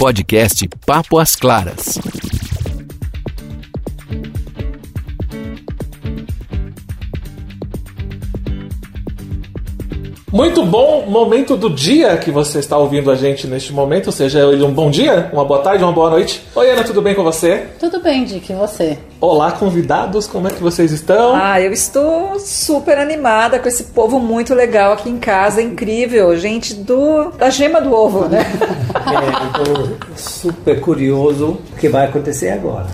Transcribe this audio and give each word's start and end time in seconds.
Podcast 0.00 0.66
Papo 0.86 1.18
às 1.18 1.36
Claras. 1.36 1.98
Muito 10.40 10.64
bom 10.64 11.04
momento 11.06 11.54
do 11.54 11.68
dia 11.68 12.16
que 12.16 12.30
você 12.30 12.60
está 12.60 12.78
ouvindo 12.78 13.10
a 13.10 13.14
gente 13.14 13.46
neste 13.46 13.74
momento, 13.74 14.10
seja 14.10 14.40
ele 14.40 14.62
um 14.62 14.72
bom 14.72 14.90
dia, 14.90 15.28
uma 15.34 15.44
boa 15.44 15.60
tarde, 15.60 15.84
uma 15.84 15.92
boa 15.92 16.08
noite. 16.08 16.42
Oi, 16.54 16.70
Ana, 16.70 16.82
tudo 16.82 17.02
bem 17.02 17.14
com 17.14 17.22
você? 17.22 17.66
Tudo 17.78 18.00
bem, 18.00 18.24
Dick, 18.24 18.50
e 18.50 18.56
você? 18.56 18.96
Olá, 19.20 19.52
convidados, 19.52 20.26
como 20.26 20.48
é 20.48 20.50
que 20.50 20.62
vocês 20.62 20.92
estão? 20.92 21.36
Ah, 21.36 21.60
eu 21.60 21.70
estou 21.70 22.40
super 22.40 22.96
animada 22.96 23.58
com 23.58 23.68
esse 23.68 23.84
povo 23.84 24.18
muito 24.18 24.54
legal 24.54 24.94
aqui 24.94 25.10
em 25.10 25.18
casa, 25.18 25.60
incrível, 25.60 26.34
gente 26.38 26.72
do 26.72 27.32
da 27.32 27.50
gema 27.50 27.78
do 27.78 27.92
ovo, 27.92 28.26
né? 28.26 28.40
É, 29.10 29.58
estou 29.58 29.98
super 30.16 30.80
curioso 30.80 31.58
o 31.72 31.76
que 31.76 31.88
vai 31.88 32.06
acontecer 32.06 32.50
agora. 32.50 32.86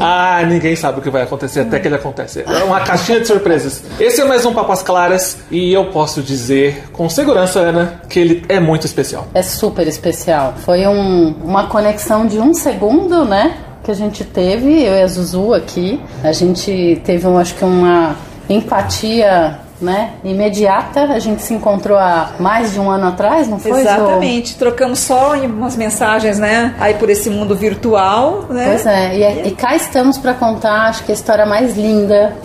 Ah, 0.00 0.42
ninguém 0.46 0.76
sabe 0.76 1.00
o 1.00 1.02
que 1.02 1.10
vai 1.10 1.22
acontecer 1.22 1.60
até 1.60 1.78
que 1.78 1.88
ele 1.88 1.96
acontece. 1.96 2.44
É 2.46 2.62
uma 2.64 2.80
caixinha 2.80 3.20
de 3.20 3.26
surpresas. 3.26 3.82
Esse 3.98 4.20
é 4.20 4.24
mais 4.24 4.44
um 4.46 4.52
Papas 4.54 4.82
Claras 4.82 5.38
e 5.50 5.72
eu 5.72 5.86
posso 5.86 6.22
dizer 6.22 6.84
com 6.92 7.08
segurança, 7.08 7.58
Ana, 7.60 8.00
que 8.08 8.18
ele 8.20 8.44
é 8.48 8.60
muito 8.60 8.86
especial. 8.86 9.26
É 9.34 9.42
super 9.42 9.86
especial. 9.88 10.54
Foi 10.64 10.86
um- 10.86 11.34
uma 11.44 11.66
conexão 11.66 12.26
de 12.26 12.38
um 12.38 12.54
segundo, 12.54 13.24
né? 13.24 13.56
Que 13.82 13.90
a 13.90 13.94
gente 13.94 14.24
teve, 14.24 14.82
eu 14.84 14.94
e 14.94 15.02
a 15.02 15.06
Zuzu 15.06 15.54
aqui. 15.54 16.00
A 16.22 16.32
gente 16.32 17.00
teve, 17.04 17.26
um, 17.26 17.38
acho 17.38 17.54
que, 17.54 17.64
uma 17.64 18.14
empatia. 18.48 19.58
Né? 19.80 20.10
Imediata, 20.22 21.04
a 21.04 21.18
gente 21.18 21.40
se 21.40 21.54
encontrou 21.54 21.96
há 21.96 22.32
mais 22.38 22.74
de 22.74 22.78
um 22.78 22.90
ano 22.90 23.06
atrás, 23.06 23.48
não 23.48 23.58
foi? 23.58 23.72
Zo? 23.72 23.78
Exatamente, 23.78 24.56
trocamos 24.56 24.98
só 24.98 25.34
umas 25.34 25.74
mensagens, 25.74 26.38
né? 26.38 26.74
Aí 26.78 26.94
por 26.94 27.08
esse 27.08 27.30
mundo 27.30 27.56
virtual, 27.56 28.44
né? 28.50 28.66
Pois 28.66 28.84
é, 28.84 29.16
e, 29.16 29.48
e 29.48 29.50
cá 29.52 29.74
estamos 29.74 30.18
para 30.18 30.34
contar, 30.34 30.88
acho 30.88 31.04
que 31.04 31.12
a 31.12 31.14
história 31.14 31.46
mais 31.46 31.78
linda 31.78 32.36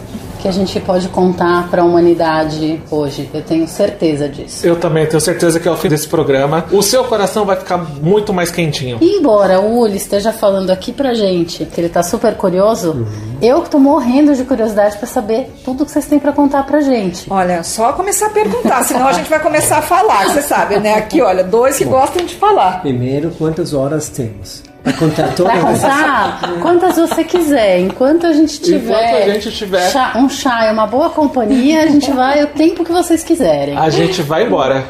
que 0.45 0.49
a 0.49 0.51
gente 0.51 0.79
pode 0.79 1.09
contar 1.09 1.67
para 1.71 1.81
a 1.81 1.85
humanidade 1.85 2.79
hoje. 2.91 3.27
Eu 3.33 3.41
tenho 3.41 3.67
certeza 3.67 4.29
disso. 4.29 4.63
Eu 4.63 4.75
também 4.75 5.03
tenho 5.07 5.19
certeza 5.19 5.59
que 5.59 5.67
ao 5.67 5.75
fim 5.75 5.89
desse 5.89 6.07
programa, 6.07 6.65
o 6.71 6.83
seu 6.83 7.03
coração 7.03 7.45
vai 7.45 7.55
ficar 7.55 7.79
muito 7.79 8.31
mais 8.31 8.51
quentinho. 8.51 8.99
E 9.01 9.17
embora 9.17 9.59
o 9.59 9.79
Uli 9.79 9.97
esteja 9.97 10.31
falando 10.31 10.69
aqui 10.69 10.93
pra 10.93 11.15
gente 11.15 11.65
que 11.65 11.81
ele 11.81 11.89
tá 11.89 12.03
super 12.03 12.35
curioso, 12.35 13.07
eu 13.41 13.63
que 13.63 13.71
tô 13.71 13.79
morrendo 13.79 14.35
de 14.35 14.43
curiosidade 14.43 14.95
pra 14.97 15.07
saber 15.07 15.51
tudo 15.65 15.83
que 15.83 15.89
vocês 15.91 16.05
têm 16.05 16.19
pra 16.19 16.31
contar 16.31 16.63
pra 16.63 16.79
gente. 16.79 17.25
Olha, 17.27 17.63
só 17.63 17.93
começar 17.93 18.27
a 18.27 18.29
perguntar, 18.29 18.83
senão 18.83 19.07
a 19.07 19.13
gente 19.13 19.27
vai 19.27 19.39
começar 19.39 19.79
a 19.79 19.81
falar, 19.81 20.25
você 20.25 20.43
sabe, 20.43 20.77
né? 20.77 20.93
Aqui, 20.93 21.23
olha, 21.23 21.43
dois 21.43 21.75
que 21.75 21.85
gostam 21.85 22.23
de 22.23 22.35
falar. 22.35 22.81
Primeiro, 22.83 23.31
quantas 23.31 23.73
horas 23.73 24.09
temos? 24.09 24.74
Para 24.85 24.93
contar 24.93 25.35
toda 25.35 25.49
contar 25.57 26.59
quantas 26.61 26.95
você 26.95 27.23
quiser, 27.23 27.79
enquanto 27.79 28.25
a 28.27 28.31
gente 28.33 28.61
tiver, 28.61 28.93
Enquanto 29.09 29.29
a 29.29 29.33
gente 29.33 29.51
tiver- 29.51 29.91
chá- 29.91 30.13
um 30.15 30.29
chá 30.29 30.67
e 30.69 30.71
uma 30.73 30.85
boa 30.87 31.09
companhia, 31.09 31.81
a 31.83 31.87
gente 31.87 32.09
vai 32.11 32.43
o 32.43 32.47
tempo 32.47 32.85
que 32.85 32.91
vocês 32.91 33.23
quiserem. 33.23 33.75
A 33.75 33.89
gente 33.89 34.21
vai 34.21 34.45
embora. 34.45 34.83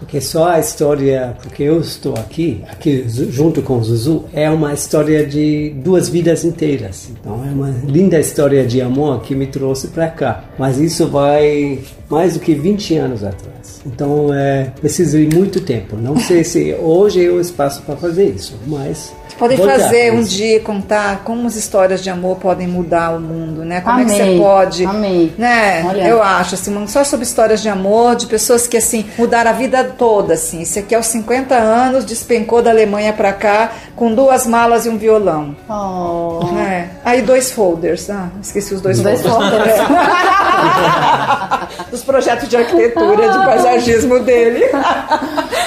Porque 0.00 0.20
só 0.20 0.48
a 0.48 0.58
história, 0.58 1.36
porque 1.40 1.62
eu 1.62 1.78
estou 1.80 2.14
aqui, 2.14 2.64
aqui 2.68 3.04
junto 3.08 3.62
com 3.62 3.78
o 3.78 3.84
Zuzu, 3.84 4.24
é 4.32 4.50
uma 4.50 4.72
história 4.74 5.24
de 5.24 5.70
duas 5.76 6.08
vidas 6.08 6.44
inteiras. 6.44 7.08
Então 7.10 7.44
é 7.48 7.52
uma 7.52 7.72
linda 7.86 8.18
história 8.18 8.66
de 8.66 8.82
amor 8.82 9.20
que 9.20 9.36
me 9.36 9.46
trouxe 9.46 9.86
para 9.86 10.08
cá. 10.08 10.42
Mas 10.58 10.78
isso 10.78 11.06
vai 11.06 11.78
mais 12.08 12.34
do 12.34 12.40
que 12.40 12.54
20 12.54 12.96
anos 12.96 13.22
atrás. 13.22 13.80
Então 13.86 14.34
é 14.34 14.72
preciso 14.80 15.16
de 15.16 15.36
muito 15.36 15.60
tempo. 15.60 15.94
Não 15.96 16.16
sei 16.18 16.42
se 16.42 16.74
hoje 16.82 17.24
é 17.24 17.30
o 17.30 17.40
espaço 17.40 17.80
para 17.82 17.94
fazer 17.94 18.24
isso, 18.30 18.58
mas 18.66 19.12
Podem 19.40 19.58
dar 19.58 19.80
fazer 19.80 20.12
um 20.12 20.20
isso. 20.20 20.30
dia 20.30 20.60
contar 20.60 21.22
como 21.24 21.46
as 21.48 21.56
histórias 21.56 22.00
de 22.02 22.10
amor 22.10 22.36
podem 22.36 22.68
mudar 22.68 23.16
o 23.16 23.20
mundo, 23.20 23.64
né? 23.64 23.80
Como 23.80 23.98
é 23.98 24.04
que 24.04 24.12
Amei, 24.12 24.34
você 24.34 24.38
pode, 24.38 24.84
amei. 24.84 25.34
né? 25.36 25.82
Olha. 25.84 26.02
Eu 26.06 26.22
acho 26.22 26.54
assim, 26.54 26.76
um- 26.76 26.86
só 26.86 27.02
sobre 27.02 27.24
histórias 27.24 27.60
de 27.62 27.68
amor 27.68 28.14
de 28.16 28.26
pessoas 28.26 28.66
que 28.68 28.76
assim 28.76 29.04
mudaram 29.18 29.50
a 29.50 29.54
vida 29.54 29.82
toda, 29.82 30.34
assim. 30.34 30.62
Esse 30.62 30.78
aqui 30.78 30.94
aos 30.94 31.06
50 31.06 31.56
anos 31.56 32.04
despencou 32.04 32.62
da 32.62 32.70
Alemanha 32.70 33.12
pra 33.12 33.32
cá 33.32 33.72
com 33.96 34.14
duas 34.14 34.46
malas 34.46 34.84
e 34.86 34.88
um 34.90 34.96
violão. 34.98 35.56
Oh. 35.68 36.40
É. 36.58 36.88
Aí 37.04 37.22
dois 37.22 37.50
folders, 37.50 38.08
ah, 38.10 38.28
esqueci 38.42 38.74
os 38.74 38.80
dois, 38.82 39.00
Dois 39.00 39.22
folders. 39.22 39.50
folders. 39.50 39.80
Dos 41.90 42.02
projetos 42.04 42.48
de 42.48 42.56
arquitetura, 42.56 43.30
de 43.30 43.38
paisagismo 43.38 44.20
dele. 44.20 44.64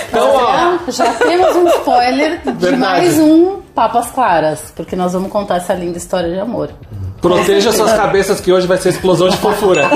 Então, 0.10 0.30
ó, 0.36 0.78
Já 0.92 1.12
temos 1.14 1.56
um 1.56 1.68
spoiler 1.70 2.40
de 2.44 2.52
Verdade. 2.52 2.78
mais 2.78 3.20
um 3.20 3.63
Papas 3.74 4.12
Claras, 4.12 4.72
porque 4.76 4.96
nós 4.96 5.14
vamos 5.14 5.32
contar 5.32 5.58
essa 5.58 5.74
linda 5.74 5.98
história 5.98 6.30
de 6.32 6.40
amor. 6.40 6.70
proteja 7.22 7.72
suas 7.72 7.94
cabeças 7.98 8.40
que 8.40 8.52
hoje 8.52 8.68
vai 8.68 8.78
ser 8.78 8.90
explosão 8.90 9.30
de 9.30 9.38
fofura. 9.38 9.90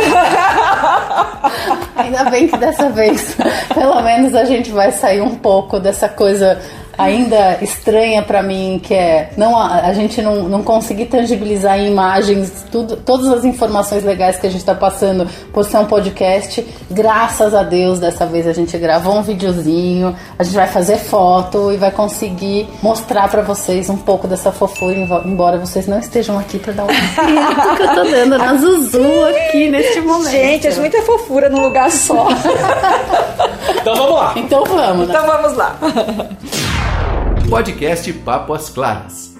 Ainda 1.95 2.25
bem 2.29 2.47
que 2.47 2.57
dessa 2.57 2.89
vez, 2.89 3.35
pelo 3.73 4.01
menos 4.01 4.33
a 4.33 4.45
gente 4.45 4.71
vai 4.71 4.91
sair 4.91 5.21
um 5.21 5.35
pouco 5.35 5.79
dessa 5.79 6.09
coisa 6.09 6.59
ainda 6.97 7.57
estranha 7.61 8.21
pra 8.23 8.41
mim, 8.41 8.79
que 8.83 8.93
é 8.93 9.29
não 9.37 9.55
a, 9.57 9.81
a 9.81 9.93
gente 9.93 10.21
não, 10.21 10.43
não 10.49 10.63
conseguir 10.63 11.05
tangibilizar 11.05 11.77
em 11.79 11.87
imagens 11.91 12.65
tudo, 12.71 12.95
todas 12.97 13.27
as 13.27 13.45
informações 13.45 14.03
legais 14.03 14.37
que 14.37 14.47
a 14.47 14.49
gente 14.49 14.63
tá 14.65 14.73
passando 14.75 15.27
por 15.53 15.63
ser 15.63 15.77
um 15.77 15.85
podcast. 15.85 16.65
Graças 16.89 17.53
a 17.53 17.63
Deus, 17.63 17.99
dessa 17.99 18.25
vez 18.25 18.47
a 18.47 18.53
gente 18.53 18.77
gravou 18.77 19.15
um 19.15 19.21
videozinho, 19.21 20.15
a 20.39 20.43
gente 20.43 20.55
vai 20.55 20.67
fazer 20.67 20.97
foto 20.97 21.71
e 21.71 21.77
vai 21.77 21.91
conseguir 21.91 22.67
mostrar 22.81 23.27
pra 23.29 23.41
vocês 23.41 23.89
um 23.89 23.97
pouco 23.97 24.27
dessa 24.27 24.51
fofura, 24.51 24.95
embo- 24.97 25.21
embora 25.25 25.57
vocês 25.57 25.87
não 25.87 25.99
estejam 25.99 26.37
aqui 26.39 26.57
pra 26.59 26.73
dar 26.73 26.83
um 26.83 26.87
grito 26.87 27.75
que 27.77 27.83
eu 27.83 27.95
tô 27.95 28.03
dando 28.09 28.37
na 28.37 28.55
Zuzu 28.55 29.25
aqui 29.29 29.69
neste 29.69 30.01
momento. 30.01 30.31
Gente, 30.31 30.67
é 30.67 30.75
muita 30.75 31.01
fofura 31.03 31.49
num 31.49 31.61
lugar 31.61 31.91
só. 31.91 32.27
Então 33.81 33.95
vamos 33.95 34.15
lá. 34.15 34.33
Então 34.35 34.63
vamos, 34.65 35.07
né? 35.07 35.13
Então 35.15 35.27
vamos 35.27 35.57
lá. 35.57 35.75
Podcast 37.49 38.11
Papo 38.11 38.53
às 38.53 38.69
Claras. 38.69 39.37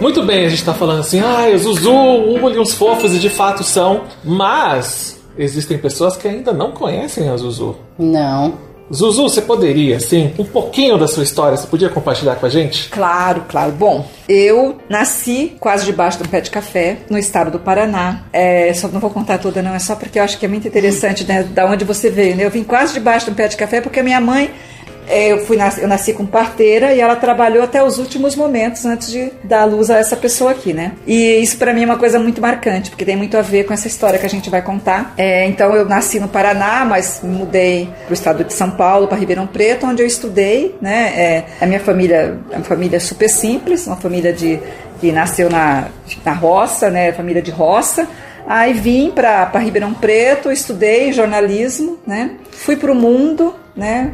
Muito 0.00 0.22
bem, 0.22 0.46
a 0.46 0.48
gente 0.48 0.64
tá 0.64 0.72
falando 0.72 1.00
assim, 1.00 1.20
ai, 1.20 1.54
o 1.54 1.58
Zuzu, 1.58 1.92
uns 1.92 2.74
fofos, 2.74 3.14
e 3.14 3.18
de 3.18 3.28
fato 3.28 3.64
são, 3.64 4.04
mas 4.24 5.20
existem 5.36 5.76
pessoas 5.76 6.16
que 6.16 6.28
ainda 6.28 6.52
não 6.52 6.70
conhecem 6.70 7.28
a 7.28 7.36
Zuzu. 7.36 7.76
Não. 7.98 8.71
Zuzu, 8.94 9.22
você 9.22 9.40
poderia, 9.40 9.96
assim, 9.96 10.34
um 10.38 10.44
pouquinho 10.44 10.98
da 10.98 11.08
sua 11.08 11.22
história, 11.22 11.56
você 11.56 11.66
podia 11.66 11.88
compartilhar 11.88 12.36
com 12.36 12.44
a 12.44 12.48
gente? 12.48 12.90
Claro, 12.90 13.44
claro. 13.48 13.72
Bom, 13.72 14.06
eu 14.28 14.78
nasci 14.88 15.56
quase 15.58 15.86
debaixo 15.86 16.18
de 16.18 16.24
um 16.24 16.26
pé 16.26 16.40
de 16.40 16.50
café, 16.50 16.98
no 17.08 17.18
estado 17.18 17.50
do 17.50 17.58
Paraná. 17.58 18.24
É, 18.32 18.72
só 18.74 18.88
não 18.88 19.00
vou 19.00 19.10
contar 19.10 19.38
toda, 19.38 19.62
não, 19.62 19.74
é 19.74 19.78
só 19.78 19.96
porque 19.96 20.18
eu 20.18 20.22
acho 20.22 20.38
que 20.38 20.44
é 20.44 20.48
muito 20.48 20.68
interessante, 20.68 21.24
né, 21.24 21.42
da 21.42 21.66
onde 21.66 21.84
você 21.84 22.10
veio, 22.10 22.36
né? 22.36 22.44
Eu 22.44 22.50
vim 22.50 22.62
quase 22.62 22.92
debaixo 22.92 23.26
de 23.26 23.32
um 23.32 23.34
pé 23.34 23.48
de 23.48 23.56
café 23.56 23.80
porque 23.80 24.00
a 24.00 24.02
minha 24.02 24.20
mãe. 24.20 24.50
É, 25.12 25.32
Eu, 25.32 25.44
fui 25.46 25.56
nas- 25.56 25.78
eu 25.78 25.86
nasci 25.88 26.12
com 26.12 26.24
parteira 26.26 26.92
e 26.94 27.00
ela 27.00 27.16
trabalhou 27.16 27.62
até 27.62 27.82
os 27.82 27.98
últimos 27.98 28.34
momentos 28.34 28.84
antes 28.84 29.10
de 29.10 29.30
dar 29.44 29.64
luz 29.64 29.90
a 29.90 29.98
essa 29.98 30.16
pessoa 30.16 30.50
aqui, 30.52 30.72
né? 30.72 30.92
E 31.06 31.36
isso 31.42 31.56
pra 31.58 31.72
mim 31.72 31.82
é 31.82 31.86
uma 31.86 31.98
coisa 31.98 32.18
muito 32.18 32.40
marcante, 32.40 32.90
porque 32.90 33.04
tem 33.04 33.16
muito 33.16 33.36
a 33.36 33.42
ver 33.42 33.64
com 33.64 33.72
essa 33.74 33.86
história 33.86 34.18
que 34.18 34.26
a 34.26 34.28
gente 34.28 34.48
vai 34.50 34.62
contar. 34.62 35.14
É, 35.16 35.46
então 35.46 35.74
eu 35.74 35.84
nasci 35.84 36.18
no 36.18 36.28
Paraná, 36.28 36.84
mas 36.84 37.20
mudei 37.22 37.88
pro 38.06 38.14
estado 38.14 38.44
de 38.44 38.52
São 38.52 38.70
Paulo, 38.70 39.06
para 39.08 39.16
Ribeirão 39.16 39.46
Preto, 39.46 39.86
onde 39.86 40.02
eu 40.02 40.06
estudei, 40.06 40.74
né? 40.80 41.12
É, 41.16 41.44
a 41.60 41.66
minha 41.66 41.80
família 41.80 42.38
é 42.50 42.56
uma 42.56 42.64
família 42.64 42.98
super 43.00 43.28
simples, 43.28 43.86
uma 43.86 43.96
família 43.96 44.32
de 44.32 44.58
que 45.00 45.10
nasceu 45.12 45.50
na, 45.50 45.88
na 46.24 46.32
roça, 46.32 46.88
né? 46.90 47.12
Família 47.12 47.42
de 47.42 47.50
roça. 47.50 48.06
Aí 48.46 48.72
vim 48.72 49.10
para 49.10 49.50
Ribeirão 49.58 49.94
Preto, 49.94 50.50
estudei 50.50 51.12
jornalismo, 51.12 51.98
né? 52.06 52.32
Fui 52.50 52.76
para 52.76 52.90
o 52.90 52.94
mundo, 52.94 53.54
né? 53.76 54.12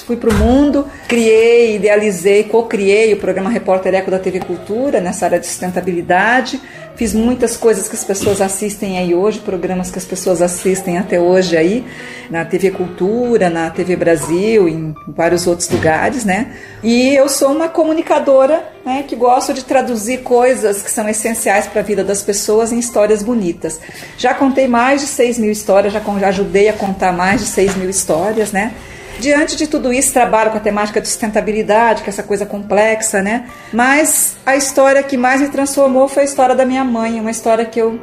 Fui 0.00 0.16
para 0.16 0.30
o 0.30 0.34
mundo, 0.34 0.86
criei, 1.06 1.76
idealizei, 1.76 2.44
co-criei 2.44 3.12
o 3.12 3.18
programa 3.18 3.50
Repórter 3.50 3.94
Eco 3.94 4.10
da 4.10 4.18
TV 4.18 4.40
Cultura 4.40 5.00
nessa 5.00 5.26
área 5.26 5.38
de 5.38 5.46
sustentabilidade. 5.46 6.60
Fiz 6.96 7.14
muitas 7.14 7.56
coisas 7.56 7.88
que 7.88 7.94
as 7.94 8.04
pessoas 8.04 8.40
assistem 8.40 8.98
aí 8.98 9.14
hoje, 9.14 9.38
programas 9.38 9.90
que 9.90 9.98
as 9.98 10.04
pessoas 10.04 10.42
assistem 10.42 10.98
até 10.98 11.20
hoje 11.20 11.56
aí, 11.56 11.86
na 12.30 12.44
TV 12.44 12.70
Cultura, 12.70 13.48
na 13.48 13.70
TV 13.70 13.96
Brasil, 13.96 14.68
em 14.68 14.94
vários 15.08 15.46
outros 15.46 15.68
lugares, 15.70 16.24
né? 16.24 16.54
E 16.82 17.14
eu 17.14 17.28
sou 17.28 17.52
uma 17.52 17.68
comunicadora, 17.68 18.64
né, 18.84 19.04
que 19.06 19.16
gosto 19.16 19.54
de 19.54 19.64
traduzir 19.64 20.18
coisas 20.18 20.82
que 20.82 20.90
são 20.90 21.08
essenciais 21.08 21.66
para 21.66 21.80
a 21.80 21.84
vida 21.84 22.04
das 22.04 22.22
pessoas 22.22 22.72
em 22.72 22.78
histórias 22.78 23.22
bonitas. 23.22 23.80
Já 24.18 24.34
contei 24.34 24.68
mais 24.68 25.00
de 25.00 25.06
6 25.06 25.38
mil 25.38 25.50
histórias, 25.50 25.92
já, 25.92 26.00
já 26.00 26.28
ajudei 26.28 26.68
a 26.68 26.72
contar 26.72 27.12
mais 27.12 27.40
de 27.40 27.46
6 27.46 27.76
mil 27.76 27.88
histórias, 27.88 28.52
né? 28.52 28.74
Diante 29.22 29.54
de 29.54 29.68
tudo 29.68 29.92
isso, 29.92 30.12
trabalho 30.12 30.50
com 30.50 30.56
a 30.56 30.60
temática 30.60 31.00
de 31.00 31.06
sustentabilidade, 31.06 32.02
que 32.02 32.08
é 32.08 32.12
essa 32.12 32.24
coisa 32.24 32.44
complexa, 32.44 33.22
né? 33.22 33.48
Mas 33.72 34.36
a 34.44 34.56
história 34.56 35.00
que 35.00 35.16
mais 35.16 35.40
me 35.40 35.48
transformou 35.48 36.08
foi 36.08 36.24
a 36.24 36.26
história 36.26 36.56
da 36.56 36.66
minha 36.66 36.82
mãe, 36.82 37.20
uma 37.20 37.30
história 37.30 37.64
que 37.64 37.80
eu 37.80 38.00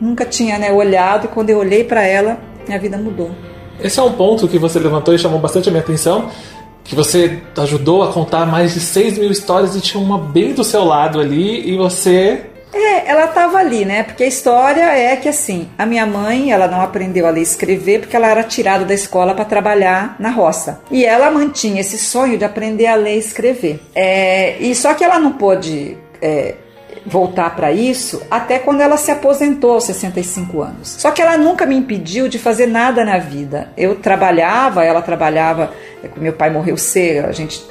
nunca 0.00 0.24
tinha 0.24 0.58
né, 0.58 0.72
olhado 0.72 1.26
e 1.26 1.28
quando 1.28 1.50
eu 1.50 1.58
olhei 1.58 1.84
para 1.84 2.02
ela, 2.02 2.38
minha 2.66 2.78
vida 2.78 2.96
mudou. 2.96 3.32
Esse 3.84 4.00
é 4.00 4.02
um 4.02 4.12
ponto 4.12 4.48
que 4.48 4.58
você 4.58 4.78
levantou 4.78 5.14
e 5.14 5.18
chamou 5.18 5.38
bastante 5.38 5.68
a 5.68 5.72
minha 5.72 5.82
atenção. 5.82 6.30
Que 6.82 6.94
você 6.94 7.42
ajudou 7.58 8.02
a 8.02 8.10
contar 8.10 8.46
mais 8.46 8.72
de 8.72 8.80
6 8.80 9.18
mil 9.18 9.30
histórias 9.30 9.76
e 9.76 9.80
tinha 9.82 10.02
uma 10.02 10.16
bem 10.16 10.54
do 10.54 10.64
seu 10.64 10.84
lado 10.84 11.20
ali 11.20 11.70
e 11.70 11.76
você 11.76 12.46
É, 12.72 13.10
ela 13.10 13.26
estava 13.26 13.58
ali, 13.58 13.84
né? 13.84 14.02
Porque 14.02 14.24
a 14.24 14.26
história 14.26 14.82
é 14.96 15.14
que 15.16 15.28
assim, 15.28 15.68
a 15.76 15.84
minha 15.84 16.06
mãe, 16.06 16.50
ela 16.50 16.66
não 16.66 16.80
aprendeu 16.80 17.26
a 17.26 17.30
ler 17.30 17.40
e 17.40 17.42
escrever 17.42 18.00
porque 18.00 18.16
ela 18.16 18.28
era 18.28 18.42
tirada 18.42 18.84
da 18.84 18.94
escola 18.94 19.34
para 19.34 19.44
trabalhar 19.44 20.16
na 20.18 20.30
roça. 20.30 20.80
E 20.90 21.04
ela 21.04 21.30
mantinha 21.30 21.80
esse 21.80 21.98
sonho 21.98 22.38
de 22.38 22.44
aprender 22.44 22.86
a 22.86 22.94
ler 22.94 23.16
e 23.16 23.18
escrever. 23.18 23.80
É, 23.94 24.56
e 24.58 24.74
só 24.74 24.94
que 24.94 25.04
ela 25.04 25.18
não 25.18 25.32
pôde 25.32 25.98
é, 26.20 26.54
voltar 27.04 27.54
para 27.54 27.72
isso 27.72 28.22
até 28.30 28.58
quando 28.58 28.80
ela 28.80 28.96
se 28.96 29.10
aposentou 29.10 29.72
aos 29.72 29.84
65 29.84 30.62
anos. 30.62 30.88
Só 30.98 31.10
que 31.10 31.20
ela 31.20 31.36
nunca 31.36 31.66
me 31.66 31.76
impediu 31.76 32.28
de 32.28 32.38
fazer 32.38 32.66
nada 32.66 33.04
na 33.04 33.18
vida. 33.18 33.70
Eu 33.76 33.96
trabalhava, 33.96 34.84
ela 34.84 35.02
trabalhava, 35.02 35.72
é, 36.02 36.08
meu 36.16 36.32
pai 36.32 36.50
morreu 36.50 36.76
cedo, 36.76 37.26
a 37.26 37.32
gente 37.32 37.62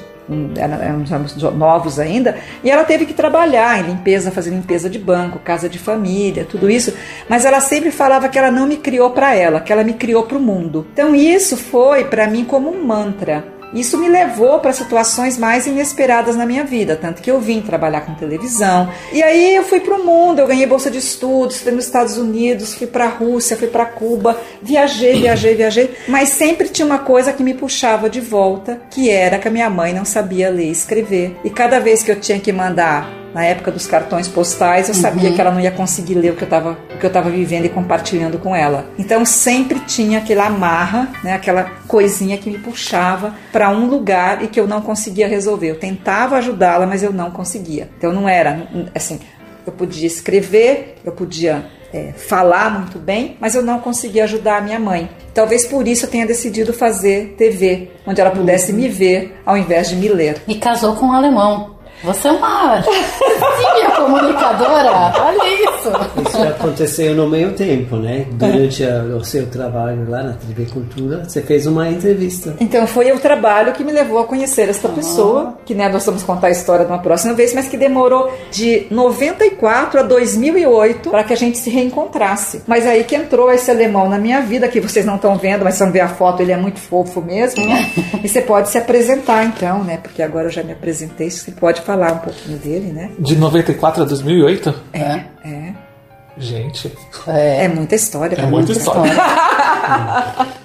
éramos 0.56 1.36
novos 1.54 1.98
ainda, 1.98 2.36
e 2.62 2.70
ela 2.70 2.84
teve 2.84 3.06
que 3.06 3.14
trabalhar 3.14 3.80
em 3.80 3.90
limpeza, 3.90 4.30
fazer 4.30 4.50
limpeza 4.50 4.88
de 4.88 4.98
banco, 4.98 5.38
casa 5.38 5.68
de 5.68 5.78
família, 5.78 6.46
tudo 6.48 6.70
isso. 6.70 6.92
Mas 7.28 7.44
ela 7.44 7.60
sempre 7.60 7.90
falava 7.90 8.28
que 8.28 8.38
ela 8.38 8.50
não 8.50 8.66
me 8.66 8.76
criou 8.76 9.10
para 9.10 9.34
ela, 9.34 9.60
que 9.60 9.72
ela 9.72 9.84
me 9.84 9.94
criou 9.94 10.24
para 10.24 10.38
o 10.38 10.40
mundo. 10.40 10.86
Então 10.92 11.14
isso 11.14 11.56
foi 11.56 12.04
para 12.04 12.26
mim 12.26 12.44
como 12.44 12.70
um 12.70 12.84
mantra. 12.84 13.61
Isso 13.72 13.98
me 13.98 14.08
levou 14.08 14.58
para 14.58 14.72
situações 14.72 15.38
mais 15.38 15.66
inesperadas 15.66 16.36
na 16.36 16.44
minha 16.44 16.64
vida, 16.64 16.96
tanto 16.96 17.22
que 17.22 17.30
eu 17.30 17.40
vim 17.40 17.60
trabalhar 17.60 18.02
com 18.02 18.14
televisão. 18.14 18.90
E 19.12 19.22
aí 19.22 19.56
eu 19.56 19.64
fui 19.64 19.80
para 19.80 19.94
o 19.94 20.04
mundo, 20.04 20.40
eu 20.40 20.46
ganhei 20.46 20.66
bolsa 20.66 20.90
de 20.90 20.98
estudos, 20.98 21.58
fui 21.58 21.72
nos 21.72 21.86
Estados 21.86 22.16
Unidos, 22.16 22.74
fui 22.74 22.86
para 22.86 23.04
a 23.04 23.08
Rússia, 23.08 23.56
fui 23.56 23.68
para 23.68 23.86
Cuba, 23.86 24.38
viajei, 24.60 25.20
viajei, 25.20 25.54
viajei, 25.54 25.90
mas 26.08 26.30
sempre 26.30 26.68
tinha 26.68 26.86
uma 26.86 26.98
coisa 26.98 27.32
que 27.32 27.42
me 27.42 27.54
puxava 27.54 28.10
de 28.10 28.20
volta, 28.20 28.80
que 28.90 29.10
era 29.10 29.38
que 29.38 29.48
a 29.48 29.50
minha 29.50 29.70
mãe 29.70 29.92
não 29.92 30.04
sabia 30.04 30.50
ler 30.50 30.66
e 30.66 30.72
escrever. 30.72 31.36
E 31.44 31.50
cada 31.50 31.78
vez 31.78 32.02
que 32.02 32.10
eu 32.10 32.20
tinha 32.20 32.38
que 32.38 32.52
mandar 32.52 33.21
na 33.34 33.44
época 33.44 33.70
dos 33.70 33.86
cartões 33.86 34.28
postais, 34.28 34.88
eu 34.88 34.94
sabia 34.94 35.32
que 35.32 35.40
ela 35.40 35.50
não 35.50 35.60
ia 35.60 35.70
conseguir 35.70 36.14
ler 36.14 36.32
o 36.32 36.36
que 36.36 36.42
eu 36.42 36.46
estava 36.46 36.76
que 36.98 37.06
eu 37.06 37.08
estava 37.08 37.30
vivendo 37.30 37.64
e 37.64 37.68
compartilhando 37.68 38.38
com 38.38 38.54
ela. 38.54 38.86
Então 38.96 39.24
sempre 39.24 39.80
tinha 39.80 40.18
aquela 40.18 40.46
amarra, 40.46 41.08
né, 41.24 41.32
aquela 41.32 41.64
coisinha 41.88 42.38
que 42.38 42.48
me 42.48 42.58
puxava 42.58 43.34
para 43.50 43.70
um 43.70 43.86
lugar 43.86 44.44
e 44.44 44.46
que 44.46 44.60
eu 44.60 44.68
não 44.68 44.80
conseguia 44.80 45.26
resolver. 45.26 45.70
Eu 45.70 45.78
tentava 45.80 46.36
ajudá-la, 46.36 46.86
mas 46.86 47.02
eu 47.02 47.12
não 47.12 47.30
conseguia. 47.30 47.88
Então 47.98 48.12
não 48.12 48.28
era 48.28 48.68
assim, 48.94 49.18
eu 49.66 49.72
podia 49.72 50.06
escrever, 50.06 50.96
eu 51.04 51.12
podia 51.12 51.66
é, 51.92 52.12
falar 52.12 52.78
muito 52.78 52.98
bem, 52.98 53.36
mas 53.40 53.54
eu 53.54 53.62
não 53.62 53.80
conseguia 53.80 54.24
ajudar 54.24 54.58
a 54.58 54.60
minha 54.60 54.78
mãe. 54.78 55.10
Talvez 55.34 55.66
por 55.66 55.86
isso 55.86 56.06
eu 56.06 56.10
tenha 56.10 56.26
decidido 56.26 56.72
fazer 56.72 57.34
TV, 57.36 57.90
onde 58.06 58.20
ela 58.20 58.30
pudesse 58.30 58.72
me 58.72 58.88
ver 58.88 59.40
ao 59.44 59.56
invés 59.56 59.88
de 59.88 59.96
me 59.96 60.08
ler. 60.08 60.42
E 60.46 60.54
casou 60.56 60.94
com 60.96 61.06
um 61.06 61.12
alemão. 61.12 61.81
Você 62.04 62.28
é 62.28 62.32
uma 62.32 62.82
filha 62.82 63.90
comunicadora. 63.96 65.12
Olha 65.20 65.54
isso. 65.54 65.90
Isso 66.28 66.42
aconteceu 66.42 67.14
no 67.14 67.28
meio 67.28 67.52
tempo, 67.52 67.96
né? 67.96 68.26
Durante 68.32 68.84
a- 68.84 69.02
o 69.16 69.24
seu 69.24 69.46
trabalho 69.46 70.08
lá 70.10 70.22
na 70.22 70.32
TV 70.32 70.66
Cultura, 70.66 71.22
você 71.24 71.40
fez 71.42 71.66
uma 71.66 71.88
entrevista. 71.88 72.54
Então 72.60 72.86
foi 72.86 73.12
o 73.12 73.18
trabalho 73.20 73.72
que 73.72 73.84
me 73.84 73.92
levou 73.92 74.18
a 74.18 74.24
conhecer 74.24 74.68
esta 74.68 74.88
pessoa, 74.88 75.58
que 75.64 75.74
né, 75.74 75.88
nós 75.88 76.04
vamos 76.04 76.22
contar 76.22 76.48
a 76.48 76.50
história 76.50 76.84
de 76.84 76.90
uma 76.90 76.98
próxima 76.98 77.34
vez, 77.34 77.54
mas 77.54 77.68
que 77.68 77.76
demorou 77.76 78.32
de 78.50 78.86
94 78.90 80.00
a 80.00 80.02
2008 80.02 81.10
para 81.10 81.22
que 81.24 81.32
a 81.32 81.36
gente 81.36 81.58
se 81.58 81.70
reencontrasse. 81.70 82.62
Mas 82.66 82.86
aí 82.86 83.04
que 83.04 83.14
entrou 83.14 83.50
esse 83.52 83.70
alemão 83.70 84.08
na 84.08 84.18
minha 84.18 84.40
vida, 84.40 84.66
que 84.68 84.80
vocês 84.80 85.06
não 85.06 85.16
estão 85.16 85.36
vendo, 85.36 85.64
mas 85.64 85.74
se 85.74 85.80
vão 85.84 85.92
ver 85.92 86.00
a 86.00 86.08
foto, 86.08 86.42
ele 86.42 86.52
é 86.52 86.56
muito 86.56 86.80
fofo 86.80 87.20
mesmo. 87.22 87.64
né? 87.64 87.90
e 88.24 88.28
você 88.28 88.40
pode 88.40 88.68
se 88.70 88.78
apresentar 88.78 89.44
então, 89.44 89.84
né? 89.84 89.98
Porque 90.02 90.22
agora 90.22 90.46
eu 90.46 90.50
já 90.50 90.62
me 90.64 90.72
apresentei, 90.72 91.30
você 91.30 91.50
pode 91.52 91.80
falar 91.80 91.91
um 91.96 92.18
pouquinho 92.18 92.58
dele, 92.58 92.92
né? 92.92 93.10
de 93.18 93.36
94 93.36 94.02
a 94.02 94.06
2008. 94.06 94.74
É. 94.92 95.20
É, 95.44 95.72
Gente, 96.38 96.90
é 97.26 97.68
muita 97.68 97.94
história. 97.94 98.34
é 98.34 98.36
pra 98.38 98.46
muita 98.46 98.72
mim. 98.72 98.78
história. 98.78 99.12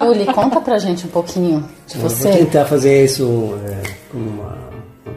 Uli, 0.00 0.24
conta 0.26 0.60
pra 0.60 0.78
gente 0.78 1.06
um 1.06 1.10
pouquinho 1.10 1.64
de 1.86 1.94
Eu 1.96 2.00
vou 2.00 2.10
você. 2.10 2.30
tentar 2.30 2.64
fazer 2.64 3.04
isso 3.04 3.58
é, 3.66 3.82
com 4.10 4.18
uma, 4.18 4.56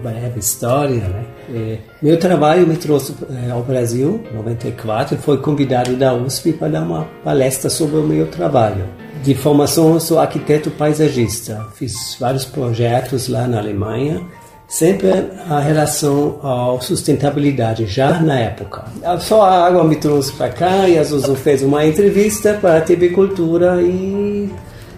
breve 0.02 0.40
história, 0.40 0.96
né? 1.08 1.26
É, 1.54 1.78
meu 2.02 2.18
trabalho 2.18 2.66
me 2.68 2.76
trouxe 2.76 3.14
é, 3.48 3.52
ao 3.52 3.62
Brasil, 3.62 4.24
em 4.32 4.36
94, 4.36 5.18
fui 5.18 5.38
convidado 5.38 5.96
da 5.96 6.14
USP 6.14 6.54
para 6.54 6.70
dar 6.70 6.82
uma 6.82 7.08
palestra 7.24 7.70
sobre 7.70 7.98
o 7.98 8.04
meu 8.04 8.28
trabalho. 8.28 8.86
De 9.24 9.36
formação, 9.36 9.94
eu 9.94 10.00
sou 10.00 10.20
arquiteto 10.20 10.72
paisagista. 10.72 11.68
Fiz 11.76 12.18
vários 12.20 12.44
projetos 12.44 13.28
lá 13.28 13.48
na 13.48 13.60
Alemanha, 13.60 14.22
sempre 14.72 15.26
a 15.50 15.60
relação 15.60 16.38
à 16.42 16.82
sustentabilidade, 16.82 17.86
já 17.86 18.20
na 18.22 18.40
época. 18.40 18.86
Só 19.20 19.42
a 19.44 19.66
água 19.68 19.84
me 19.84 19.98
trouxe 19.98 20.32
para 20.32 20.48
cá 20.50 20.88
e 20.88 20.98
a 20.98 21.04
Zuzu 21.04 21.36
fez 21.36 21.62
uma 21.62 21.86
entrevista 21.86 22.58
para 22.62 22.78
a 22.78 22.82
TV 22.82 23.10
Cultura 23.10 23.82
e 23.82 24.50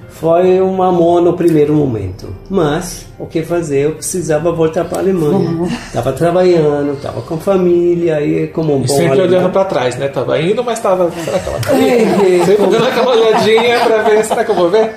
foi 0.09 0.61
um 0.61 0.81
amor 0.83 1.21
no 1.23 1.33
primeiro 1.33 1.73
momento. 1.73 2.27
Mas, 2.47 3.07
o 3.17 3.25
que 3.25 3.41
fazer? 3.41 3.85
Eu 3.85 3.95
precisava 3.95 4.51
voltar 4.51 4.85
para 4.85 4.99
a 4.99 5.01
Alemanha. 5.01 5.67
Estava 5.87 6.13
trabalhando, 6.13 6.93
estava 6.93 7.21
com 7.23 7.37
família, 7.39 8.21
e 8.21 8.47
como 8.49 8.75
um 8.75 8.83
E 8.83 8.87
bom 8.87 8.87
sempre 8.87 9.07
alemão- 9.21 9.27
olhando 9.39 9.51
pra 9.51 9.65
trás, 9.65 9.97
né? 9.97 10.07
Tava 10.07 10.39
indo, 10.39 10.63
mas 10.63 10.79
tava. 10.79 11.09
Será 11.25 11.39
que 11.39 11.49
ela 11.49 11.59
tá 11.59 11.73
É, 11.73 12.03
é, 12.41 12.45
Sempre 12.45 12.67
dando 12.67 12.87
aquela 12.87 13.11
olhadinha 13.11 13.79
pra 13.79 14.03
ver. 14.03 14.45
Que 14.45 14.51
eu 14.51 14.55
vou 14.55 14.69
ver? 14.69 14.95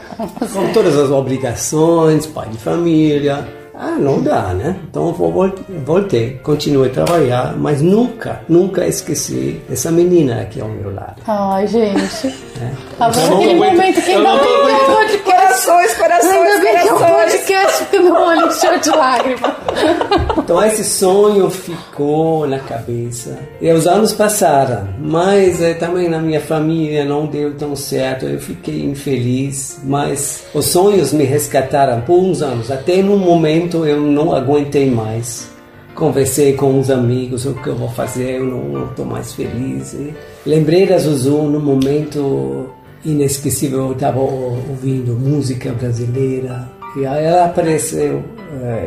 com 0.53 0.73
todas 0.75 0.97
as 0.99 1.11
obrigações, 1.11 2.27
pai 2.27 2.49
de 2.51 2.59
família. 2.59 3.56
Ah, 3.79 3.97
não 3.99 4.23
dá, 4.23 4.55
né? 4.55 4.77
Então 4.89 5.09
eu 5.09 5.13
voltei, 5.85 6.41
continuei 6.43 6.89
a 6.89 6.93
trabalhar, 6.93 7.55
mas 7.59 7.83
nunca, 7.83 8.41
nunca 8.49 8.87
esqueci 8.87 9.61
essa 9.71 9.91
menina 9.91 10.41
aqui 10.41 10.61
ao 10.61 10.69
meu 10.69 10.95
lado. 10.95 11.17
Ai, 11.27 11.67
gente. 11.67 12.35
Agora 12.99 13.21
Eu 13.23 13.31
não 13.31 13.37
aquele 13.37 13.55
momento 13.55 14.01
que 14.03 14.11
eu 14.13 14.23
não 14.23 14.39
que 14.39 14.47
é 14.47 14.51
um 14.51 14.63
aguentando. 14.63 14.95
podcast. 14.97 15.36
Corações, 15.65 15.95
corações, 15.95 16.33
Ainda 16.33 16.61
bem 16.61 16.73
que 16.83 16.89
é 16.89 16.93
um 16.93 16.99
corações. 16.99 17.33
podcast, 17.33 17.85
porque 17.85 17.99
meu 18.01 18.15
olho 18.15 18.47
encheu 18.47 18.79
de 18.79 18.91
lágrimas. 18.91 19.53
Então 20.39 20.65
esse 20.65 20.85
sonho 20.85 21.49
ficou 21.51 22.47
na 22.47 22.59
cabeça. 22.59 23.39
E 23.61 23.73
os 23.73 23.87
anos 23.87 24.13
passaram, 24.13 24.87
mas 25.01 25.63
eh, 25.63 25.75
também 25.75 26.09
na 26.11 26.19
minha 26.21 26.41
família 26.41 27.05
não 27.07 27.27
deu 27.27 27.55
tão 27.55 27.75
certo. 27.75 28.27
Eu 28.27 28.39
fiquei 28.39 28.85
infeliz, 28.85 29.81
mas 29.83 30.45
os 30.53 30.67
sonhos 30.67 31.13
me 31.13 31.25
resgataram 31.25 32.03
por 32.03 32.19
uns 32.19 32.43
anos. 32.43 32.71
Até 32.71 32.99
no 33.03 33.17
momento 33.17 33.87
eu 33.87 34.01
não 34.01 34.35
aguentei 34.35 34.91
mais. 34.91 35.49
Conversei 35.95 36.53
com 36.53 36.79
uns 36.79 36.91
amigos 36.91 37.47
o 37.47 37.55
que 37.55 37.69
eu 37.69 37.75
vou 37.75 37.89
fazer, 37.89 38.41
eu 38.41 38.45
não 38.45 38.85
estou 38.85 39.07
mais 39.07 39.33
feliz. 39.33 39.95
E 39.95 40.13
lembrei 40.45 40.87
da 40.87 40.99
Zuzu 40.99 41.39
no 41.45 41.59
momento 41.59 42.69
inesquecível. 43.11 43.87
Eu 43.87 43.93
estava 43.93 44.19
ouvindo 44.19 45.13
música 45.13 45.73
brasileira 45.73 46.69
e 46.97 47.07
aí 47.07 47.25
ela 47.25 47.47
apareceu 47.47 48.23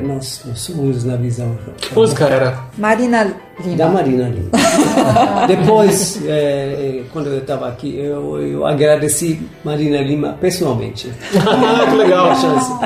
nos, 0.03 0.41
nos 0.45 0.61
sonhos, 0.61 1.03
na 1.03 1.15
visão. 1.15 1.55
Que 1.77 1.93
música 1.93 2.25
era? 2.25 2.57
Marina 2.77 3.23
Lima. 3.63 3.77
Da 3.77 3.89
Marina 3.89 4.29
Lima. 4.29 4.49
Depois, 5.47 6.19
eh, 6.25 7.01
eh, 7.01 7.03
quando 7.11 7.27
eu 7.27 7.39
estava 7.39 7.67
aqui, 7.67 7.97
eu, 7.99 8.39
eu 8.41 8.65
agradeci 8.65 9.39
Marina 9.63 10.01
Lima 10.01 10.37
pessoalmente. 10.39 11.11
Ah, 11.35 11.85
que 11.89 11.95
legal. 11.95 12.31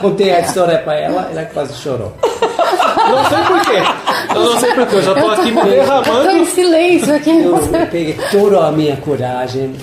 Contei 0.01 0.31
a 0.31 0.39
história 0.41 0.79
para 0.79 0.95
ela, 0.99 1.29
ela 1.31 1.45
quase 1.45 1.73
chorou. 1.75 2.11
Não 2.21 3.25
sei 3.25 3.37
porquê. 3.47 4.35
Eu 4.35 4.43
não 4.43 4.59
sei 4.59 4.73
porquê. 4.73 4.95
Eu 4.95 5.01
já 5.03 5.13
tô 5.13 5.27
aqui 5.27 5.51
me 5.51 5.57
Eu 5.57 5.61
tô 5.61 5.67
em 5.67 5.69
derramando. 5.71 6.45
silêncio 6.47 7.15
aqui. 7.15 7.29
Eu 7.43 7.57
peguei 7.91 8.17
toda 8.31 8.65
a 8.67 8.71
minha 8.71 8.95
coragem, 8.97 9.73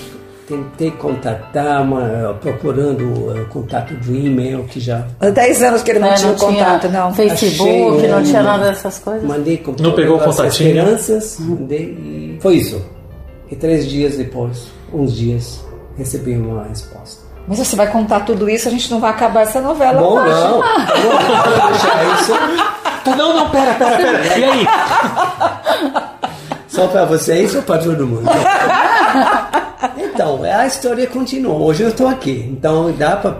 tentei 0.51 0.91
contatar, 0.91 1.81
uma, 1.81 2.37
procurando 2.41 3.33
eh, 3.33 3.45
contato 3.49 3.93
do 3.93 4.13
e-mail 4.13 4.65
que 4.65 4.81
já 4.81 5.05
Há 5.19 5.29
10 5.29 5.63
anos 5.63 5.81
que 5.81 5.91
ele 5.91 5.99
não 5.99 6.09
É, 6.09 6.15
tinha 6.15 6.33
o 6.33 6.35
contato, 6.35 6.89
não. 6.89 7.13
Facebook, 7.13 7.97
Achei, 7.97 8.09
não 8.09 8.19
é, 8.19 8.23
tinha 8.23 8.43
nada 8.43 8.65
dessas 8.65 8.99
coisas. 8.99 9.23
Mandei 9.23 9.57
com 9.57 9.73
Não 9.79 9.93
pegou 9.93 10.19
contatinho? 10.19 10.77
esperanças, 10.77 11.37
mandei 11.39 11.83
e 11.83 12.37
foi 12.41 12.55
isso. 12.55 12.85
E 13.49 13.55
três 13.55 13.87
dias 13.87 14.17
depois, 14.17 14.67
uns 14.93 15.15
dias, 15.15 15.63
recebi 15.97 16.35
uma 16.35 16.63
resposta. 16.65 17.21
Mas 17.47 17.57
você 17.59 17.75
vai 17.75 17.89
contar 17.89 18.19
tudo 18.21 18.49
isso, 18.49 18.67
a 18.67 18.71
gente 18.71 18.91
não 18.91 18.99
vai 18.99 19.11
acabar 19.11 19.41
essa 19.41 19.59
novela 19.61 19.99
Bom, 20.01 20.15
não, 20.19 20.23
não 20.23 20.61
vou 20.61 21.71
deixar 21.71 22.21
isso 22.21 22.33
Não, 23.17 23.35
não, 23.35 23.49
pera, 23.49 23.73
pera, 23.75 23.97
pera. 23.97 24.37
E 24.37 24.43
aí? 24.43 24.67
só 26.67 26.87
para 26.87 27.05
vocês 27.05 27.55
ou 27.55 27.61
para 27.63 27.81
todo 27.83 28.05
mundo. 28.05 28.29
Então, 30.21 30.43
a 30.43 30.67
história 30.67 31.07
continua. 31.07 31.55
Hoje 31.55 31.81
eu 31.81 31.89
estou 31.89 32.07
aqui. 32.07 32.47
Então, 32.51 32.91
dá 32.95 33.15
para 33.15 33.35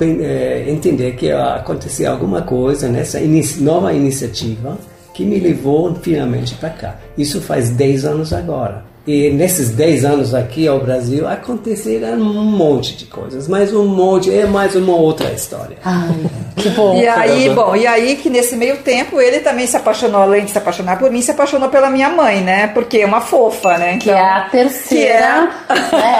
entender 0.68 1.12
que 1.16 1.32
aconteceu 1.32 2.10
alguma 2.12 2.42
coisa 2.42 2.90
nessa 2.90 3.20
inici- 3.20 3.62
nova 3.62 3.94
iniciativa 3.94 4.80
que 5.14 5.24
me 5.24 5.40
levou 5.40 5.94
finalmente 5.94 6.56
para 6.56 6.72
cá. 6.72 6.96
Isso 7.16 7.40
faz 7.40 7.70
10 7.70 8.04
anos 8.04 8.34
agora. 8.34 8.84
E 9.08 9.32
nesses 9.32 9.72
10 9.72 10.06
anos 10.06 10.36
aqui 10.36 10.68
ao 10.68 10.80
Brasil 10.80 11.28
aconteceram 11.28 12.20
um 12.20 12.44
monte 12.44 12.96
de 12.96 13.06
coisas, 13.06 13.48
mas 13.48 13.74
um 13.74 13.86
monte, 13.88 14.30
é 14.32 14.46
mais 14.46 14.76
uma 14.76 14.94
outra 14.96 15.32
história. 15.32 15.78
Ai, 15.84 16.10
que 16.56 16.70
bom. 16.70 16.96
E 16.96 17.08
aí, 17.08 17.50
bom, 17.50 17.76
e 17.76 17.88
aí 17.88 18.16
que 18.18 18.30
nesse 18.30 18.56
meio 18.56 18.78
tempo 18.78 19.20
ele 19.20 19.40
também 19.40 19.66
se 19.66 19.76
apaixonou, 19.76 20.22
além 20.22 20.46
de 20.46 20.52
se 20.52 20.58
apaixonar 20.60 21.00
por 21.00 21.10
mim, 21.10 21.20
se 21.22 21.32
apaixonou 21.32 21.70
pela 21.70 21.90
minha 21.90 22.10
mãe, 22.10 22.42
né? 22.42 22.68
Porque 22.68 23.00
é 23.00 23.06
uma 23.08 23.22
fofa, 23.22 23.76
né? 23.78 23.98
Que 23.98 24.12
é 24.12 24.20
a 24.22 24.42
terceira. 24.52 25.50
Que 25.68 25.74
né, 25.98 26.16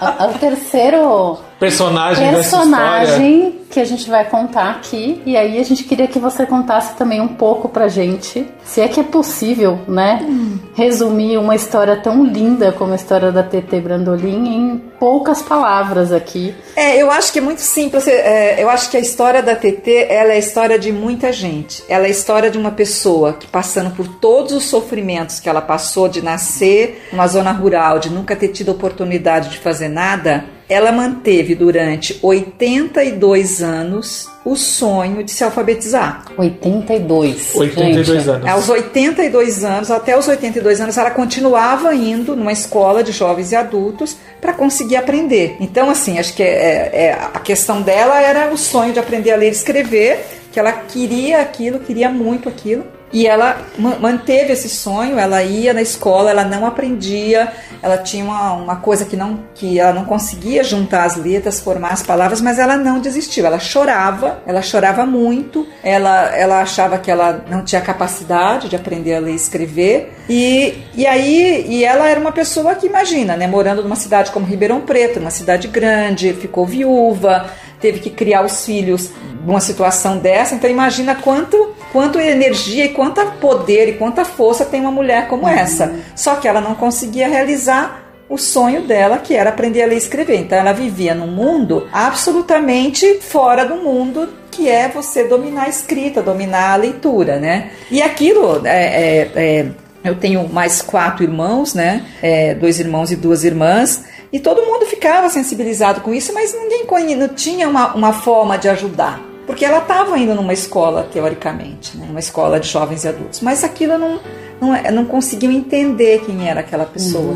a- 0.00 0.30
o 0.34 0.38
terceiro 0.38 1.38
Personagem, 1.58 2.30
dessa 2.30 2.62
história. 2.64 3.06
personagem 3.06 3.58
que 3.70 3.80
a 3.80 3.84
gente 3.84 4.08
vai 4.08 4.24
contar 4.24 4.70
aqui. 4.70 5.20
E 5.26 5.36
aí 5.36 5.58
a 5.58 5.64
gente 5.64 5.84
queria 5.84 6.06
que 6.06 6.18
você 6.18 6.46
contasse 6.46 6.94
também 6.96 7.20
um 7.20 7.28
pouco 7.28 7.68
pra 7.68 7.88
gente, 7.88 8.46
se 8.64 8.80
é 8.80 8.88
que 8.88 9.00
é 9.00 9.02
possível, 9.02 9.80
né? 9.86 10.26
Resumir 10.74 11.36
uma 11.36 11.54
história 11.54 11.96
tão 11.96 12.24
linda 12.24 12.72
como 12.72 12.92
a 12.92 12.96
história 12.96 13.30
da 13.30 13.42
TT 13.42 13.80
Brandolin 13.80 14.48
em 14.48 14.78
poucas 14.98 15.42
palavras 15.42 16.12
aqui. 16.12 16.54
É, 16.74 16.96
eu 16.96 17.10
acho 17.10 17.32
que 17.32 17.38
é 17.38 17.42
muito 17.42 17.60
simples. 17.60 18.06
é, 18.06 18.62
eu 18.62 18.70
acho 18.70 18.90
que 18.90 18.96
a 18.96 19.00
história 19.00 19.42
da 19.42 19.54
TT 19.54 20.06
ela 20.08 20.32
é 20.32 20.36
a 20.36 20.38
história 20.38 20.78
de 20.78 20.92
muita 20.92 21.32
gente. 21.32 21.82
Ela 21.88 22.04
é 22.04 22.08
a 22.08 22.10
história 22.10 22.50
de 22.50 22.58
uma 22.58 22.70
pessoa 22.70 23.34
que 23.34 23.46
passando 23.46 23.94
por 23.94 24.06
todos 24.06 24.52
os 24.52 24.64
sofrimentos 24.64 25.40
que 25.40 25.48
ela 25.48 25.60
passou 25.60 26.08
de 26.08 26.22
nascer 26.22 27.08
numa 27.12 27.26
zona 27.26 27.52
rural, 27.52 27.98
de 27.98 28.10
nunca 28.10 28.34
ter 28.34 28.48
tido 28.48 28.70
oportunidade 28.70 29.50
de 29.50 29.58
fazer 29.58 29.88
nada, 29.88 30.44
ela 30.68 30.92
manteve 30.92 31.54
durante 31.54 32.18
82 32.22 33.62
anos 33.62 34.28
o 34.44 34.54
sonho 34.54 35.24
de 35.24 35.30
se 35.30 35.42
alfabetizar. 35.42 36.24
82. 36.36 37.54
82 37.54 38.06
gente. 38.06 38.30
anos. 38.30 38.46
Aos 38.48 38.68
82 38.68 39.64
anos, 39.64 39.90
até 39.90 40.16
os 40.18 40.28
82 40.28 40.80
anos, 40.80 40.96
ela 40.96 41.10
continuava 41.10 41.94
indo 41.94 42.36
numa 42.36 42.52
escola 42.52 43.02
de 43.02 43.12
jovens 43.12 43.52
e 43.52 43.56
adultos 43.56 44.16
para 44.40 44.52
conseguir 44.52 44.96
aprender. 44.96 45.56
Então, 45.60 45.90
assim, 45.90 46.18
acho 46.18 46.34
que 46.34 46.42
é, 46.42 46.90
é- 46.92 47.12
a 47.12 47.40
questão 47.40 47.82
dela 47.82 48.20
era 48.20 48.52
o 48.52 48.58
sonho 48.58 48.92
de 48.92 48.98
aprender 48.98 49.32
a 49.32 49.36
ler 49.36 49.48
e 49.48 49.52
escrever, 49.52 50.24
que 50.52 50.60
ela 50.60 50.72
queria 50.72 51.40
aquilo, 51.40 51.78
queria 51.80 52.08
muito 52.10 52.48
aquilo. 52.48 52.84
E 53.12 53.26
ela 53.26 53.58
ma- 53.78 53.98
manteve 53.98 54.52
esse 54.52 54.68
sonho, 54.68 55.18
ela 55.18 55.42
ia 55.42 55.72
na 55.72 55.80
escola, 55.80 56.30
ela 56.30 56.44
não 56.44 56.66
aprendia, 56.66 57.50
ela 57.82 57.96
tinha 57.98 58.24
uma, 58.24 58.52
uma 58.52 58.76
coisa 58.76 59.04
que, 59.04 59.16
não, 59.16 59.40
que 59.54 59.78
ela 59.78 59.92
não 59.92 60.04
conseguia 60.04 60.62
juntar 60.62 61.04
as 61.04 61.16
letras, 61.16 61.60
formar 61.60 61.92
as 61.92 62.02
palavras, 62.02 62.40
mas 62.40 62.58
ela 62.58 62.76
não 62.76 63.00
desistiu, 63.00 63.46
ela 63.46 63.58
chorava, 63.58 64.42
ela 64.46 64.60
chorava 64.60 65.06
muito, 65.06 65.66
ela, 65.82 66.34
ela 66.36 66.60
achava 66.60 66.98
que 66.98 67.10
ela 67.10 67.44
não 67.48 67.64
tinha 67.64 67.80
capacidade 67.80 68.68
de 68.68 68.76
aprender 68.76 69.14
a 69.14 69.20
ler 69.20 69.32
e 69.32 69.36
escrever, 69.36 70.12
e, 70.28 70.74
e 70.94 71.06
aí 71.06 71.64
e 71.68 71.84
ela 71.84 72.08
era 72.08 72.20
uma 72.20 72.32
pessoa 72.32 72.74
que, 72.74 72.86
imagina, 72.86 73.36
né, 73.36 73.46
morando 73.46 73.82
numa 73.82 73.96
cidade 73.96 74.30
como 74.30 74.44
Ribeirão 74.46 74.80
Preto, 74.80 75.18
uma 75.18 75.30
cidade 75.30 75.68
grande, 75.68 76.34
ficou 76.34 76.66
viúva, 76.66 77.46
teve 77.80 78.00
que 78.00 78.10
criar 78.10 78.44
os 78.44 78.64
filhos 78.64 79.10
numa 79.44 79.60
situação 79.60 80.18
dessa, 80.18 80.54
então 80.54 80.68
imagina 80.68 81.14
quanto, 81.14 81.74
quanto 81.92 82.18
energia 82.18 82.84
e 82.84 82.90
quanta 82.90 83.24
poder 83.26 83.88
e 83.88 83.92
quanta 83.94 84.24
força 84.24 84.64
tem 84.64 84.80
uma 84.80 84.90
mulher 84.90 85.28
como 85.28 85.48
essa. 85.48 85.94
Só 86.14 86.36
que 86.36 86.46
ela 86.48 86.60
não 86.60 86.74
conseguia 86.74 87.28
realizar 87.28 88.04
o 88.28 88.36
sonho 88.36 88.82
dela, 88.82 89.18
que 89.18 89.34
era 89.34 89.50
aprender 89.50 89.82
a 89.82 89.86
ler 89.86 89.94
e 89.94 89.98
escrever. 89.98 90.36
Então 90.36 90.58
ela 90.58 90.72
vivia 90.72 91.14
num 91.14 91.26
mundo 91.28 91.88
absolutamente 91.92 93.20
fora 93.20 93.64
do 93.64 93.76
mundo 93.76 94.28
que 94.50 94.68
é 94.68 94.88
você 94.88 95.24
dominar 95.24 95.64
a 95.64 95.68
escrita, 95.68 96.20
dominar 96.20 96.72
a 96.72 96.76
leitura, 96.76 97.38
né? 97.38 97.70
E 97.90 98.02
aquilo 98.02 98.66
é, 98.66 98.84
é- 98.84 99.30
é- 99.34 99.66
eu 100.04 100.14
tenho 100.14 100.48
mais 100.48 100.82
quatro 100.82 101.22
irmãos, 101.22 101.74
né? 101.74 102.04
É, 102.22 102.54
dois 102.54 102.78
irmãos 102.78 103.10
e 103.10 103.16
duas 103.16 103.44
irmãs. 103.44 104.04
E 104.32 104.38
todo 104.38 104.66
mundo 104.66 104.84
ficava 104.84 105.28
sensibilizado 105.30 106.02
com 106.02 106.12
isso, 106.12 106.34
mas 106.34 106.54
ninguém 106.54 107.16
não 107.16 107.28
tinha 107.28 107.68
uma, 107.68 107.94
uma 107.94 108.12
forma 108.12 108.58
de 108.58 108.68
ajudar. 108.68 109.27
Porque 109.48 109.64
ela 109.64 109.78
estava 109.78 110.18
indo 110.18 110.34
numa 110.34 110.52
escola, 110.52 111.08
teoricamente, 111.10 111.96
né? 111.96 112.04
numa 112.06 112.20
escola 112.20 112.60
de 112.60 112.68
jovens 112.68 113.04
e 113.04 113.08
adultos. 113.08 113.40
Mas 113.40 113.64
aquilo 113.64 113.96
não, 113.96 114.20
não, 114.60 114.74
é- 114.74 114.90
não 114.90 115.06
conseguiam 115.06 115.50
entender 115.50 116.20
quem 116.26 116.46
era 116.46 116.60
aquela 116.60 116.84
pessoa. 116.84 117.34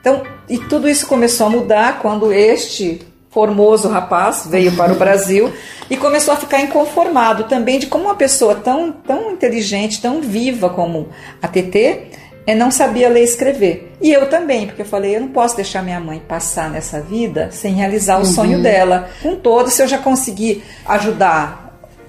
Então, 0.00 0.22
e 0.48 0.56
tudo 0.56 0.88
isso 0.88 1.04
começou 1.04 1.48
a 1.48 1.50
mudar 1.50 1.98
quando 1.98 2.32
este 2.32 3.02
formoso 3.28 3.88
rapaz 3.88 4.46
veio 4.48 4.70
para 4.76 4.92
o 4.92 4.96
Brasil 4.96 5.52
e 5.90 5.96
começou 5.96 6.32
a 6.32 6.36
ficar 6.36 6.60
inconformado 6.60 7.44
também 7.44 7.80
de 7.80 7.88
como 7.88 8.04
uma 8.04 8.14
pessoa 8.14 8.54
tão, 8.54 8.92
tão 8.92 9.32
inteligente, 9.32 10.00
tão 10.00 10.20
viva 10.20 10.70
como 10.70 11.08
a 11.42 11.48
TT, 11.48 12.06
é, 12.46 12.54
não 12.54 12.70
sabia 12.70 13.08
ler 13.08 13.20
e 13.20 13.24
escrever. 13.24 13.92
E 14.00 14.12
eu 14.12 14.28
também, 14.28 14.66
porque 14.66 14.82
eu 14.82 14.86
falei, 14.86 15.16
eu 15.16 15.20
não 15.20 15.28
posso 15.28 15.56
deixar 15.56 15.82
minha 15.82 16.00
mãe 16.00 16.20
passar 16.26 16.70
nessa 16.70 17.00
vida 17.00 17.50
sem 17.52 17.74
realizar 17.74 18.18
o 18.18 18.24
sonho 18.24 18.60
dela. 18.62 19.08
Com 19.22 19.36
todo, 19.36 19.70
se 19.70 19.82
eu 19.82 19.88
já 19.88 19.98
consegui 19.98 20.62
ajudar 20.86 21.62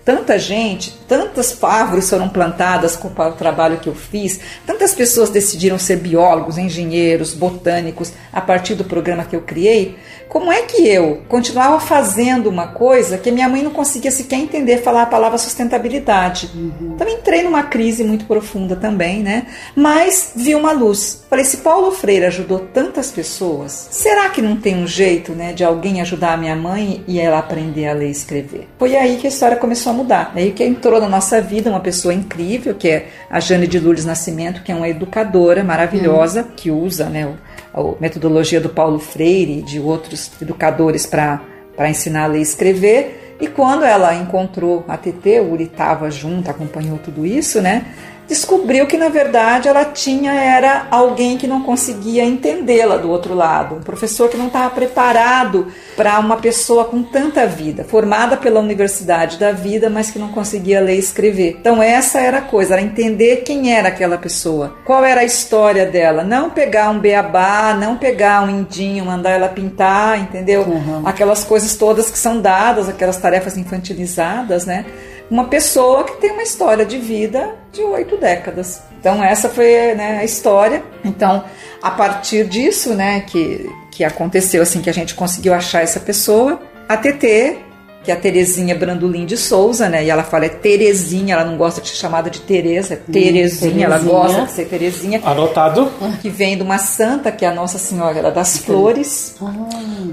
tanta 0.05 0.37
gente, 0.37 0.91
tantas 1.07 1.57
árvores 1.63 2.09
foram 2.09 2.27
plantadas 2.27 2.95
com 2.95 3.07
o 3.07 3.31
trabalho 3.31 3.79
que 3.79 3.87
eu 3.87 3.95
fiz, 3.95 4.39
tantas 4.65 4.93
pessoas 4.93 5.29
decidiram 5.29 5.79
ser 5.79 5.97
biólogos, 5.97 6.57
engenheiros, 6.57 7.33
botânicos 7.33 8.11
a 8.31 8.41
partir 8.41 8.75
do 8.75 8.83
programa 8.83 9.23
que 9.23 9.35
eu 9.35 9.41
criei. 9.41 9.97
Como 10.33 10.51
é 10.51 10.63
que 10.63 10.87
eu 10.87 11.21
continuava 11.29 11.79
fazendo 11.79 12.49
uma 12.49 12.69
coisa 12.69 13.19
que 13.19 13.29
minha 13.29 13.47
mãe 13.47 13.61
não 13.61 13.69
conseguia 13.69 14.09
sequer 14.09 14.37
entender 14.37 14.79
falar 14.79 15.03
a 15.03 15.05
palavra 15.05 15.37
sustentabilidade? 15.37 16.49
Então 16.81 17.07
entrei 17.07 17.43
numa 17.43 17.61
crise 17.61 18.03
muito 18.03 18.25
profunda 18.25 18.75
também, 18.75 19.21
né? 19.21 19.45
Mas 19.75 20.33
vi 20.35 20.55
uma 20.55 20.71
luz. 20.71 21.23
Falei, 21.29 21.45
se 21.45 21.57
Paulo 21.57 21.91
Freire 21.91 22.25
ajudou 22.25 22.57
tantas 22.57 23.11
pessoas, 23.11 23.89
será 23.91 24.27
que 24.29 24.41
não 24.41 24.55
tem 24.55 24.75
um 24.75 24.87
jeito, 24.87 25.33
né, 25.33 25.53
de 25.53 25.63
alguém 25.63 26.01
ajudar 26.01 26.33
a 26.33 26.37
minha 26.37 26.55
mãe 26.55 27.03
e 27.07 27.19
ela 27.19 27.37
aprender 27.37 27.87
a 27.87 27.93
ler 27.93 28.07
e 28.07 28.11
escrever? 28.11 28.67
Foi 28.79 28.95
aí 28.95 29.17
que 29.17 29.27
a 29.27 29.29
história 29.29 29.55
começou 29.55 29.91
a 29.91 29.95
mudar. 29.95 30.31
Aí 30.35 30.51
que 30.51 30.63
entrou 30.63 30.99
na 30.99 31.07
nossa 31.07 31.39
vida 31.41 31.69
uma 31.69 31.79
pessoa 31.79 32.11
incrível, 32.11 32.73
que 32.73 32.89
é 32.89 33.07
a 33.29 33.39
Jane 33.39 33.67
de 33.67 33.79
Lourdes 33.79 34.03
Nascimento, 34.03 34.63
que 34.63 34.71
é 34.71 34.75
uma 34.75 34.89
educadora 34.89 35.63
maravilhosa, 35.63 36.43
que 36.55 36.71
usa, 36.71 37.05
né, 37.05 37.27
o 37.27 37.37
a 37.73 37.81
metodologia 37.99 38.61
do 38.61 38.69
Paulo 38.69 38.99
Freire 38.99 39.59
e 39.59 39.61
de 39.61 39.79
outros 39.79 40.31
educadores 40.41 41.05
para 41.05 41.41
ensinar 41.89 42.25
a 42.25 42.27
ler 42.27 42.39
e 42.39 42.43
escrever. 42.43 43.35
E 43.41 43.47
quando 43.47 43.83
ela 43.83 44.13
encontrou 44.13 44.85
a 44.87 44.95
TT, 44.95 45.39
o 45.39 45.51
Uri 45.51 45.63
estava 45.65 46.09
junto, 46.11 46.49
acompanhou 46.49 46.97
tudo 46.99 47.25
isso, 47.25 47.61
né? 47.61 47.85
Descobriu 48.33 48.87
que 48.87 48.97
na 48.97 49.09
verdade 49.09 49.67
ela 49.67 49.85
tinha 49.85 50.33
era 50.33 50.87
alguém 50.89 51.37
que 51.37 51.45
não 51.45 51.61
conseguia 51.61 52.25
entendê-la 52.25 52.97
do 52.97 53.07
outro 53.07 53.35
lado, 53.35 53.75
um 53.75 53.81
professor 53.81 54.27
que 54.27 54.35
não 54.35 54.47
estava 54.47 54.71
preparado 54.71 55.67
para 55.95 56.17
uma 56.17 56.37
pessoa 56.37 56.85
com 56.85 57.03
tanta 57.03 57.45
vida, 57.45 57.83
formada 57.83 58.35
pela 58.35 58.59
Universidade 58.59 59.37
da 59.37 59.51
Vida, 59.51 59.87
mas 59.87 60.09
que 60.09 60.17
não 60.17 60.29
conseguia 60.29 60.81
ler 60.81 60.95
e 60.95 60.99
escrever. 60.99 61.57
Então 61.59 61.81
essa 61.81 62.19
era 62.19 62.39
a 62.39 62.41
coisa, 62.41 62.73
era 62.73 62.81
entender 62.81 63.43
quem 63.43 63.71
era 63.71 63.89
aquela 63.89 64.17
pessoa, 64.17 64.77
qual 64.83 65.05
era 65.05 65.21
a 65.21 65.25
história 65.25 65.85
dela, 65.85 66.23
não 66.23 66.49
pegar 66.49 66.89
um 66.89 66.97
beabá, 66.97 67.77
não 67.79 67.97
pegar 67.97 68.41
um 68.41 68.49
indinho, 68.49 69.05
mandar 69.05 69.29
ela 69.29 69.47
pintar, 69.47 70.19
entendeu? 70.19 70.65
Aquelas 71.05 71.43
coisas 71.43 71.75
todas 71.75 72.09
que 72.09 72.17
são 72.17 72.41
dadas, 72.41 72.89
aquelas 72.89 73.17
tarefas 73.17 73.57
infantilizadas, 73.57 74.65
né? 74.65 74.85
Uma 75.33 75.45
pessoa 75.45 76.03
que 76.03 76.17
tem 76.17 76.29
uma 76.29 76.43
história 76.43 76.85
de 76.85 76.99
vida 76.99 77.55
de 77.71 77.81
oito 77.81 78.17
décadas. 78.17 78.83
Então 78.99 79.23
essa 79.23 79.49
foi 79.49 79.95
né, 79.95 80.19
a 80.19 80.23
história. 80.23 80.83
Então 81.03 81.43
a 81.81 81.89
partir 81.89 82.45
disso, 82.47 82.93
né, 82.93 83.21
que 83.21 83.67
que 83.91 84.03
aconteceu 84.03 84.61
assim 84.61 84.79
que 84.79 84.91
a 84.91 84.93
gente 84.93 85.15
conseguiu 85.15 85.55
achar 85.55 85.81
essa 85.81 85.99
pessoa, 85.99 86.61
a 86.87 86.95
TT 86.95 87.57
que 88.03 88.11
é 88.11 88.13
a 88.13 88.17
Terezinha 88.17 88.75
Brandolin 88.75 89.25
de 89.25 89.37
Souza, 89.37 89.89
né? 89.89 90.03
E 90.03 90.09
ela 90.09 90.23
fala 90.23 90.45
é 90.45 90.49
Terezinha, 90.49 91.35
ela 91.35 91.45
não 91.45 91.57
gosta 91.57 91.81
de 91.81 91.89
ser 91.89 91.95
chamada 91.95 92.29
de 92.29 92.41
Tereza, 92.41 92.95
é 92.95 92.97
Terezinha, 92.97 93.85
ela 93.85 93.99
gosta 93.99 94.43
de 94.43 94.51
ser 94.51 94.65
Terezinha, 94.65 95.21
Anotado. 95.23 95.91
que 96.21 96.29
vem 96.29 96.57
de 96.57 96.63
uma 96.63 96.77
santa, 96.77 97.31
que 97.31 97.45
é 97.45 97.47
a 97.47 97.53
Nossa 97.53 97.77
Senhora 97.77 98.31
das 98.31 98.57
Flores, 98.57 99.35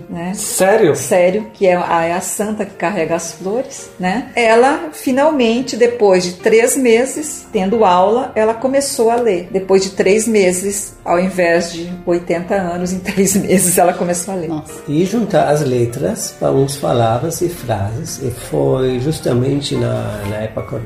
né? 0.09 0.33
Sério? 0.35 0.95
Sério, 0.95 1.51
que 1.53 1.67
é 1.67 1.77
a, 1.77 2.05
é 2.05 2.13
a 2.13 2.21
santa 2.21 2.65
que 2.65 2.75
carrega 2.75 3.17
as 3.17 3.33
flores, 3.33 3.91
né? 3.99 4.31
Ela 4.35 4.91
finalmente, 4.93 5.77
depois 5.77 6.25
de 6.25 6.33
três 6.35 6.77
meses 6.77 7.47
tendo 7.53 7.85
aula, 7.85 8.33
ela 8.35 8.55
começou 8.55 9.11
a 9.11 9.17
ler. 9.17 9.49
Depois 9.51 9.83
de 9.83 9.91
três 9.91 10.27
meses, 10.29 10.95
ao 11.05 11.19
invés 11.19 11.73
de 11.73 11.93
80 12.07 12.55
anos, 12.55 12.93
em 12.93 12.99
três 12.99 13.35
meses 13.37 13.77
ela 13.79 13.93
começou 13.93 14.35
a 14.35 14.37
ler. 14.37 14.49
Nossa. 14.49 14.81
E 14.87 15.05
juntar 15.05 15.49
as 15.49 15.63
letras 15.63 16.35
para 16.39 16.53
uns 16.53 16.77
palavras 16.77 17.41
e 17.41 17.49
frases. 17.49 17.80
E 18.23 18.31
foi 18.31 19.01
justamente 19.01 19.75
na, 19.77 20.23
na 20.29 20.37
época, 20.37 20.81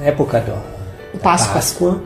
época 0.00 0.40
do, 0.40 0.76
Páscoa. 1.18 1.54
Páscoa, 1.54 2.02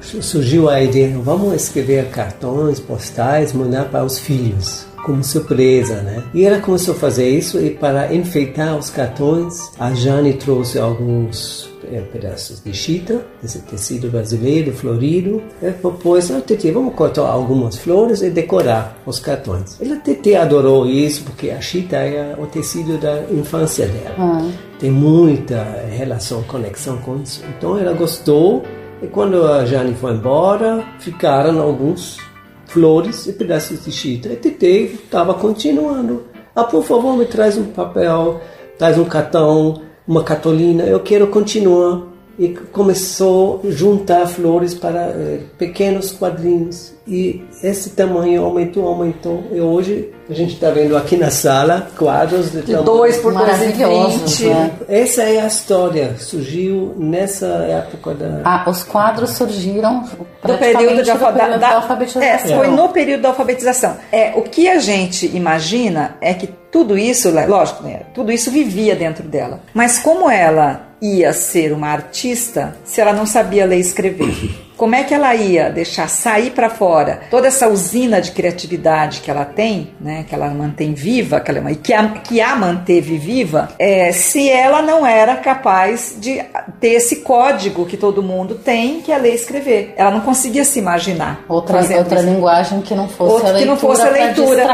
surgiu 0.00 0.68
a 0.68 0.80
ideia, 0.80 1.16
vamos 1.18 1.54
escrever 1.54 2.08
cartões, 2.10 2.80
postais, 2.80 3.52
mandar 3.52 3.86
para 3.86 4.04
os 4.04 4.18
filhos, 4.18 4.86
como 5.04 5.22
surpresa, 5.22 5.96
né? 6.02 6.22
E 6.32 6.44
ela 6.44 6.60
começou 6.60 6.94
a 6.94 6.98
fazer 6.98 7.28
isso 7.28 7.58
e 7.60 7.70
para 7.70 8.14
enfeitar 8.14 8.76
os 8.76 8.90
cartões, 8.90 9.70
a 9.78 9.92
Jane 9.92 10.34
trouxe 10.34 10.78
alguns 10.78 11.68
é, 11.92 12.00
pedaços 12.00 12.62
de 12.62 12.72
chita, 12.72 13.24
desse 13.42 13.60
tecido 13.60 14.10
brasileiro, 14.10 14.72
florido. 14.72 15.42
Ela 15.62 15.72
propôs, 15.72 16.30
ah, 16.30 16.40
Tete, 16.40 16.70
vamos 16.70 16.94
cortar 16.94 17.26
algumas 17.26 17.76
flores 17.76 18.22
e 18.22 18.30
decorar 18.30 18.96
os 19.06 19.18
cartões. 19.18 19.80
Ela 19.80 19.96
Tete 19.96 20.34
adorou 20.34 20.86
isso 20.86 21.24
porque 21.24 21.50
a 21.50 21.60
chita 21.60 21.96
é 21.96 22.34
o 22.38 22.46
tecido 22.46 22.98
da 22.98 23.22
infância 23.30 23.86
dela. 23.86 24.14
Ah. 24.18 24.50
Tem 24.78 24.90
muita 24.90 25.62
relação, 25.90 26.42
conexão 26.44 26.98
com 26.98 27.16
isso. 27.22 27.42
Então 27.56 27.78
ela 27.78 27.92
gostou 27.92 28.62
e 29.02 29.06
quando 29.06 29.46
a 29.46 29.64
Jane 29.64 29.94
foi 29.94 30.12
embora, 30.12 30.84
ficaram 30.98 31.60
alguns 31.60 32.18
flores 32.66 33.26
e 33.26 33.32
pedaços 33.32 33.84
de 33.84 33.92
chita. 33.92 34.28
E 34.28 34.36
Tete 34.36 35.00
estava 35.04 35.34
continuando. 35.34 36.24
Ah, 36.54 36.64
por 36.64 36.82
favor, 36.82 37.16
me 37.16 37.24
traz 37.24 37.56
um 37.56 37.66
papel, 37.66 38.40
traz 38.76 38.98
um 38.98 39.04
cartão, 39.04 39.82
uma 40.08 40.24
cartolina. 40.24 40.82
Eu 40.84 41.00
quero 41.00 41.26
continuar. 41.28 42.02
E 42.40 42.50
começou 42.70 43.60
a 43.64 43.68
juntar 43.70 44.24
flores 44.28 44.72
para 44.72 45.06
eh, 45.08 45.40
pequenos 45.58 46.12
quadrinhos. 46.12 46.94
E 47.04 47.42
esse 47.64 47.90
tamanho 47.90 48.44
aumentou, 48.44 48.86
aumentou. 48.86 49.42
E 49.50 49.60
hoje 49.60 50.10
a 50.30 50.34
gente 50.34 50.54
está 50.54 50.70
vendo 50.70 50.96
aqui 50.96 51.16
na 51.16 51.32
sala 51.32 51.88
quadros 51.98 52.52
de, 52.52 52.58
De 52.60 52.66
tamanho- 52.74 52.84
2 52.84 53.16
por 53.16 53.32
Maravilhosos, 53.32 54.38
2,20. 54.40 54.48
né? 54.54 54.70
Essa 54.88 55.22
é 55.24 55.40
a 55.40 55.46
história. 55.48 56.14
Surgiu 56.16 56.94
nessa 56.96 57.46
época 57.46 58.14
da. 58.14 58.42
Ah, 58.44 58.70
os 58.70 58.84
quadros 58.84 59.30
surgiram 59.30 60.04
do 60.44 60.58
período 60.58 61.02
de 61.02 61.10
alfa- 61.10 61.32
período 61.32 61.50
da- 61.52 61.56
da 61.70 61.74
alfabetização. 61.76 62.22
É, 62.28 62.38
foi 62.56 62.68
no 62.68 62.88
período 62.90 63.22
da 63.22 63.30
alfabetização. 63.30 63.96
É, 64.12 64.32
o 64.36 64.42
que 64.42 64.68
a 64.68 64.78
gente 64.78 65.26
imagina 65.34 66.16
é 66.20 66.32
que 66.34 66.48
tudo 66.70 66.96
isso, 66.98 67.30
lógico, 67.30 67.82
né, 67.82 68.02
tudo 68.14 68.30
isso 68.30 68.50
vivia 68.50 68.94
dentro 68.94 69.24
dela. 69.24 69.60
Mas 69.72 69.98
como 69.98 70.30
ela 70.30 70.88
ia 71.00 71.32
ser 71.32 71.72
uma 71.72 71.88
artista 71.88 72.76
se 72.84 73.00
ela 73.00 73.12
não 73.12 73.26
sabia 73.26 73.66
ler 73.66 73.78
e 73.78 73.80
escrever? 73.80 74.67
Como 74.78 74.94
é 74.94 75.02
que 75.02 75.12
ela 75.12 75.34
ia 75.34 75.70
deixar 75.70 76.08
sair 76.08 76.52
para 76.52 76.70
fora 76.70 77.22
toda 77.28 77.48
essa 77.48 77.68
usina 77.68 78.20
de 78.20 78.30
criatividade 78.30 79.20
que 79.20 79.28
ela 79.28 79.44
tem, 79.44 79.92
né, 80.00 80.24
que 80.28 80.32
ela 80.32 80.48
mantém 80.50 80.94
viva, 80.94 81.40
que, 81.40 81.50
ela, 81.50 81.72
e 81.72 81.74
que, 81.74 81.92
a, 81.92 82.08
que 82.10 82.40
a 82.40 82.54
manteve 82.54 83.18
viva, 83.18 83.70
é, 83.76 84.12
se 84.12 84.48
ela 84.48 84.80
não 84.80 85.04
era 85.04 85.34
capaz 85.34 86.16
de 86.20 86.40
ter 86.80 86.90
esse 86.90 87.16
código 87.16 87.86
que 87.86 87.96
todo 87.96 88.22
mundo 88.22 88.54
tem, 88.54 89.00
que 89.00 89.10
é 89.10 89.18
ler 89.18 89.32
e 89.32 89.34
escrever? 89.34 89.94
Ela 89.96 90.12
não 90.12 90.20
conseguia 90.20 90.64
se 90.64 90.78
imaginar. 90.78 91.44
Outra, 91.48 91.78
outra 91.78 92.20
isso. 92.20 92.28
linguagem 92.28 92.80
que 92.80 92.94
não 92.94 93.08
fosse 93.08 93.32
Outra 93.32 93.48
a 93.48 93.52
que 93.54 93.64
leitura. 93.64 93.72
não 93.72 93.76
fosse 93.76 94.02
a 94.02 94.10
leitura, 94.10 94.64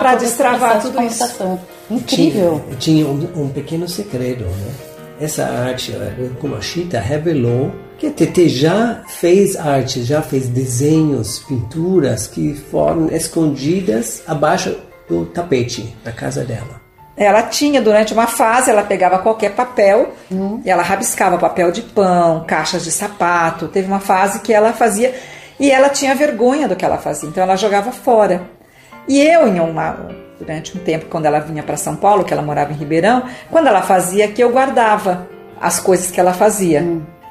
Pra 0.00 0.16
destravar, 0.16 0.80
tudo 0.82 1.00
isso. 1.02 1.24
Incrível. 1.88 2.64
Tinha, 2.80 3.04
tinha 3.04 3.06
um, 3.06 3.44
um 3.44 3.48
pequeno 3.48 3.88
segredo, 3.88 4.44
né? 4.44 4.72
Essa 5.20 5.44
arte, 5.44 5.94
como 6.40 6.56
a 6.56 6.60
Chita 6.60 6.98
revelou 6.98 7.70
que 8.02 8.08
a 8.08 8.10
TT 8.10 8.48
já 8.48 9.02
fez 9.06 9.54
arte, 9.56 10.02
já 10.02 10.20
fez 10.20 10.48
desenhos, 10.48 11.38
pinturas 11.38 12.26
que 12.26 12.52
foram 12.52 13.06
escondidas 13.06 14.24
abaixo 14.26 14.76
do 15.08 15.24
tapete 15.26 15.94
da 16.02 16.10
casa 16.10 16.44
dela. 16.44 16.80
Ela 17.16 17.42
tinha, 17.42 17.80
durante 17.80 18.12
uma 18.12 18.26
fase, 18.26 18.70
ela 18.70 18.82
pegava 18.82 19.20
qualquer 19.20 19.52
papel 19.52 20.14
e 20.64 20.68
ela 20.70 20.82
rabiscava 20.82 21.38
papel 21.38 21.70
de 21.70 21.82
pão, 21.82 22.44
caixas 22.44 22.82
de 22.82 22.90
sapato. 22.90 23.68
Teve 23.68 23.86
uma 23.86 24.00
fase 24.00 24.40
que 24.40 24.52
ela 24.52 24.72
fazia 24.72 25.14
e 25.60 25.70
ela 25.70 25.88
tinha 25.88 26.12
vergonha 26.12 26.66
do 26.66 26.74
que 26.74 26.84
ela 26.84 26.98
fazia, 26.98 27.28
então 27.28 27.42
ela 27.44 27.54
jogava 27.54 27.92
fora. 27.92 28.42
E 29.06 29.20
eu, 29.20 29.46
em 29.46 29.60
uma, 29.60 30.08
durante 30.40 30.76
um 30.76 30.80
tempo, 30.80 31.06
quando 31.06 31.26
ela 31.26 31.38
vinha 31.38 31.62
para 31.62 31.76
São 31.76 31.94
Paulo, 31.94 32.24
que 32.24 32.32
ela 32.32 32.42
morava 32.42 32.72
em 32.72 32.76
Ribeirão, 32.76 33.22
quando 33.48 33.68
ela 33.68 33.82
fazia 33.82 34.24
aqui, 34.24 34.40
eu 34.40 34.50
guardava 34.50 35.28
as 35.60 35.78
coisas 35.78 36.10
que 36.10 36.18
ela 36.18 36.32
fazia. 36.32 36.84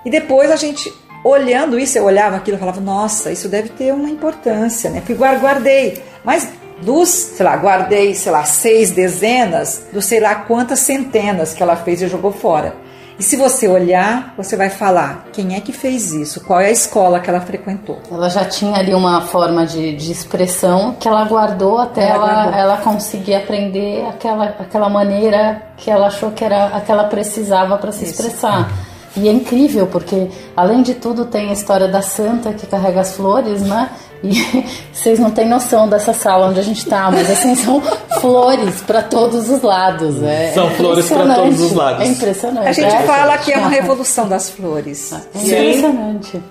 E 0.05 0.09
depois 0.09 0.49
a 0.51 0.55
gente, 0.55 0.91
olhando 1.23 1.77
isso, 1.79 1.97
eu 1.97 2.05
olhava 2.05 2.35
aquilo 2.37 2.57
e 2.57 2.59
falava, 2.59 2.81
nossa, 2.81 3.31
isso 3.31 3.47
deve 3.47 3.69
ter 3.69 3.93
uma 3.93 4.09
importância, 4.09 4.89
né? 4.89 5.01
Fui 5.05 5.15
guar- 5.15 5.39
guardei. 5.39 6.01
Mas 6.23 6.47
dos, 6.81 7.09
sei 7.09 7.45
lá, 7.45 7.55
guardei, 7.57 8.13
sei 8.15 8.31
lá, 8.31 8.43
seis 8.43 8.91
dezenas, 8.91 9.85
dos 9.93 10.05
sei 10.05 10.19
lá 10.19 10.33
quantas 10.35 10.79
centenas 10.79 11.53
que 11.53 11.61
ela 11.61 11.75
fez 11.75 12.01
e 12.01 12.07
jogou 12.07 12.31
fora. 12.31 12.73
E 13.19 13.23
se 13.23 13.35
você 13.35 13.67
olhar, 13.67 14.33
você 14.35 14.57
vai 14.57 14.71
falar 14.71 15.27
quem 15.31 15.55
é 15.55 15.59
que 15.61 15.71
fez 15.71 16.11
isso, 16.11 16.41
qual 16.43 16.59
é 16.59 16.67
a 16.67 16.71
escola 16.71 17.19
que 17.19 17.29
ela 17.29 17.39
frequentou. 17.41 17.99
Ela 18.11 18.27
já 18.29 18.43
tinha 18.45 18.75
ali 18.79 18.95
uma 18.95 19.21
forma 19.21 19.63
de, 19.63 19.95
de 19.95 20.11
expressão 20.11 20.95
que 20.99 21.07
ela 21.07 21.23
guardou 21.25 21.77
até 21.77 22.07
Ela 22.09 22.15
ela, 22.15 22.33
guardou. 22.33 22.59
ela 22.59 22.77
conseguir 22.77 23.35
aprender 23.35 24.03
aquela, 24.09 24.45
aquela 24.59 24.89
maneira 24.89 25.61
que 25.77 25.91
ela 25.91 26.07
achou 26.07 26.31
que 26.31 26.43
era 26.43 26.75
a 26.75 26.81
que 26.81 26.91
ela 26.91 27.03
precisava 27.03 27.77
para 27.77 27.91
se 27.91 28.05
expressar. 28.05 28.71
E 29.15 29.27
é 29.27 29.31
incrível, 29.31 29.87
porque 29.87 30.29
além 30.55 30.81
de 30.81 30.95
tudo 30.95 31.25
tem 31.25 31.49
a 31.49 31.53
história 31.53 31.87
da 31.87 32.01
santa 32.01 32.53
que 32.53 32.65
carrega 32.65 33.01
as 33.01 33.15
flores, 33.15 33.61
né? 33.61 33.89
E 34.23 34.31
vocês 34.93 35.19
não 35.19 35.31
têm 35.31 35.47
noção 35.47 35.89
dessa 35.89 36.13
sala 36.13 36.47
onde 36.47 36.59
a 36.59 36.63
gente 36.63 36.85
tá, 36.85 37.09
mas 37.11 37.29
assim, 37.29 37.55
são 37.55 37.81
flores 38.21 38.81
para 38.81 39.01
todos 39.01 39.49
os 39.49 39.61
lados. 39.61 40.21
É, 40.23 40.51
São 40.53 40.67
é 40.67 40.69
flores 40.71 41.07
pra 41.07 41.23
impressionante. 41.23 41.49
todos 41.49 41.61
os 41.61 41.71
lados. 41.73 42.01
É 42.01 42.07
impressionante. 42.07 42.67
A 42.67 42.71
gente 42.71 42.95
é. 42.95 43.01
fala 43.03 43.37
que 43.37 43.51
é 43.51 43.57
uma 43.57 43.69
revolução 43.69 44.29
das 44.29 44.49
flores. 44.49 45.11
É 45.11 45.39
impressionante. 45.39 46.43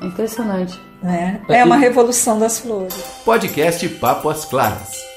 É 0.00 0.06
impressionante. 0.06 0.80
Né? 1.02 1.40
É 1.48 1.64
uma 1.64 1.76
revolução 1.76 2.38
das 2.38 2.58
flores. 2.58 2.94
Podcast 3.24 3.86
Papo 3.88 4.28
às 4.30 4.44
Claras. 4.44 5.07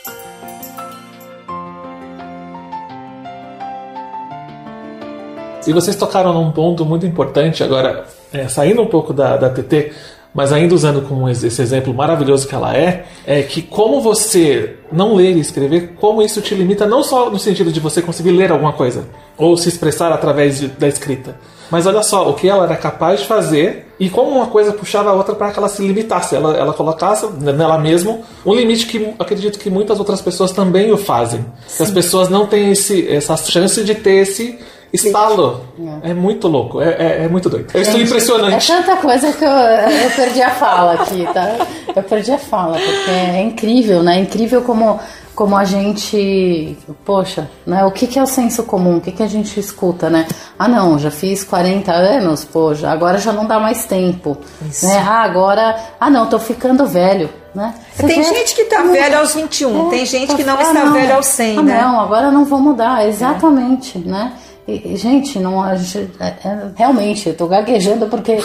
E 5.68 5.74
vocês 5.74 5.96
tocaram 5.96 6.34
num 6.34 6.52
ponto 6.52 6.84
muito 6.86 7.06
importante 7.06 7.64
agora, 7.64 8.06
é, 8.34 8.48
saindo 8.48 8.82
um 8.82 8.88
pouco 8.88 9.14
da, 9.14 9.38
da 9.38 9.50
TT, 9.50 9.92
mas 10.34 10.54
ainda 10.54 10.74
usando 10.74 11.02
como 11.08 11.30
esse 11.30 11.46
exemplo 11.62 11.94
maravilhoso 11.94 12.48
que 12.48 12.56
ela 12.56 12.76
é, 12.76 13.06
é 13.28 13.42
que 13.44 13.62
como 13.62 14.00
você 14.02 14.76
não 14.92 15.14
ler 15.14 15.36
e 15.36 15.40
escrever, 15.42 15.94
como 16.00 16.22
isso 16.22 16.40
te 16.42 16.56
limita 16.56 16.86
não 16.86 17.04
só 17.04 17.30
no 17.30 17.38
sentido 17.38 17.72
de 17.72 17.80
você 17.82 18.02
conseguir 18.02 18.32
ler 18.32 18.50
alguma 18.52 18.72
coisa 18.74 19.04
ou 19.38 19.58
se 19.58 19.68
expressar 19.68 20.12
através 20.12 20.60
de- 20.60 20.68
da 20.70 20.88
escrita, 20.88 21.36
mas 21.70 21.86
olha 21.86 22.02
só 22.02 22.30
o 22.30 22.34
que 22.34 22.48
ela 22.48 22.64
era 22.64 22.76
capaz 22.78 23.20
de 23.20 23.28
fazer 23.28 23.94
e 24.00 24.10
como 24.10 24.32
uma 24.32 24.48
coisa 24.48 24.72
puxava 24.72 25.10
a 25.10 25.14
outra 25.14 25.36
para 25.36 25.52
que 25.52 25.60
ela 25.60 25.68
se 25.70 25.86
limitasse, 25.86 26.34
ela, 26.36 26.56
ela 26.56 26.74
colocasse 26.74 27.28
nela 27.34 27.78
mesmo 27.78 28.24
um 28.46 28.54
limite 28.54 28.86
que 28.88 29.14
acredito 29.20 29.60
que 29.60 29.70
muitas 29.70 30.00
outras 30.00 30.22
pessoas 30.22 30.52
também 30.54 30.92
o 30.94 30.98
fazem. 30.98 31.46
As 31.80 31.92
pessoas 31.92 32.30
não 32.30 32.48
têm 32.48 32.72
esse, 32.72 33.06
essa 33.10 33.36
chance 33.38 33.84
de 33.84 33.96
ter 33.96 34.16
esse 34.22 34.58
estalo. 34.94 35.62
É 36.04 36.14
muito 36.14 36.48
louco, 36.48 36.82
é, 36.82 36.90
é, 36.90 37.24
é 37.26 37.28
muito 37.28 37.50
doido. 37.50 37.68
Eu 37.74 37.82
estou 37.82 38.00
Gente, 38.00 38.08
impressionante. 38.10 38.72
É 38.72 38.76
tanta 38.76 38.98
coisa 38.98 39.32
que 39.32 39.44
eu, 39.44 39.50
eu 39.50 40.10
perdi 40.16 40.42
a 40.42 40.50
fala 40.50 40.94
aqui, 40.94 41.28
tá? 41.34 41.58
Eu 41.96 42.04
perdi 42.04 42.32
a 42.32 42.38
fala, 42.38 42.78
porque 42.78 43.12
é 43.12 43.42
incrível, 43.42 44.04
né? 44.04 44.18
É 44.18 44.22
incrível 44.22 44.62
como, 44.62 45.00
como 45.36 45.56
a 45.56 45.64
gente. 45.64 46.78
Poxa, 47.06 47.50
né? 47.66 47.84
O 47.86 47.92
que, 47.92 48.08
que 48.08 48.20
é 48.20 48.24
o 48.24 48.28
senso 48.28 48.64
comum? 48.64 48.98
O 48.98 49.02
que, 49.02 49.12
que 49.12 49.24
a 49.24 49.28
gente 49.28 49.60
escuta, 49.60 50.10
né? 50.10 50.28
Ah, 50.58 50.68
não, 50.68 51.00
já 51.00 51.12
fiz 51.12 51.44
40 51.44 51.92
anos, 51.92 52.44
poxa, 52.44 52.90
agora 52.90 53.18
já 53.18 53.32
não 53.32 53.46
dá 53.46 53.60
mais 53.60 53.86
tempo. 53.86 54.38
Né? 54.84 54.98
Ah, 55.08 55.24
agora. 55.24 55.76
Ah, 56.00 56.10
não, 56.10 56.28
tô 56.28 56.40
ficando 56.40 56.86
velho. 56.86 57.30
Né? 57.54 57.74
Tem 57.98 58.08
vê- 58.08 58.24
gente 58.24 58.56
que 58.56 58.64
tá 58.64 58.82
velho 58.82 59.20
aos 59.20 59.36
21, 59.36 59.90
tem 59.90 60.06
gente 60.06 60.34
que 60.36 60.44
não 60.46 60.58
ah, 60.58 60.62
está 60.62 60.86
velho 60.86 61.16
aos 61.16 61.26
100, 61.26 61.58
ah, 61.58 61.62
né? 61.62 61.82
Não, 61.82 62.00
agora 62.00 62.32
não 62.32 62.46
vou 62.46 62.60
mudar, 62.60 63.06
exatamente, 63.06 63.98
né? 64.00 64.32
E, 64.68 64.96
gente, 64.96 65.40
não, 65.40 65.62
a 65.62 65.76
gente, 65.76 66.12
é- 66.20 66.48
é- 66.48 66.72
realmente, 66.76 67.30
eu 67.30 67.36
tô 67.36 67.48
gaguejando 67.48 68.08
porque 68.08 68.38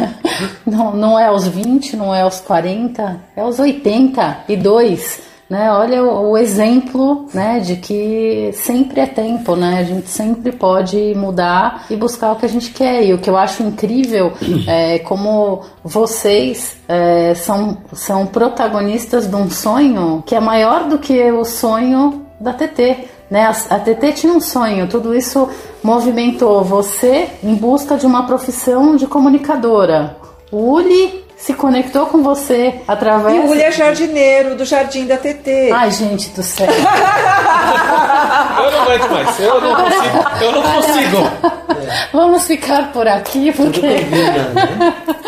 não, 0.66 0.96
não 0.96 1.18
é 1.18 1.26
aos 1.26 1.46
20, 1.46 1.96
não 1.96 2.14
é 2.14 2.22
aos 2.22 2.40
40, 2.40 3.20
é 3.36 3.40
aos 3.40 3.58
82, 3.58 5.20
né? 5.50 5.70
Olha 5.72 6.02
o, 6.04 6.30
o 6.30 6.38
exemplo, 6.38 7.26
né, 7.34 7.58
de 7.58 7.76
que 7.76 8.52
sempre 8.54 9.00
é 9.00 9.06
tempo, 9.06 9.56
né? 9.56 9.80
A 9.80 9.82
gente 9.82 10.08
sempre 10.08 10.52
pode 10.52 11.12
mudar 11.16 11.86
e 11.90 11.96
buscar 11.96 12.32
o 12.32 12.36
que 12.36 12.46
a 12.46 12.48
gente 12.48 12.70
quer. 12.70 13.04
E 13.04 13.12
o 13.12 13.18
que 13.18 13.28
eu 13.28 13.36
acho 13.36 13.62
incrível 13.62 14.32
é 14.66 15.00
como 15.00 15.62
vocês 15.82 16.76
é, 16.88 17.34
são, 17.34 17.78
são 17.92 18.26
protagonistas 18.26 19.26
de 19.26 19.34
um 19.34 19.50
sonho 19.50 20.22
que 20.24 20.36
é 20.36 20.40
maior 20.40 20.84
do 20.88 20.98
que 20.98 21.30
o 21.32 21.44
sonho 21.44 22.24
da 22.40 22.52
TT. 22.52 23.08
Né? 23.30 23.44
A, 23.44 23.50
a 23.76 23.78
TT 23.78 24.12
tinha 24.12 24.32
um 24.32 24.40
sonho, 24.40 24.88
tudo 24.88 25.14
isso 25.14 25.48
movimentou 25.82 26.64
você 26.64 27.28
em 27.42 27.54
busca 27.54 27.96
de 27.96 28.04
uma 28.04 28.26
profissão 28.26 28.96
de 28.96 29.06
comunicadora. 29.06 30.16
O 30.50 30.72
Uli 30.72 31.24
se 31.36 31.54
conectou 31.54 32.06
com 32.06 32.22
você 32.22 32.80
através. 32.86 33.36
E 33.36 33.38
o 33.38 33.50
Uli 33.50 33.62
é 33.62 33.72
jardineiro 33.72 34.56
do 34.56 34.64
Jardim 34.64 35.06
da 35.06 35.16
TT. 35.16 35.70
Ai, 35.72 35.90
gente 35.90 36.28
do 36.30 36.42
céu. 36.42 36.66
Eu 38.58 38.70
não 38.70 38.82
aguento 38.82 39.10
mais, 39.10 39.40
eu 39.40 39.60
não 39.60 39.74
consigo. 39.74 40.18
Eu 40.42 40.52
não 40.52 40.62
consigo. 40.62 41.16
Vamos 42.12 42.42
ficar 42.44 42.92
por 42.92 43.08
aqui, 43.08 43.52
porque. 43.52 43.80
Combina, 43.80 44.48
né? 44.54 44.94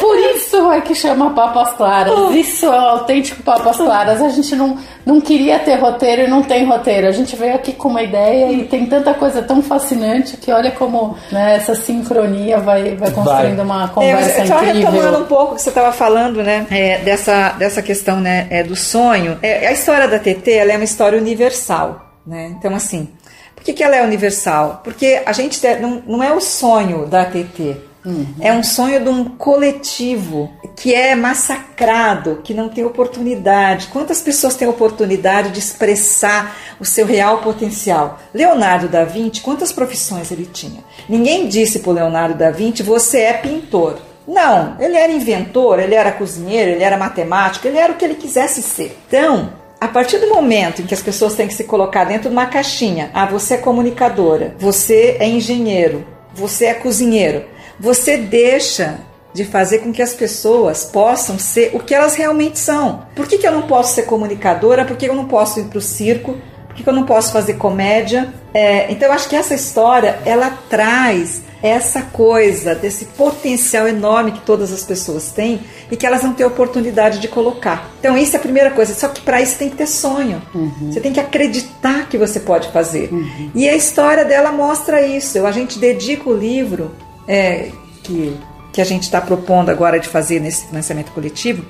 Por 0.00 0.18
isso 0.18 0.33
é 0.72 0.80
que 0.80 0.94
chama 0.94 1.30
Papas 1.30 1.72
Claras. 1.72 2.34
Isso 2.34 2.66
é 2.66 2.70
o 2.70 2.72
autêntico 2.72 3.42
Papas 3.42 3.76
Claras. 3.76 4.22
A 4.22 4.28
gente 4.28 4.54
não, 4.54 4.78
não 5.04 5.20
queria 5.20 5.58
ter 5.58 5.76
roteiro 5.76 6.22
e 6.22 6.26
não 6.26 6.42
tem 6.42 6.64
roteiro. 6.64 7.06
A 7.06 7.12
gente 7.12 7.36
veio 7.36 7.54
aqui 7.54 7.72
com 7.72 7.88
uma 7.88 8.02
ideia 8.02 8.52
e 8.52 8.64
tem 8.64 8.86
tanta 8.86 9.14
coisa 9.14 9.42
tão 9.42 9.62
fascinante 9.62 10.36
que 10.36 10.50
olha 10.52 10.70
como 10.70 11.16
né, 11.30 11.56
essa 11.56 11.74
sincronia 11.74 12.58
vai, 12.58 12.94
vai 12.94 13.10
construindo 13.10 13.56
vai. 13.56 13.64
uma 13.64 13.88
conversa 13.88 14.42
é, 14.42 14.46
só 14.46 14.62
incrível. 14.62 14.82
Só 14.82 14.90
retomando 14.90 15.18
um 15.18 15.26
pouco 15.26 15.52
o 15.52 15.54
que 15.56 15.62
você 15.62 15.68
estava 15.68 15.92
falando, 15.92 16.42
né, 16.42 16.66
é, 16.70 16.98
dessa, 16.98 17.50
dessa 17.50 17.82
questão 17.82 18.20
né, 18.20 18.46
é, 18.50 18.62
do 18.62 18.76
sonho. 18.76 19.38
É, 19.42 19.68
a 19.68 19.72
história 19.72 20.08
da 20.08 20.18
TT 20.18 20.52
ela 20.52 20.72
é 20.72 20.76
uma 20.76 20.84
história 20.84 21.18
universal. 21.18 22.12
Né? 22.26 22.54
Então, 22.58 22.74
assim, 22.74 23.08
por 23.54 23.64
que, 23.64 23.72
que 23.72 23.82
ela 23.82 23.96
é 23.96 24.02
universal? 24.02 24.80
Porque 24.82 25.22
a 25.24 25.32
gente 25.32 25.60
não, 25.80 26.02
não 26.06 26.22
é 26.22 26.32
o 26.32 26.40
sonho 26.40 27.06
da 27.06 27.24
TT. 27.24 27.76
Uhum. 28.04 28.26
É 28.40 28.52
um 28.52 28.62
sonho 28.62 29.02
de 29.02 29.08
um 29.08 29.24
coletivo 29.24 30.52
que 30.76 30.92
é 30.94 31.14
massacrado, 31.14 32.40
que 32.44 32.52
não 32.52 32.68
tem 32.68 32.84
oportunidade. 32.84 33.86
Quantas 33.88 34.20
pessoas 34.20 34.54
têm 34.54 34.68
oportunidade 34.68 35.50
de 35.50 35.58
expressar 35.58 36.54
o 36.78 36.84
seu 36.84 37.06
real 37.06 37.38
potencial? 37.38 38.18
Leonardo 38.32 38.88
da 38.88 39.04
Vinci, 39.04 39.40
quantas 39.40 39.72
profissões 39.72 40.30
ele 40.30 40.44
tinha? 40.44 40.84
Ninguém 41.08 41.48
disse 41.48 41.78
para 41.78 41.92
Leonardo 41.92 42.34
da 42.34 42.50
Vinci: 42.50 42.82
você 42.82 43.20
é 43.20 43.32
pintor. 43.32 43.98
Não, 44.26 44.76
ele 44.80 44.96
era 44.96 45.12
inventor, 45.12 45.78
ele 45.78 45.94
era 45.94 46.10
cozinheiro, 46.10 46.72
ele 46.72 46.82
era 46.82 46.96
matemático, 46.96 47.66
ele 47.66 47.78
era 47.78 47.92
o 47.92 47.96
que 47.96 48.04
ele 48.04 48.14
quisesse 48.14 48.62
ser. 48.62 48.98
Então, 49.06 49.52
a 49.78 49.88
partir 49.88 50.18
do 50.18 50.30
momento 50.30 50.80
em 50.80 50.86
que 50.86 50.94
as 50.94 51.02
pessoas 51.02 51.34
têm 51.34 51.46
que 51.46 51.52
se 51.52 51.64
colocar 51.64 52.04
dentro 52.04 52.30
de 52.30 52.34
uma 52.34 52.46
caixinha, 52.46 53.10
ah, 53.12 53.26
você 53.26 53.54
é 53.54 53.58
comunicadora, 53.58 54.54
você 54.58 55.18
é 55.20 55.28
engenheiro, 55.28 56.06
você 56.32 56.66
é 56.66 56.74
cozinheiro, 56.74 57.44
você 57.78 58.16
deixa 58.16 58.98
de 59.32 59.44
fazer 59.44 59.78
com 59.78 59.92
que 59.92 60.00
as 60.00 60.14
pessoas 60.14 60.84
possam 60.84 61.38
ser 61.38 61.72
o 61.74 61.80
que 61.80 61.92
elas 61.92 62.14
realmente 62.14 62.58
são. 62.58 63.02
Por 63.16 63.26
que, 63.26 63.36
que 63.36 63.46
eu 63.46 63.52
não 63.52 63.62
posso 63.62 63.94
ser 63.94 64.04
comunicadora? 64.04 64.84
Por 64.84 64.96
que 64.96 65.06
eu 65.06 65.14
não 65.14 65.26
posso 65.26 65.58
ir 65.58 65.64
para 65.64 65.78
o 65.78 65.82
circo? 65.82 66.36
Por 66.68 66.76
que, 66.76 66.84
que 66.84 66.88
eu 66.88 66.94
não 66.94 67.04
posso 67.04 67.32
fazer 67.32 67.54
comédia? 67.54 68.32
É, 68.52 68.90
então 68.90 69.08
eu 69.08 69.14
acho 69.14 69.28
que 69.28 69.36
essa 69.36 69.54
história 69.54 70.18
ela 70.24 70.50
traz 70.70 71.42
essa 71.64 72.02
coisa 72.02 72.74
desse 72.74 73.06
potencial 73.06 73.88
enorme 73.88 74.32
que 74.32 74.40
todas 74.40 74.70
as 74.70 74.84
pessoas 74.84 75.32
têm 75.32 75.60
e 75.90 75.96
que 75.96 76.04
elas 76.04 76.22
não 76.22 76.34
têm 76.34 76.44
oportunidade 76.44 77.18
de 77.20 77.26
colocar. 77.26 77.90
Então, 77.98 78.18
isso 78.18 78.36
é 78.36 78.38
a 78.38 78.42
primeira 78.42 78.70
coisa. 78.70 78.92
Só 78.92 79.08
que 79.08 79.22
para 79.22 79.40
isso 79.40 79.56
tem 79.56 79.70
que 79.70 79.76
ter 79.76 79.86
sonho. 79.86 80.42
Uhum. 80.54 80.92
Você 80.92 81.00
tem 81.00 81.10
que 81.10 81.20
acreditar 81.20 82.06
que 82.10 82.18
você 82.18 82.38
pode 82.38 82.70
fazer. 82.70 83.08
Uhum. 83.10 83.50
E 83.54 83.66
a 83.66 83.74
história 83.74 84.26
dela 84.26 84.52
mostra 84.52 85.00
isso. 85.06 85.46
A 85.46 85.52
gente 85.52 85.78
dedica 85.78 86.28
o 86.28 86.36
livro 86.36 86.94
é, 87.26 87.70
que, 88.02 88.36
que 88.72 88.80
a 88.80 88.84
gente 88.84 89.04
está 89.04 89.20
propondo 89.20 89.70
agora 89.70 89.98
de 89.98 90.08
fazer 90.08 90.40
nesse 90.40 90.66
financiamento 90.66 91.12
coletivo 91.12 91.64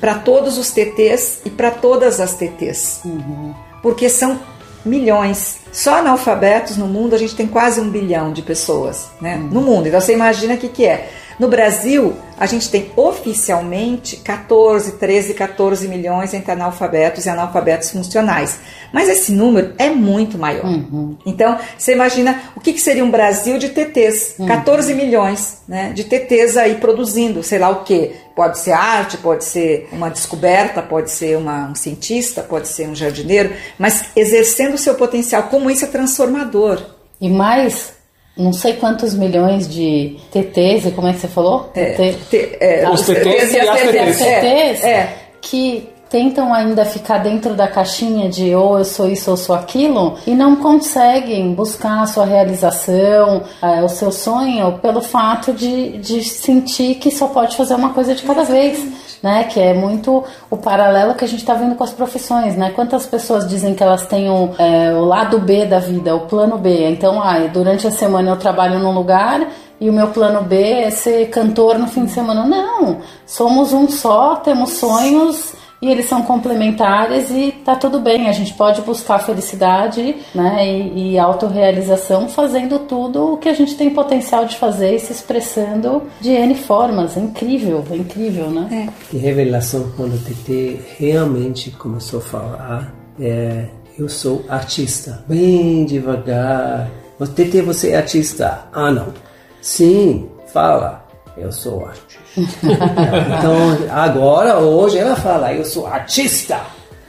para 0.00 0.14
todos 0.14 0.58
os 0.58 0.70
TTs 0.70 1.40
e 1.44 1.50
para 1.50 1.70
todas 1.70 2.20
as 2.20 2.34
TTs. 2.34 3.00
Uhum. 3.04 3.54
Porque 3.82 4.08
são 4.08 4.38
milhões. 4.84 5.58
Só 5.72 5.96
analfabetos 5.96 6.76
no 6.76 6.86
mundo 6.86 7.14
a 7.14 7.18
gente 7.18 7.34
tem 7.34 7.46
quase 7.46 7.80
um 7.80 7.90
bilhão 7.90 8.32
de 8.32 8.42
pessoas 8.42 9.08
né? 9.20 9.36
no 9.36 9.60
mundo. 9.60 9.88
Então 9.88 10.00
você 10.00 10.12
imagina 10.12 10.54
o 10.54 10.58
que, 10.58 10.68
que 10.68 10.86
é. 10.86 11.10
No 11.38 11.48
Brasil, 11.48 12.14
a 12.38 12.46
gente 12.46 12.70
tem 12.70 12.90
oficialmente 12.96 14.16
14, 14.16 14.92
13, 14.92 15.34
14 15.34 15.86
milhões 15.88 16.32
entre 16.32 16.50
analfabetos 16.52 17.26
e 17.26 17.28
analfabetos 17.28 17.90
funcionais. 17.90 18.58
Mas 18.92 19.08
esse 19.08 19.32
número 19.32 19.74
é 19.78 19.90
muito 19.90 20.38
maior. 20.38 20.64
Uhum. 20.64 21.16
Então, 21.26 21.58
você 21.76 21.92
imagina 21.92 22.42
o 22.56 22.60
que, 22.60 22.72
que, 22.72 22.80
seria 22.80 23.04
um 23.04 23.10
Brasil 23.10 23.58
de 23.58 23.68
TTs? 23.68 24.36
Uhum. 24.38 24.46
14 24.46 24.94
milhões 24.94 25.62
né, 25.68 25.92
de 25.92 26.04
TTs 26.04 26.56
aí 26.56 26.76
produzindo, 26.76 27.42
sei 27.42 27.58
lá 27.58 27.68
o 27.68 27.84
quê. 27.84 28.12
Pode 28.34 28.58
ser 28.58 28.72
arte, 28.72 29.16
pode 29.16 29.44
ser 29.44 29.88
uma 29.92 30.10
descoberta, 30.10 30.82
pode 30.82 31.10
ser 31.10 31.36
uma, 31.36 31.70
um 31.70 31.74
cientista, 31.74 32.42
pode 32.42 32.68
ser 32.68 32.88
um 32.88 32.94
jardineiro, 32.94 33.52
mas 33.78 34.10
exercendo 34.14 34.74
o 34.74 34.78
seu 34.78 34.94
potencial. 34.94 35.44
Como 35.44 35.70
isso 35.70 35.84
é 35.84 35.88
transformador. 35.88 36.82
E 37.18 37.30
mais 37.30 37.95
não 38.36 38.52
sei 38.52 38.74
quantos 38.74 39.14
milhões 39.14 39.68
de 39.68 40.16
TTs, 40.30 40.92
como 40.94 41.08
é 41.08 41.12
que 41.12 41.20
você 41.20 41.28
falou? 41.28 41.70
É, 41.74 41.92
TT, 41.92 42.58
é, 42.60 42.90
os 42.90 43.00
TTs 43.00 43.52
e 43.52 43.60
as 43.60 43.80
TTs. 43.80 44.18
TTs 44.18 44.84
é, 44.84 45.16
que 45.40 45.88
tentam 46.08 46.54
ainda 46.54 46.84
ficar 46.84 47.18
dentro 47.18 47.54
da 47.54 47.66
caixinha 47.66 48.28
de 48.28 48.54
ou 48.54 48.72
oh, 48.72 48.78
eu 48.78 48.84
sou 48.84 49.08
isso 49.08 49.30
ou 49.30 49.36
sou 49.36 49.54
aquilo 49.54 50.16
e 50.26 50.34
não 50.34 50.56
conseguem 50.56 51.52
buscar 51.52 52.02
a 52.02 52.06
sua 52.06 52.24
realização, 52.24 53.42
é, 53.60 53.82
o 53.82 53.88
seu 53.88 54.12
sonho, 54.12 54.78
pelo 54.78 55.00
fato 55.00 55.52
de, 55.52 55.98
de 55.98 56.22
sentir 56.22 56.96
que 56.96 57.10
só 57.10 57.28
pode 57.28 57.56
fazer 57.56 57.74
uma 57.74 57.92
coisa 57.92 58.14
de 58.14 58.22
cada 58.22 58.44
vez 58.44 59.06
né? 59.22 59.44
Que 59.44 59.60
é 59.60 59.74
muito 59.74 60.24
o 60.50 60.56
paralelo 60.56 61.14
que 61.14 61.24
a 61.24 61.28
gente 61.28 61.40
está 61.40 61.54
vendo 61.54 61.74
com 61.74 61.84
as 61.84 61.92
profissões, 61.92 62.56
né? 62.56 62.70
Quantas 62.70 63.06
pessoas 63.06 63.48
dizem 63.48 63.74
que 63.74 63.82
elas 63.82 64.06
têm 64.06 64.30
o, 64.30 64.50
é, 64.58 64.92
o 64.92 65.04
lado 65.04 65.38
B 65.40 65.66
da 65.66 65.78
vida, 65.78 66.14
o 66.14 66.20
plano 66.20 66.58
B. 66.58 66.88
Então, 66.90 67.20
ah, 67.20 67.38
durante 67.52 67.86
a 67.86 67.90
semana 67.90 68.30
eu 68.30 68.36
trabalho 68.36 68.78
num 68.78 68.92
lugar 68.92 69.48
e 69.80 69.90
o 69.90 69.92
meu 69.92 70.08
plano 70.08 70.42
B 70.42 70.56
é 70.56 70.90
ser 70.90 71.28
cantor 71.28 71.78
no 71.78 71.86
fim 71.86 72.04
de 72.04 72.12
semana. 72.12 72.46
Não, 72.46 72.98
somos 73.26 73.72
um 73.72 73.88
só, 73.88 74.36
temos 74.36 74.74
sonhos 74.74 75.54
e 75.80 75.90
eles 75.90 76.06
são 76.06 76.22
complementares 76.22 77.30
e 77.30 77.52
tá 77.64 77.76
tudo 77.76 78.00
bem. 78.00 78.28
A 78.28 78.32
gente 78.32 78.54
pode 78.54 78.80
buscar 78.82 79.18
felicidade 79.18 80.16
né, 80.34 80.66
e, 80.66 81.12
e 81.12 81.18
autorrealização 81.18 82.28
fazendo 82.28 82.80
tudo 82.80 83.34
o 83.34 83.36
que 83.36 83.48
a 83.48 83.54
gente 83.54 83.76
tem 83.76 83.90
potencial 83.90 84.44
de 84.44 84.56
fazer 84.56 84.94
e 84.94 84.98
se 84.98 85.12
expressando 85.12 86.02
de 86.20 86.30
N 86.30 86.54
formas. 86.54 87.16
É 87.16 87.20
incrível, 87.20 87.84
é 87.90 87.96
incrível, 87.96 88.50
né? 88.50 88.88
É. 88.88 89.06
Que 89.10 89.18
revelação 89.18 89.92
quando 89.96 90.14
o 90.14 90.18
TT 90.18 90.80
realmente 90.98 91.70
começou 91.72 92.20
a 92.20 92.22
falar. 92.22 92.94
É, 93.20 93.66
eu 93.98 94.08
sou 94.08 94.44
artista. 94.48 95.24
Bem 95.26 95.84
devagar. 95.84 96.90
TT, 97.18 97.62
você 97.62 97.90
é 97.90 97.96
artista? 97.96 98.68
Ah, 98.72 98.90
não. 98.90 99.14
Sim, 99.62 100.28
fala. 100.52 101.05
Eu 101.36 101.52
sou 101.52 101.86
artista. 101.86 102.22
então, 102.66 103.88
agora, 103.90 104.58
hoje, 104.58 104.98
ela 104.98 105.16
fala, 105.16 105.52
eu 105.52 105.64
sou 105.64 105.86
artista. 105.86 106.60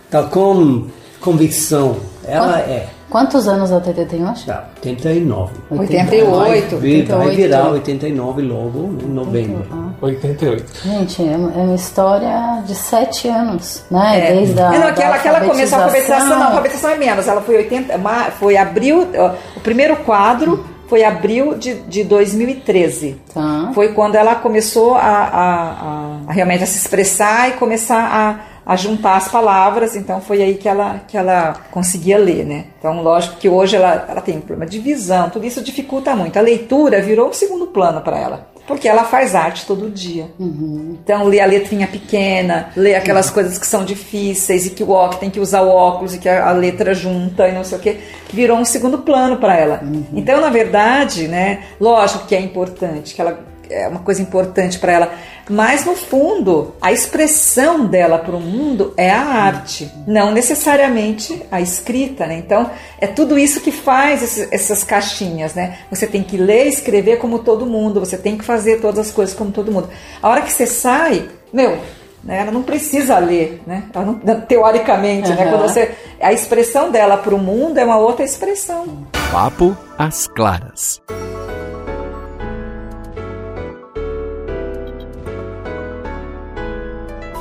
Tá 0.10 0.24
com 0.24 0.88
convicção. 1.22 1.98
Ela 2.26 2.54
Quanto, 2.54 2.70
é. 2.70 2.90
Quantos 3.10 3.48
anos 3.48 3.72
a 3.72 3.80
TT 3.80 4.06
tem 4.06 4.30
hoje? 4.30 4.46
Tá, 4.46 4.68
89. 4.76 5.54
88. 5.72 6.30
Vai, 6.30 6.52
88. 6.52 7.18
vai 7.18 7.36
virar 7.36 7.70
89 7.70 8.42
logo 8.42 8.98
em 9.02 9.08
novembro. 9.08 9.66
88. 10.02 10.66
Gente, 10.84 11.24
é 11.24 11.38
uma 11.38 11.74
história 11.74 12.62
de 12.66 12.76
7 12.76 13.30
anos, 13.30 13.84
né? 13.90 14.30
É. 14.30 14.34
Desde 14.34 14.60
a. 14.60 14.76
É, 14.76 14.80
não, 14.80 14.88
aquela, 14.88 15.16
aquela 15.16 15.40
começou 15.42 15.80
a 15.80 15.84
alfabetização, 15.84 16.30
não, 16.30 16.42
a 16.42 16.46
alfabetização 16.48 16.90
é 16.90 16.98
menos. 16.98 17.28
Ela 17.28 17.42
foi 17.42 17.56
80. 17.56 17.94
Foi 18.38 18.58
abril, 18.58 19.08
o 19.56 19.60
primeiro 19.62 19.96
quadro 19.98 20.66
foi 20.88 21.04
abril 21.04 21.56
de, 21.56 21.76
de 21.82 22.04
2013. 22.04 23.22
Tá. 23.34 23.72
Foi 23.74 23.94
quando 23.94 24.16
ela 24.16 24.36
começou 24.36 24.96
a, 24.96 25.00
a, 25.00 26.20
a, 26.28 26.32
realmente 26.32 26.64
a 26.64 26.68
se 26.68 26.78
expressar 26.78 27.50
e 27.50 27.54
começar 27.54 28.00
a, 28.00 28.74
a 28.74 28.76
juntar 28.76 29.18
as 29.18 29.28
palavras. 29.28 29.96
Então 29.96 30.22
foi 30.22 30.42
aí 30.42 30.56
que 30.56 30.68
ela, 30.68 31.02
que 31.08 31.18
ela 31.18 31.56
conseguia 31.72 32.18
ler, 32.18 32.46
né? 32.46 32.66
Então, 32.80 33.02
lógico 33.02 33.38
que 33.38 33.50
hoje 33.50 33.76
ela, 33.76 34.06
ela 34.10 34.22
tem 34.22 34.38
um 34.38 34.42
problema 34.42 34.70
de 34.70 34.80
visão, 34.80 35.30
tudo 35.30 35.46
isso 35.46 35.62
dificulta 35.62 36.16
muito. 36.16 36.38
A 36.38 36.42
leitura 36.42 37.02
virou 37.02 37.30
um 37.30 37.34
segundo 37.34 37.68
plano 37.68 38.02
para 38.02 38.18
ela. 38.18 38.57
Porque 38.68 38.88
ela 38.88 39.06
faz 39.06 39.34
arte 39.34 39.66
todo 39.66 39.90
dia. 39.90 40.30
Uhum. 40.38 40.98
Então, 41.02 41.24
lê 41.24 41.40
a 41.40 41.46
letrinha 41.46 41.88
pequena, 41.88 42.70
lê 42.76 42.96
aquelas 42.96 43.28
uhum. 43.28 43.34
coisas 43.34 43.58
que 43.58 43.66
são 43.66 43.86
difíceis 43.86 44.66
e 44.66 44.72
que 44.72 44.84
o 44.84 44.92
óculos 44.92 45.20
tem 45.20 45.30
que 45.30 45.40
usar 45.40 45.62
o 45.62 45.70
óculos 45.70 46.14
e 46.14 46.20
que 46.20 46.28
a, 46.28 46.50
a 46.50 46.52
letra 46.52 46.94
junta 46.94 47.48
e 47.48 47.54
não 47.54 47.64
sei 47.64 47.78
o 47.78 47.82
que, 47.82 47.98
virou 48.32 48.58
um 48.58 48.66
segundo 48.66 49.00
plano 49.00 49.38
para 49.38 49.56
ela. 49.56 49.80
Uhum. 49.82 50.06
Então, 50.14 50.42
na 50.42 50.50
verdade, 50.50 51.28
né, 51.28 51.64
lógico 51.80 52.28
que 52.28 52.36
é 52.36 52.42
importante, 52.42 53.16
que 53.16 53.22
ela 53.22 53.40
é 53.70 53.88
uma 53.88 54.00
coisa 54.00 54.22
importante 54.22 54.80
para 54.80 54.92
ela. 54.92 55.14
Mas 55.50 55.86
no 55.86 55.96
fundo, 55.96 56.76
a 56.82 56.92
expressão 56.92 57.86
dela 57.86 58.18
para 58.18 58.36
o 58.36 58.40
mundo 58.40 58.94
é 58.98 59.10
a 59.10 59.22
arte, 59.22 59.90
não 60.06 60.32
necessariamente 60.32 61.42
a 61.50 61.62
escrita, 61.62 62.28
né? 62.28 62.38
Então, 62.38 62.70
é 63.00 63.08
tudo 63.08 63.40
isso 63.40 63.62
que 63.62 63.72
faz 63.72 64.22
esses, 64.22 64.52
essas 64.52 64.84
caixinhas, 64.84 65.54
né? 65.54 65.80
Você 65.90 66.06
tem 66.06 66.22
que 66.22 66.38
ler 66.38 66.66
e 66.66 66.70
escrever 66.70 67.18
como 67.18 67.40
todo 67.40 67.66
mundo, 67.66 68.00
você 68.00 68.18
tem 68.18 68.38
que 68.38 68.44
fazer 68.44 68.82
todas 68.82 69.08
as 69.08 69.12
coisas 69.12 69.34
como 69.34 69.52
todo 69.52 69.72
mundo. 69.72 69.90
A 70.22 70.30
hora 70.30 70.42
que 70.42 70.52
você 70.52 70.68
sai, 70.68 71.30
meu, 71.54 71.78
né, 72.24 72.40
ela 72.42 72.52
não 72.52 72.64
precisa 72.64 73.18
ler, 73.18 73.62
né? 73.66 73.84
Não, 73.94 74.42
teoricamente, 74.42 75.30
uhum. 75.30 75.36
né? 75.36 75.50
Quando 75.50 75.62
você 75.62 75.96
a 76.20 76.34
expressão 76.34 76.92
dela 76.92 77.18
para 77.18 77.34
o 77.34 77.38
mundo 77.38 77.78
é 77.78 77.86
uma 77.86 77.98
outra 77.98 78.26
expressão. 78.26 79.08
Papo 79.32 79.78
às 79.98 80.28
claras. 80.28 81.02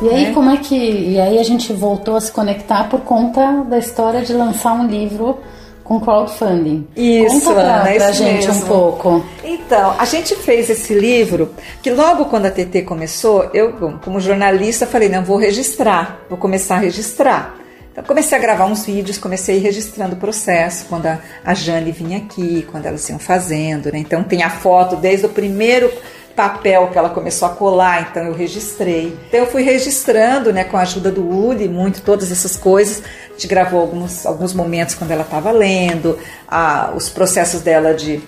E 0.06 0.14
aí, 0.14 0.24
né? 0.26 0.34
como 0.34 0.50
é 0.50 0.56
que. 0.56 0.74
E 0.76 1.20
aí 1.20 1.38
a 1.38 1.42
gente 1.42 1.72
voltou 1.72 2.16
a 2.16 2.20
se 2.20 2.30
conectar 2.32 2.88
por 2.88 3.00
conta 3.00 3.64
da 3.68 3.78
história 3.78 4.22
de 4.22 4.32
lançar 4.32 4.72
um 4.72 4.86
livro 4.86 5.38
com 5.86 6.00
crowdfunding. 6.00 6.86
Isso, 6.96 7.40
Conta 7.40 7.52
pra, 7.54 7.80
Ana, 7.80 7.90
é 7.90 7.96
pra 7.96 8.10
isso 8.10 8.18
gente 8.24 8.46
mesmo. 8.48 8.64
um 8.64 8.68
pouco. 8.68 9.24
Então, 9.44 9.94
a 9.98 10.04
gente 10.04 10.34
fez 10.34 10.68
esse 10.68 10.92
livro, 10.92 11.54
que 11.80 11.90
logo 11.90 12.24
quando 12.24 12.46
a 12.46 12.50
TT 12.50 12.82
começou, 12.82 13.50
eu, 13.54 13.72
como 14.02 14.18
jornalista, 14.20 14.86
falei, 14.86 15.08
não, 15.08 15.24
vou 15.24 15.36
registrar, 15.36 16.20
vou 16.28 16.36
começar 16.38 16.76
a 16.76 16.78
registrar. 16.78 17.56
Então, 17.92 18.02
comecei 18.04 18.36
a 18.36 18.40
gravar 18.40 18.66
uns 18.66 18.84
vídeos, 18.84 19.16
comecei 19.16 19.54
a 19.54 19.58
ir 19.58 19.62
registrando 19.62 20.16
o 20.16 20.18
processo, 20.18 20.86
quando 20.88 21.06
a, 21.06 21.18
a 21.44 21.54
Jane 21.54 21.92
vinha 21.92 22.18
aqui, 22.18 22.66
quando 22.70 22.84
elas 22.86 23.08
iam 23.08 23.18
fazendo, 23.18 23.90
né? 23.92 23.98
Então, 23.98 24.22
tem 24.24 24.42
a 24.42 24.50
foto 24.50 24.96
desde 24.96 25.26
o 25.26 25.28
primeiro 25.30 25.90
papel 26.36 26.88
que 26.88 26.98
ela 26.98 27.08
começou 27.08 27.48
a 27.48 27.50
colar, 27.52 28.08
então 28.10 28.22
eu 28.22 28.34
registrei. 28.34 29.16
Então 29.26 29.40
eu 29.40 29.46
fui 29.46 29.62
registrando, 29.62 30.52
né, 30.52 30.64
com 30.64 30.76
a 30.76 30.82
ajuda 30.82 31.10
do 31.10 31.26
Uli, 31.26 31.66
muito 31.66 32.02
todas 32.02 32.30
essas 32.30 32.56
coisas. 32.56 33.02
A 33.28 33.32
gente 33.32 33.46
gravou 33.48 33.80
alguns, 33.80 34.26
alguns 34.26 34.52
momentos 34.52 34.94
quando 34.94 35.10
ela 35.10 35.22
estava 35.22 35.50
lendo, 35.50 36.18
a, 36.46 36.92
os 36.94 37.08
processos 37.08 37.62
dela 37.62 37.94
de 37.94 38.22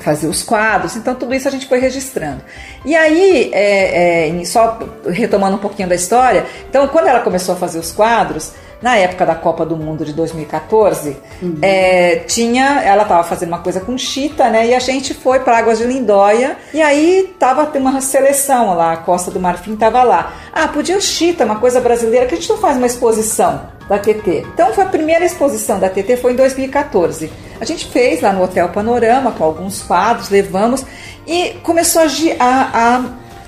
fazer 0.00 0.26
os 0.26 0.42
quadros, 0.42 0.96
então 0.96 1.14
tudo 1.14 1.34
isso 1.34 1.48
a 1.48 1.50
gente 1.50 1.66
foi 1.66 1.78
registrando. 1.78 2.40
E 2.84 2.94
aí, 2.94 3.50
é, 3.52 4.28
é, 4.28 4.44
só 4.44 4.78
retomando 5.06 5.56
um 5.56 5.60
pouquinho 5.60 5.88
da 5.88 5.94
história, 5.94 6.46
então 6.68 6.86
quando 6.88 7.06
ela 7.08 7.20
começou 7.20 7.54
a 7.54 7.58
fazer 7.58 7.78
os 7.78 7.90
quadros, 7.90 8.52
na 8.82 8.96
época 8.96 9.24
da 9.24 9.34
Copa 9.34 9.64
do 9.64 9.76
Mundo 9.76 10.04
de 10.04 10.12
2014, 10.12 11.16
uhum. 11.40 11.58
é, 11.62 12.16
tinha, 12.26 12.82
ela 12.82 13.02
estava 13.04 13.22
fazendo 13.22 13.48
uma 13.48 13.60
coisa 13.60 13.80
com 13.80 13.96
Chita, 13.96 14.50
né? 14.50 14.66
E 14.66 14.74
a 14.74 14.80
gente 14.80 15.14
foi 15.14 15.40
para 15.40 15.58
Águas 15.58 15.78
de 15.78 15.84
Lindóia 15.84 16.56
e 16.74 16.82
aí 16.82 17.34
tava 17.38 17.64
tem 17.66 17.80
uma 17.80 18.00
seleção 18.00 18.74
lá, 18.74 18.92
a 18.92 18.96
Costa 18.96 19.30
do 19.30 19.38
Marfim 19.38 19.76
tava 19.76 20.02
lá. 20.02 20.34
Ah, 20.52 20.66
podia 20.66 20.96
o 20.96 21.00
Chita, 21.00 21.44
uma 21.44 21.56
coisa 21.56 21.80
brasileira, 21.80 22.26
que 22.26 22.34
a 22.34 22.36
gente 22.36 22.50
não 22.50 22.58
faz 22.58 22.76
uma 22.76 22.86
exposição 22.86 23.68
da 23.88 23.98
TT. 23.98 24.46
Então 24.52 24.72
foi 24.72 24.84
a 24.84 24.88
primeira 24.88 25.24
exposição 25.24 25.78
da 25.78 25.88
TT 25.88 26.16
foi 26.16 26.32
em 26.32 26.36
2014. 26.36 27.30
A 27.60 27.64
gente 27.64 27.86
fez 27.86 28.20
lá 28.20 28.32
no 28.32 28.42
Hotel 28.42 28.68
Panorama 28.70 29.30
com 29.32 29.44
alguns 29.44 29.82
quadros, 29.82 30.28
levamos 30.28 30.84
e 31.26 31.50
começou 31.62 32.02
a, 32.02 32.06
a, 32.40 32.96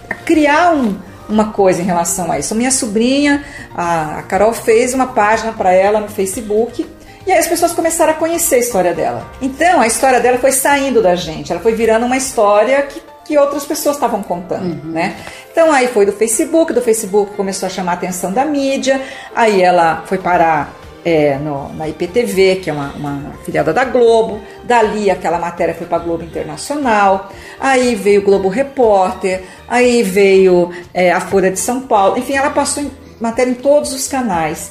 a 0.08 0.14
criar 0.24 0.72
um 0.74 0.96
uma 1.28 1.52
coisa 1.52 1.80
em 1.80 1.84
relação 1.84 2.30
a 2.30 2.38
isso. 2.38 2.54
Minha 2.54 2.70
sobrinha, 2.70 3.44
a 3.74 4.22
Carol, 4.28 4.52
fez 4.52 4.94
uma 4.94 5.08
página 5.08 5.52
para 5.52 5.72
ela 5.72 6.00
no 6.00 6.08
Facebook. 6.08 6.86
E 7.26 7.32
aí 7.32 7.38
as 7.38 7.46
pessoas 7.46 7.72
começaram 7.72 8.12
a 8.12 8.16
conhecer 8.16 8.56
a 8.56 8.58
história 8.58 8.92
dela. 8.92 9.26
Então 9.40 9.80
a 9.80 9.86
história 9.86 10.20
dela 10.20 10.38
foi 10.38 10.52
saindo 10.52 11.02
da 11.02 11.14
gente, 11.14 11.50
ela 11.50 11.60
foi 11.60 11.74
virando 11.74 12.04
uma 12.04 12.16
história 12.16 12.82
que, 12.82 13.02
que 13.24 13.38
outras 13.38 13.64
pessoas 13.64 13.96
estavam 13.96 14.22
contando, 14.22 14.84
uhum. 14.84 14.92
né? 14.92 15.16
Então 15.50 15.72
aí 15.72 15.88
foi 15.88 16.04
do 16.04 16.12
Facebook, 16.12 16.72
do 16.72 16.82
Facebook 16.82 17.34
começou 17.34 17.66
a 17.66 17.70
chamar 17.70 17.92
a 17.92 17.94
atenção 17.94 18.30
da 18.30 18.44
mídia, 18.44 19.00
aí 19.34 19.62
ela 19.62 20.02
foi 20.06 20.18
parar 20.18 20.74
é, 21.04 21.36
no, 21.38 21.72
na 21.74 21.88
IPTV, 21.88 22.56
que 22.56 22.70
é 22.70 22.72
uma, 22.72 22.92
uma 22.92 23.32
filiada 23.44 23.72
da 23.72 23.84
Globo. 23.84 24.40
Dali 24.64 25.10
aquela 25.10 25.38
matéria 25.38 25.74
foi 25.74 25.86
para 25.86 25.98
a 25.98 26.00
Globo 26.00 26.24
Internacional. 26.24 27.30
Aí 27.60 27.94
veio 27.94 28.22
o 28.22 28.24
Globo 28.24 28.48
Repórter. 28.48 29.42
Aí 29.68 30.02
veio 30.02 30.70
é, 30.92 31.12
a 31.12 31.20
Folha 31.20 31.50
de 31.50 31.58
São 31.58 31.82
Paulo. 31.82 32.16
Enfim, 32.18 32.34
ela 32.34 32.50
passou 32.50 32.82
em, 32.82 32.90
matéria 33.20 33.50
em 33.50 33.54
todos 33.54 33.92
os 33.92 34.08
canais. 34.08 34.70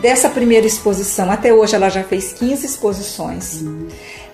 Dessa 0.00 0.28
primeira 0.28 0.66
exposição 0.66 1.30
até 1.30 1.52
hoje, 1.52 1.76
ela 1.76 1.88
já 1.88 2.02
fez 2.02 2.32
15 2.32 2.66
exposições. 2.66 3.62
Hum. 3.62 3.86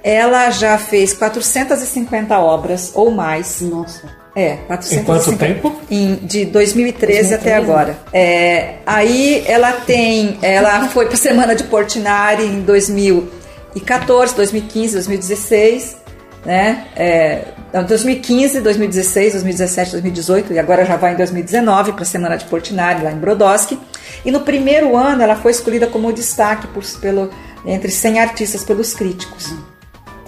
Ela 0.03 0.51
já 0.51 0.79
fez 0.79 1.13
450 1.13 2.39
obras 2.39 2.93
ou 2.95 3.11
mais. 3.11 3.61
Nossa. 3.61 4.18
É, 4.39 4.57
450. 4.69 4.95
Em 4.95 5.05
quanto 5.05 5.37
tempo? 5.37 5.81
Em, 5.91 6.15
de 6.15 6.45
2013, 6.45 7.31
2013 7.31 7.35
até 7.35 7.57
agora. 7.57 7.99
É, 8.13 8.75
aí 8.87 9.43
ela 9.49 9.73
tem, 9.73 10.39
ela 10.41 10.87
foi 10.91 11.07
para 11.07 11.15
a 11.15 11.19
Semana 11.19 11.57
de 11.57 11.65
Portinari 11.65 12.45
em 12.45 12.61
2014, 12.61 14.37
2015, 14.37 14.93
2016, 14.95 15.97
né? 16.47 16.87
É, 16.95 17.47
2015, 17.85 18.61
2016, 18.61 19.33
2017, 19.33 19.91
2018 19.91 20.53
e 20.53 20.59
agora 20.61 20.85
já 20.85 20.95
vai 20.95 21.15
em 21.15 21.17
2019 21.17 21.93
para 21.95 22.03
a 22.03 22.07
Semana 22.07 22.37
de 22.39 22.45
Portinari 22.45 23.03
lá 23.03 23.11
em 23.11 23.19
Brodowski. 23.19 23.77
E 24.25 24.31
no 24.31 24.43
primeiro 24.43 24.97
ano 24.97 25.21
ela 25.21 25.35
foi 25.35 25.51
escolhida 25.51 25.89
como 25.89 26.13
destaque 26.13 26.69
por, 26.69 26.85
pelo, 27.01 27.29
entre 27.67 27.91
100 27.91 28.21
artistas 28.21 28.63
pelos 28.63 28.95
críticos. 28.95 29.53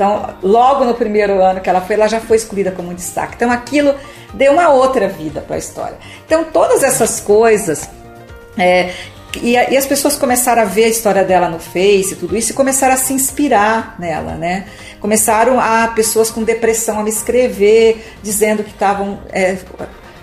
Então, 0.01 0.35
logo 0.43 0.87
no 0.87 0.95
primeiro 0.95 1.43
ano 1.43 1.61
que 1.61 1.69
ela 1.69 1.83
foi, 1.83 1.95
ela 1.95 2.09
já 2.09 2.21
foi 2.21 2.39
escolhida 2.39 2.71
como 2.71 2.95
destaque. 2.95 3.35
Então, 3.37 3.53
aquilo 3.53 3.95
deu 4.33 4.55
uma 4.55 4.71
outra 4.71 5.07
vida 5.09 5.43
para 5.43 5.57
a 5.57 5.59
história. 5.59 5.99
Então, 6.25 6.43
todas 6.43 6.83
essas 6.83 7.21
coisas. 7.21 7.87
É, 8.57 8.95
e, 9.43 9.53
e, 9.53 9.77
as 9.77 9.85
pessoas 9.85 10.17
começaram 10.17 10.63
a 10.63 10.65
ver 10.65 10.85
a 10.85 10.89
história 10.89 11.23
dela 11.23 11.51
no 11.51 11.59
Face, 11.59 12.17
tudo 12.17 12.35
isso, 12.35 12.53
e 12.53 12.55
começaram 12.55 12.95
a 12.95 12.97
se 12.97 13.13
inspirar 13.13 13.97
nela, 13.99 14.37
né? 14.37 14.69
Começaram 15.01 15.61
a 15.61 15.89
pessoas 15.89 16.31
com 16.31 16.43
depressão 16.45 16.99
a 16.99 17.03
me 17.03 17.11
escrever, 17.11 18.03
dizendo 18.23 18.65
que 18.65 18.71
estavam 18.71 19.19
é, 19.31 19.59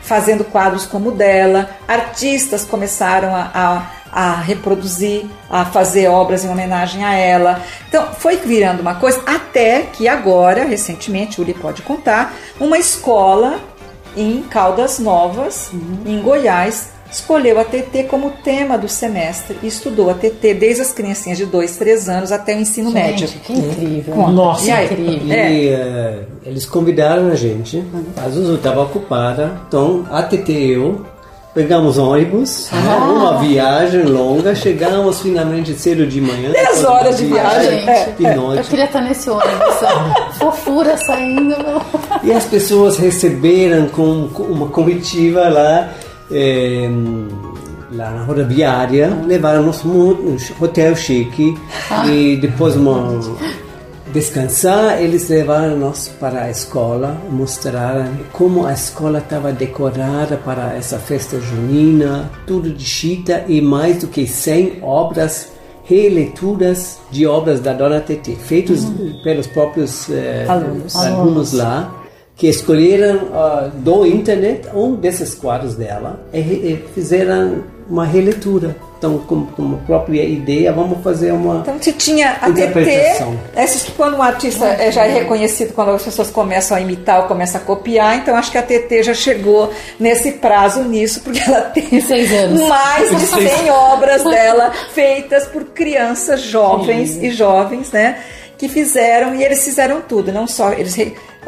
fazendo 0.08 0.44
quadros 0.44 0.86
como 0.86 1.10
o 1.10 1.12
dela. 1.12 1.70
Artistas 1.88 2.66
começaram 2.66 3.36
a, 3.36 3.52
a 3.54 3.98
a 4.12 4.36
reproduzir, 4.36 5.26
a 5.50 5.66
fazer 5.66 6.08
obras 6.08 6.44
em 6.44 6.50
homenagem 6.50 7.04
a 7.04 7.14
ela. 7.14 7.62
Então 7.88 8.08
foi 8.14 8.38
virando 8.38 8.82
uma 8.82 8.96
coisa 8.96 9.22
até 9.26 9.82
que 9.82 10.08
agora, 10.08 10.64
recentemente, 10.64 11.40
o 11.40 11.44
Uli 11.44 11.54
pode 11.54 11.82
contar, 11.82 12.34
uma 12.60 12.78
escola 12.78 13.60
em 14.16 14.42
Caldas 14.44 14.98
Novas, 14.98 15.70
uhum. 15.72 16.02
em 16.06 16.22
Goiás, 16.22 16.90
escolheu 17.12 17.60
a 17.60 17.64
TT 17.64 18.04
como 18.10 18.32
tema 18.44 18.78
do 18.78 18.88
semestre 18.88 19.58
e 19.64 19.68
estudou 19.68 20.10
a 20.10 20.14
TT 20.14 20.54
desde 20.54 20.82
as 20.82 20.92
criancinhas 20.92 21.38
de 21.38 21.46
2, 21.46 21.78
3 21.78 22.10
anos 22.10 22.32
até 22.32 22.56
o 22.56 22.60
ensino 22.60 22.92
gente, 22.92 23.22
médio. 23.22 23.28
Que 23.44 23.54
incrível. 23.54 24.14
Conta. 24.14 24.32
Nossa, 24.32 24.68
e 24.68 24.72
aí, 24.72 24.86
incrível. 24.86 25.38
E 25.38 25.74
uh, 25.74 26.26
eles 26.46 26.66
convidaram 26.66 27.30
a 27.30 27.36
gente, 27.36 27.84
a 28.16 28.30
Zuzu 28.30 28.56
estava 28.56 28.82
ocupada, 28.84 29.62
então 29.68 30.06
a 30.12 30.24
TT 30.24 30.52
e 30.52 30.72
eu 30.74 31.06
Pegamos 31.58 31.98
ônibus, 31.98 32.70
ah. 32.72 32.98
uma 33.04 33.38
viagem 33.40 34.04
longa, 34.04 34.54
chegamos 34.54 35.24
finalmente 35.24 35.74
cedo 35.74 36.06
de 36.06 36.22
manhã. 36.22 36.52
10 36.52 36.84
horas 36.84 37.18
de 37.18 37.26
viagem. 37.26 37.84
Gente, 37.84 38.12
de 38.12 38.36
noite. 38.36 38.60
Eu 38.60 38.66
queria 38.66 38.86
estar 38.86 39.02
nesse 39.02 39.28
ônibus, 39.28 39.76
fofura 40.38 40.96
saindo. 40.98 41.56
E 42.22 42.32
as 42.32 42.46
pessoas 42.46 42.98
receberam 42.98 43.88
com 43.88 44.30
uma 44.38 44.68
comitiva 44.68 45.50
lá, 45.50 45.90
lá 47.92 48.12
na 48.12 48.24
rodoviária, 48.24 49.10
levaram-nos 49.26 49.84
um 49.86 50.38
hotel 50.60 50.96
chique 50.96 51.58
ah. 51.90 52.06
e 52.08 52.38
depois 52.38 52.76
uma 52.76 53.20
descansar, 54.12 55.02
eles 55.02 55.30
levaram-nos 55.30 56.08
para 56.08 56.44
a 56.44 56.50
escola, 56.50 57.18
mostraram 57.30 58.12
como 58.32 58.66
a 58.66 58.74
escola 58.74 59.20
estava 59.20 59.52
decorada 59.52 60.38
para 60.38 60.76
essa 60.76 60.98
festa 60.98 61.40
junina, 61.40 62.30
tudo 62.46 62.72
de 62.72 62.86
chita 62.86 63.44
e 63.48 63.62
mais 63.62 63.98
do 63.98 64.08
que 64.08 64.26
100 64.26 64.80
obras 64.82 65.52
releituras 65.84 67.00
de 67.10 67.26
obras 67.26 67.62
da 67.62 67.74
Dona 67.74 68.02
Tete, 68.02 68.36
feitos 68.36 68.84
uhum. 68.84 69.22
pelos 69.24 69.48
próprios 69.48 70.10
eh, 70.10 70.46
alunos. 70.48 70.96
alunos 70.96 71.54
lá, 71.54 71.97
que 72.38 72.48
escolheram 72.48 73.16
uh, 73.16 73.70
do 73.74 74.06
internet 74.06 74.70
um 74.74 74.96
desses 74.96 75.34
quadros 75.34 75.76
dela 75.76 76.20
e, 76.32 76.38
e 76.38 76.86
fizeram 76.94 77.64
uma 77.90 78.06
releitura. 78.06 78.76
Então, 78.98 79.20
com, 79.20 79.46
com 79.46 79.62
uma 79.62 79.78
própria 79.78 80.24
ideia, 80.24 80.74
vamos 80.74 81.04
fazer 81.04 81.32
uma 81.32 81.60
Então, 81.60 81.78
se 81.80 81.94
tinha 81.94 82.32
a 82.42 82.52
TT, 82.52 83.24
essas 83.56 83.84
que 83.84 83.92
quando 83.92 84.18
um 84.18 84.24
artista 84.24 84.66
é, 84.66 84.92
já 84.92 85.06
é 85.06 85.14
reconhecido, 85.14 85.74
quando 85.74 85.92
as 85.92 86.04
pessoas 86.04 86.32
começam 86.32 86.76
a 86.76 86.82
imitar 86.82 87.22
ou 87.22 87.28
começam 87.28 87.62
a 87.62 87.64
copiar, 87.64 88.18
então 88.18 88.36
acho 88.36 88.52
que 88.52 88.58
a 88.58 88.64
TT 88.64 89.04
já 89.04 89.14
chegou 89.14 89.72
nesse 90.00 90.34
prazo 90.34 90.84
nisso, 90.84 91.22
porque 91.22 91.40
ela 91.40 91.62
tem 91.62 92.02
Seis 92.02 92.32
anos. 92.34 92.68
mais 92.68 93.20
de 93.20 93.26
100 93.28 93.70
obras 93.70 94.24
dela 94.24 94.72
feitas 94.94 95.46
por 95.46 95.64
crianças 95.66 96.42
jovens 96.42 97.12
Sim. 97.12 97.28
e 97.28 97.32
jovens, 97.32 97.92
né? 97.92 98.18
Que 98.58 98.68
fizeram, 98.68 99.36
e 99.36 99.44
eles 99.44 99.64
fizeram 99.64 100.02
tudo, 100.02 100.32
não 100.32 100.48
só 100.48 100.74
eles 100.74 100.96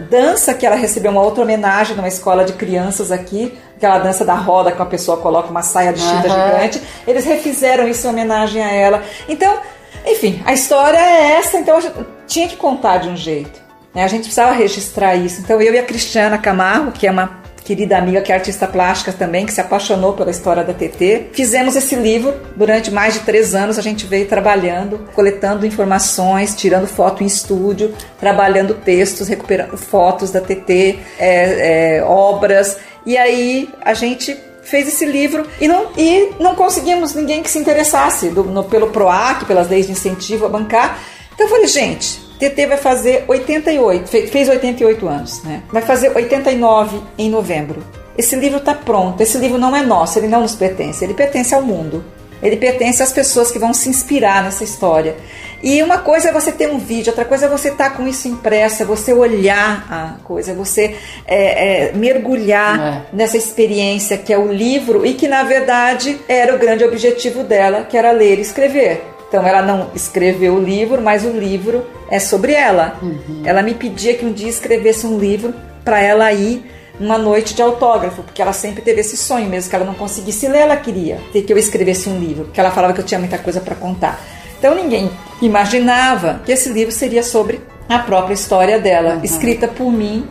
dança 0.10 0.54
que 0.54 0.65
ela 0.65 0.76
recebeu 0.76 1.12
uma 1.12 1.22
outra 1.22 1.43
homenagem 1.43 1.95
numa 1.95 2.08
escola 2.08 2.45
de 2.45 2.54
crianças 2.54 3.12
aqui, 3.12 3.58
aquela 3.76 4.00
dança 4.00 4.24
da 4.24 4.36
roda 4.36 4.72
que 4.72 4.82
a 4.82 4.86
pessoa 4.86 5.17
coloca 5.17 5.50
uma 5.50 5.62
saia 5.62 5.91
de 5.91 6.00
chita 6.00 6.28
uhum. 6.28 6.52
gigante. 6.52 6.82
Eles 7.08 7.26
refizeram 7.26 7.88
isso 7.88 8.06
em 8.08 8.10
homenagem 8.10 8.63
a 8.63 8.72
ela. 8.72 9.04
Então, 9.28 9.60
enfim, 10.06 10.41
a 10.45 10.54
história 10.54 10.98
é 10.98 11.32
essa, 11.38 11.58
então 11.58 11.80
tinha 12.28 12.48
que 12.48 12.56
contar 12.56 13.00
de 13.00 13.10
um 13.10 13.17
jeito. 13.17 13.60
Né? 13.93 14.04
A 14.04 14.08
gente 14.08 14.24
precisava 14.24 14.52
registrar 14.52 15.15
isso. 15.15 15.41
Então 15.41 15.62
eu 15.62 15.74
e 15.74 15.80
a 15.80 15.84
Cristiana 15.84 16.38
Camargo, 16.38 16.91
que 16.91 17.08
é 17.08 17.12
uma 17.12 17.39
querida 17.69 17.99
amiga 17.99 18.19
que 18.19 18.32
é 18.32 18.36
artista 18.36 18.65
plástica 18.65 19.13
também, 19.13 19.45
que 19.45 19.53
se 19.53 19.62
apaixonou 19.62 20.13
pela 20.13 20.32
história 20.32 20.63
da 20.63 20.73
TT. 20.73 21.27
Fizemos 21.34 21.75
esse 21.75 21.95
livro 21.95 22.34
durante 22.55 22.89
mais 22.89 23.13
de 23.13 23.19
três 23.19 23.53
anos. 23.53 23.77
A 23.77 23.82
gente 23.84 24.08
veio 24.08 24.27
trabalhando, 24.27 25.08
coletando 25.13 25.67
informações, 25.67 26.55
tirando 26.55 26.88
foto 26.88 27.21
em 27.21 27.27
estúdio, 27.27 27.93
trabalhando 28.19 28.73
textos, 28.73 29.27
recuperando 29.27 29.77
fotos 29.77 30.32
da 30.32 30.41
TT, 30.41 30.97
é, 31.19 31.97
é, 31.97 32.03
obras. 32.03 32.77
E 33.05 33.15
aí 33.15 33.69
a 33.84 33.93
gente 33.93 34.36
fez 34.63 34.88
esse 34.88 35.05
livro 35.05 35.45
e 35.62 35.67
não, 35.67 35.91
e 35.95 36.32
não 36.39 36.55
conseguimos 36.55 37.13
ninguém 37.13 37.43
que 37.43 37.51
se 37.51 37.60
interessasse 37.60 38.29
do, 38.29 38.45
no, 38.45 38.63
pelo 38.63 38.88
PROAC, 38.88 39.45
pelas 39.45 39.69
leis 39.69 39.86
de 39.86 39.91
incentivo 39.91 40.47
a 40.47 40.49
bancar. 40.49 40.97
Então 41.36 41.45
eu 41.45 41.51
falei, 41.51 41.67
gente, 41.67 42.29
TT 42.39 42.67
vai 42.67 42.78
fazer 42.78 43.25
88, 43.28 44.08
fez 44.08 44.47
88 44.47 45.08
anos, 45.08 45.43
né? 45.43 45.62
Vai 45.71 45.82
fazer 45.82 46.15
89 46.15 47.02
em 47.17 47.30
novembro. 47.30 47.84
Esse 48.17 48.36
livro 48.36 48.60
está 48.60 48.73
pronto. 48.73 49.21
Esse 49.21 49.38
livro 49.38 49.58
não 49.58 49.75
é 49.75 49.82
nosso, 49.82 50.17
ele 50.17 50.28
não 50.28 50.41
nos 50.41 50.56
pertence, 50.56 51.04
ele 51.04 51.13
pertence 51.13 51.54
ao 51.54 51.62
mundo. 51.62 52.04
Ele 52.41 52.56
pertence 52.56 53.04
às 53.04 53.12
pessoas 53.12 53.52
que 53.52 53.60
vão 53.60 53.73
se 53.73 53.89
inspirar 53.89 54.43
nessa 54.43 54.63
história. 54.63 55.15
E 55.62 55.84
uma 55.84 55.97
coisa 55.97 56.30
é 56.30 56.32
você 56.32 56.54
ter 56.54 56.69
um 56.69 56.80
vídeo, 56.80 57.12
outra 57.12 57.25
coisa 57.25 57.47
é 57.47 57.49
você 57.49 57.67
estar 57.67 57.89
tá 57.89 57.95
com 57.97 58.08
isso 58.08 58.30
impresso, 58.30 58.84
é 58.84 58.86
você 58.86 59.12
olhar 59.12 59.86
a 59.91 60.23
coisa, 60.23 60.54
você 60.54 60.95
é, 61.28 61.88
é, 61.88 61.91
mergulhar 61.93 62.80
é. 62.80 63.15
nessa 63.15 63.36
experiência 63.36 64.17
que 64.17 64.32
é 64.32 64.38
o 64.38 64.52
livro 64.54 65.06
e 65.06 65.13
que 65.15 65.28
na 65.28 65.43
verdade 65.43 66.17
era 66.30 66.56
o 66.56 66.58
grande 66.58 66.86
objetivo 66.86 67.43
dela, 67.43 67.84
que 67.84 67.97
era 67.97 68.12
ler 68.12 68.38
e 68.38 68.41
escrever. 68.41 69.04
Então 69.30 69.46
ela 69.46 69.62
não 69.62 69.92
escreveu 69.94 70.56
o 70.56 70.60
livro, 70.60 71.02
mas 71.02 71.24
o 71.24 71.30
livro 71.30 71.86
é 72.10 72.20
sobre 72.20 72.54
ela. 72.54 72.98
Uhum. 73.02 73.44
Ela 73.46 73.62
me 73.62 73.76
pedia 73.76 74.15
que 74.15 74.26
um 74.26 74.34
dia 74.34 74.50
escrevesse 74.50 75.06
um 75.06 75.20
livro 75.20 75.54
para 75.86 76.02
ela 76.02 76.34
ir 76.34 76.65
uma 77.00 77.18
noite 77.18 77.54
de 77.54 77.62
autógrafo, 77.62 78.24
porque 78.24 78.42
ela 78.42 78.52
sempre 78.52 78.82
teve 78.82 79.00
esse 79.00 79.15
sonho, 79.15 79.48
mesmo 79.48 79.70
que 79.70 79.76
ela 79.76 79.86
não 79.86 79.94
conseguisse 79.94 80.48
ler, 80.48 80.60
ela 80.60 80.76
queria 80.76 81.18
ter 81.32 81.44
que 81.44 81.54
eu 81.54 81.58
escrevesse 81.58 82.10
um 82.10 82.20
livro, 82.20 82.46
porque 82.46 82.60
ela 82.60 82.72
falava 82.72 82.94
que 82.94 83.00
eu 83.00 83.06
tinha 83.06 83.20
muita 83.20 83.38
coisa 83.38 83.62
para 83.62 83.76
contar. 83.76 84.20
Então 84.58 84.76
ninguém 84.76 85.10
imaginava 85.42 86.42
que 86.46 86.52
esse 86.52 86.68
livro 86.70 86.92
seria 86.92 87.24
sobre 87.24 87.62
a 87.88 88.00
própria 88.00 88.34
história 88.34 88.80
dela, 88.80 89.15
uhum. 89.15 89.24
escrita 89.24 89.68
por 89.68 89.92
mim 89.92 90.28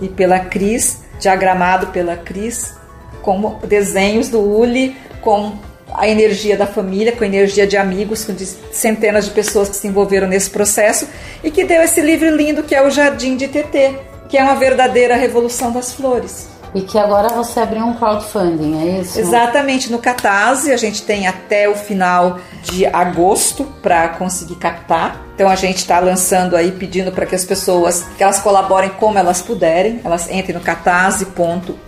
e 0.00 0.08
pela 0.08 0.40
Cris, 0.40 1.02
diagramado 1.20 1.88
pela 1.88 2.16
Cris, 2.16 2.74
com 3.22 3.58
desenhos 3.66 4.28
do 4.28 4.40
Uli, 4.40 4.96
com 5.20 5.52
a 5.94 6.08
energia 6.08 6.56
da 6.56 6.66
família, 6.66 7.12
com 7.12 7.24
a 7.24 7.26
energia 7.26 7.66
de 7.66 7.76
amigos, 7.76 8.24
com 8.24 8.34
de 8.34 8.46
centenas 8.46 9.26
de 9.26 9.30
pessoas 9.30 9.68
que 9.68 9.76
se 9.76 9.86
envolveram 9.86 10.28
nesse 10.28 10.50
processo 10.50 11.08
e 11.42 11.50
que 11.50 11.64
deu 11.64 11.82
esse 11.82 12.00
livro 12.00 12.34
lindo 12.34 12.62
que 12.62 12.74
é 12.74 12.82
o 12.82 12.90
Jardim 12.90 13.36
de 13.36 13.48
TT, 13.48 13.98
que 14.28 14.36
é 14.36 14.42
uma 14.42 14.54
verdadeira 14.54 15.16
revolução 15.16 15.72
das 15.72 15.92
flores. 15.92 16.57
E 16.74 16.82
que 16.82 16.98
agora 16.98 17.28
você 17.28 17.60
abriu 17.60 17.84
um 17.84 17.94
crowdfunding, 17.94 18.80
é 18.80 19.00
isso? 19.00 19.18
Exatamente, 19.18 19.90
no 19.90 19.98
Catarse 19.98 20.72
a 20.72 20.76
gente 20.76 21.02
tem 21.02 21.26
até 21.26 21.68
o 21.68 21.74
final 21.74 22.38
de 22.62 22.86
agosto 22.86 23.64
para 23.82 24.08
conseguir 24.10 24.56
captar. 24.56 25.24
Então 25.34 25.48
a 25.48 25.54
gente 25.54 25.76
está 25.76 26.00
lançando 26.00 26.56
aí 26.56 26.72
pedindo 26.72 27.12
para 27.12 27.24
que 27.24 27.34
as 27.34 27.44
pessoas 27.44 28.04
que 28.16 28.22
elas 28.22 28.40
colaborem 28.40 28.90
como 28.90 29.18
elas 29.18 29.40
puderem. 29.40 30.00
Elas 30.04 30.28
entrem 30.30 30.56
no 30.56 30.60
catarse.me 30.60 31.78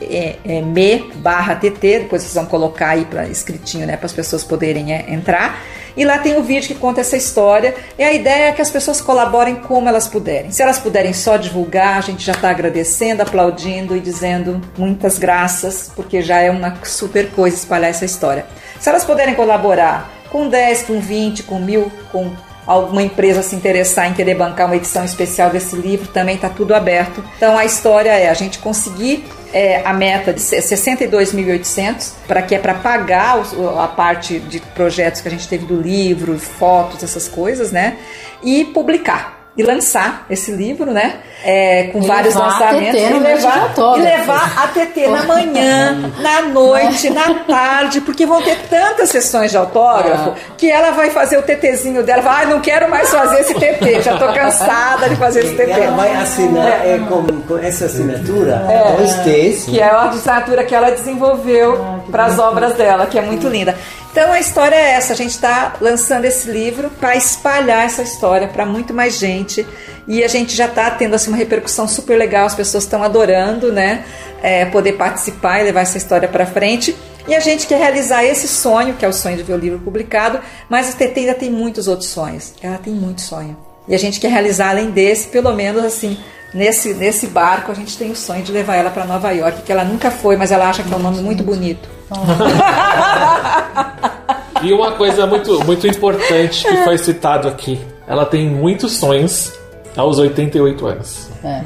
barra 1.17 1.57
TT, 1.57 2.01
depois 2.01 2.23
vocês 2.23 2.35
vão 2.35 2.47
colocar 2.47 2.91
aí 2.91 3.05
para 3.05 3.27
escritinho, 3.29 3.87
né, 3.87 3.97
para 3.97 4.07
as 4.07 4.13
pessoas 4.13 4.45
poderem 4.45 4.93
é, 4.93 5.13
entrar. 5.13 5.61
E 5.97 6.05
lá 6.05 6.19
tem 6.19 6.37
o 6.37 6.43
vídeo 6.43 6.69
que 6.69 6.75
conta 6.75 7.01
essa 7.01 7.17
história. 7.17 7.75
E 7.99 8.03
a 8.03 8.13
ideia 8.13 8.49
é 8.49 8.53
que 8.53 8.63
as 8.63 8.71
pessoas 8.71 9.01
colaborem 9.01 9.57
como 9.57 9.89
elas 9.89 10.09
puderem. 10.09 10.51
Se 10.51 10.63
elas 10.63 10.79
puderem 10.79 11.13
só 11.13 11.37
divulgar, 11.37 11.99
a 11.99 12.01
gente 12.01 12.25
já 12.25 12.33
está 12.33 12.51
agradecendo, 12.51 13.23
aplaudindo 13.23 13.97
e 13.97 14.01
dizendo 14.01 14.61
muitas 14.77 15.19
graças, 15.19 15.91
porque 15.95 16.23
já 16.23 16.41
é 16.41 16.51
uma 16.51 16.77
super 16.85 17.31
coisa 17.31 17.57
espalhar 17.57 17.91
essa 17.91 18.05
história. 18.05 18.47
Se 18.79 18.89
elas 18.89 19.05
puderem 19.05 19.35
colaborar 19.35 20.11
com 20.31 20.49
10, 20.49 20.83
com 20.85 21.01
20, 21.01 21.43
com 21.43 21.59
mil, 21.59 21.91
com 22.11 22.31
alguma 22.67 23.03
empresa 23.03 23.43
se 23.43 23.57
interessar 23.57 24.09
em 24.09 24.15
querer 24.15 24.37
bancar 24.37 24.67
uma 24.67 24.77
edição 24.77 25.05
especial 25.05 25.51
desse 25.51 25.75
livro, 25.75 26.09
também 26.09 26.37
está 26.37 26.49
tudo 26.49 26.75
aberto. 26.75 27.23
Então 27.37 27.59
a 27.59 27.65
história 27.65 28.11
é 28.11 28.29
a 28.29 28.35
gente 28.35 28.59
conseguir 28.59 29.25
é, 29.53 29.83
a 29.85 29.93
meta 29.93 30.33
de 30.33 30.41
62.800 30.41 32.13
para 32.27 32.43
que 32.43 32.55
é 32.55 32.59
para 32.59 32.75
pagar 32.75 33.43
a 33.79 33.89
parte 33.89 34.39
de 34.39 34.61
projetos 34.61 35.21
que 35.21 35.29
a 35.29 35.31
gente 35.31 35.49
teve 35.49 35.67
do 35.67 35.81
livro, 35.81 36.39
fotos, 36.39 37.03
essas 37.03 37.29
coisas, 37.29 37.73
né? 37.73 37.97
E 38.43 38.65
publicar 38.67 39.40
e 39.61 39.63
lançar 39.63 40.25
esse 40.31 40.51
livro, 40.51 40.91
né? 40.91 41.17
É, 41.45 41.85
com 41.93 42.03
e 42.03 42.07
vários 42.07 42.35
lançamentos. 42.35 43.01
e, 43.01 43.19
levar, 43.19 43.75
e 43.97 44.01
levar 44.01 44.65
a 44.65 44.69
TT 44.69 45.07
na 45.09 45.23
manhã, 45.29 46.13
na 46.19 46.43
noite, 46.43 47.09
na 47.11 47.35
tarde, 47.47 48.01
porque 48.01 48.27
vão 48.27 48.43
ter 48.43 48.57
tantas 48.69 49.11
sessões 49.11 49.51
de 49.51 49.57
autógrafo 49.57 50.31
ah. 50.31 50.55
que 50.57 50.71
ela 50.71 50.91
vai 50.93 51.11
fazer 51.11 51.39
o 51.39 51.43
TTzinho 51.43 52.03
dela. 52.03 52.23
Vai, 52.23 52.45
ah, 52.45 52.47
não 52.47 52.61
quero 52.61 52.91
mais 52.91 53.11
fazer 53.11 53.41
esse 53.41 53.55
TT, 53.55 54.03
já 54.03 54.15
estou 54.15 54.33
cansada 54.33 55.09
de 55.09 55.17
fazer 55.17 55.45
esse 55.45 55.55
TT. 55.55 55.71
Ela 55.71 55.97
vai 55.97 56.15
assinar 56.15 56.67
é. 56.67 56.95
É, 56.95 56.99
com, 56.99 57.25
com, 57.43 57.59
essa 57.59 57.85
assinatura, 57.87 58.67
é, 58.69 58.97
dois 58.97 59.15
T's. 59.17 59.65
Que 59.65 59.81
é 59.81 59.85
a 59.85 60.03
assinatura 60.05 60.65
que 60.65 60.75
ela 60.75 60.91
desenvolveu 60.91 61.83
ah, 61.83 62.01
para 62.11 62.25
as 62.25 62.39
obras 62.39 62.75
dela, 62.75 63.07
que 63.07 63.19
é 63.19 63.23
muito 63.23 63.49
linda. 63.49 63.77
Então 64.11 64.33
a 64.33 64.41
história 64.41 64.75
é 64.75 64.91
essa, 64.93 65.13
a 65.13 65.17
gente 65.17 65.31
está 65.31 65.77
lançando 65.81 66.25
esse 66.25 66.51
livro 66.51 66.91
para 66.91 67.15
espalhar 67.15 67.85
essa 67.85 68.03
história 68.03 68.49
para 68.49 68.67
muito 68.67 68.93
mais 68.93 69.17
gente 69.17 69.65
e 70.09 70.25
a 70.25 70.29
gente 70.29 70.57
já 70.57 70.67
está 70.67 70.91
tendo 70.91 71.15
assim, 71.15 71.29
uma 71.29 71.37
repercussão 71.37 71.87
super 71.87 72.19
legal, 72.19 72.47
as 72.47 72.55
pessoas 72.55 72.83
estão 72.83 73.05
adorando, 73.05 73.73
né? 73.73 74.05
É, 74.43 74.65
poder 74.65 74.95
participar 74.95 75.61
e 75.61 75.65
levar 75.65 75.83
essa 75.83 75.97
história 75.97 76.27
para 76.27 76.45
frente. 76.45 76.97
E 77.29 77.35
a 77.35 77.39
gente 77.39 77.67
quer 77.69 77.79
realizar 77.79 78.25
esse 78.25 78.49
sonho, 78.49 78.95
que 78.95 79.05
é 79.05 79.09
o 79.09 79.13
sonho 79.13 79.37
de 79.37 79.45
ver 79.45 79.53
o 79.53 79.59
livro 79.59 79.79
publicado, 79.79 80.41
mas 80.69 80.89
a 80.89 80.93
TT 80.93 81.21
ainda 81.21 81.35
tem 81.35 81.51
muitos 81.51 81.87
outros 81.87 82.09
sonhos. 82.09 82.55
Ela 82.61 82.79
tem 82.79 82.93
muito 82.93 83.21
sonho. 83.21 83.57
E 83.87 83.95
a 83.95 83.99
gente 83.99 84.19
quer 84.19 84.33
realizar 84.33 84.71
além 84.71 84.91
desse, 84.91 85.29
pelo 85.29 85.53
menos 85.55 85.85
assim, 85.85 86.19
nesse, 86.53 86.95
nesse 86.95 87.29
barco, 87.29 87.73
a 87.73 87.75
gente 87.75 87.97
tem 87.97 88.11
o 88.11 88.17
sonho 88.17 88.43
de 88.43 88.53
levar 88.53 88.77
ela 88.77 88.91
para 88.91 89.05
Nova 89.05 89.31
York, 89.33 89.63
que 89.63 89.73
ela 89.73 89.85
nunca 89.85 90.11
foi, 90.11 90.37
mas 90.37 90.53
ela 90.53 90.69
acha 90.69 90.83
que 90.83 90.93
é 90.93 90.97
um 90.97 91.01
nome 91.01 91.21
muito 91.21 91.43
bonito. 91.43 91.89
e 94.63 94.73
uma 94.73 94.93
coisa 94.93 95.27
muito, 95.27 95.65
muito 95.65 95.87
importante 95.87 96.67
que 96.67 96.77
foi 96.85 96.99
citado 96.99 97.49
aqui: 97.49 97.81
ela 98.07 98.27
tem 98.27 98.49
muitos 98.49 98.97
sonhos 98.97 99.53
aos 99.97 100.19
88 100.19 100.87
anos. 100.87 101.29
É. 101.45 101.63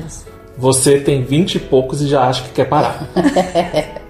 Você 0.57 1.01
tem 1.01 1.25
20 1.25 1.57
e 1.57 1.59
poucos 1.59 2.01
e 2.01 2.07
já 2.07 2.29
acha 2.29 2.43
que 2.43 2.51
quer 2.51 2.67
parar. 2.67 3.09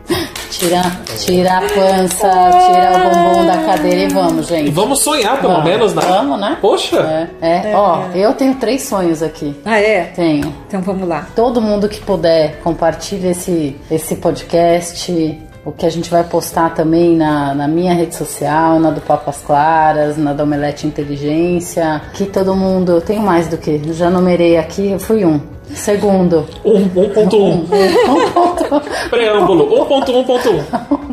Tira, 0.65 0.83
tira 1.19 1.59
a 1.59 1.61
pança, 1.61 2.31
tira 2.67 2.93
o 2.97 3.11
bumbum 3.11 3.47
da 3.47 3.59
cadeira 3.65 4.01
e 4.01 4.09
vamos, 4.09 4.47
gente. 4.47 4.69
E 4.69 4.71
vamos 4.71 5.01
sonhar, 5.01 5.39
pelo 5.39 5.53
vamos. 5.53 5.69
menos, 5.69 5.95
né? 5.95 6.03
Vamos, 6.09 6.41
né? 6.41 6.57
Poxa! 6.59 7.29
É, 7.43 7.47
é. 7.47 7.73
é. 7.73 7.77
Ó, 7.77 8.05
eu 8.15 8.33
tenho 8.33 8.55
três 8.55 8.81
sonhos 8.81 9.23
aqui. 9.23 9.55
Ah, 9.63 9.79
é? 9.79 10.05
Tenho. 10.17 10.55
Então 10.67 10.81
vamos 10.81 11.07
lá. 11.07 11.27
Todo 11.37 11.61
mundo 11.61 11.87
que 11.87 12.01
puder, 12.01 12.61
compartilhe 12.63 13.29
esse, 13.29 13.77
esse 13.91 14.17
podcast. 14.17 15.39
O 15.67 15.73
que 15.73 15.85
a 15.85 15.91
gente 15.91 16.11
vai 16.11 16.25
postar 16.25 16.71
também 16.71 17.15
na, 17.15 17.55
na 17.55 17.69
minha 17.69 17.93
rede 17.93 18.15
social, 18.15 18.81
na 18.81 18.91
do 18.91 19.03
Papas 19.03 19.43
Claras, 19.47 20.17
na 20.17 20.33
da 20.33 20.45
Omelete 20.45 20.87
Inteligência. 20.87 22.01
Que 22.15 22.25
todo 22.25 22.57
mundo. 22.57 22.93
Eu 22.93 23.01
tenho 23.03 23.21
mais 23.21 23.49
do 23.49 23.59
que. 23.59 23.83
Já 23.93 24.09
numerei 24.09 24.57
aqui, 24.57 24.93
eu 24.93 24.99
fui 24.99 25.27
um. 25.27 25.41
Segundo. 25.73 26.47
1.1. 26.65 27.35
Um, 27.35 27.49
um, 27.49 28.77
um, 28.77 28.81
Preâmbulo. 29.09 29.87
1.1.1. 29.87 30.65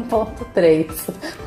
1.3. 0.09 0.87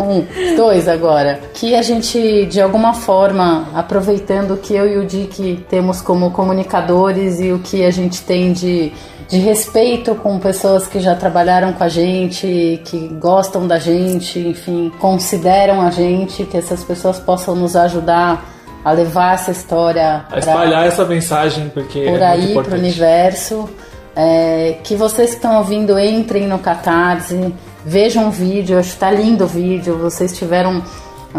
Um, 0.01 0.57
dois 0.57 0.89
agora. 0.89 1.41
Que 1.53 1.75
a 1.75 1.83
gente, 1.83 2.47
de 2.47 2.61
alguma 2.61 2.95
forma, 2.95 3.69
aproveitando 3.75 4.55
o 4.55 4.57
que 4.57 4.75
eu 4.75 4.89
e 4.89 4.97
o 4.99 5.05
Dick 5.05 5.65
temos 5.69 6.01
como 6.01 6.31
comunicadores 6.31 7.41
e 7.41 7.53
o 7.53 7.59
que 7.59 7.85
a 7.85 7.91
gente 7.91 8.23
tem 8.23 8.53
de, 8.53 8.93
de 9.29 9.39
respeito 9.39 10.15
com 10.15 10.39
pessoas 10.39 10.87
que 10.87 11.01
já 11.01 11.15
trabalharam 11.15 11.73
com 11.73 11.85
a 11.85 11.89
gente, 11.89 12.81
que 12.85 13.09
gostam 13.21 13.67
da 13.67 13.79
gente, 13.79 14.39
enfim, 14.39 14.91
consideram 14.99 15.81
a 15.81 15.91
gente, 15.91 16.45
que 16.45 16.57
essas 16.57 16.83
pessoas 16.83 17.19
possam 17.19 17.55
nos 17.55 17.77
ajudar 17.77 18.54
a 18.85 18.93
levar 18.93 19.35
essa 19.35 19.51
história 19.51 20.25
a 20.31 20.39
espalhar 20.39 20.81
pra, 20.81 20.85
essa 20.85 21.05
mensagem 21.05 21.71
porque 21.71 22.05
por 22.05 22.21
é 22.21 22.27
aí 22.27 22.55
para 22.55 22.75
o 22.75 22.79
universo. 22.79 23.69
É, 24.17 24.79
que 24.85 24.95
vocês 24.95 25.31
que 25.31 25.37
estão 25.37 25.57
ouvindo 25.59 25.99
entrem 25.99 26.47
no 26.47 26.61
Catarse 26.61 27.53
vejam 27.85 28.29
o 28.29 28.31
vídeo 28.31 28.79
acho 28.79 28.91
que 28.91 28.95
está 28.95 29.11
lindo 29.11 29.43
o 29.43 29.49
vídeo 29.49 29.99
vocês 29.99 30.33
tiveram 30.39 30.85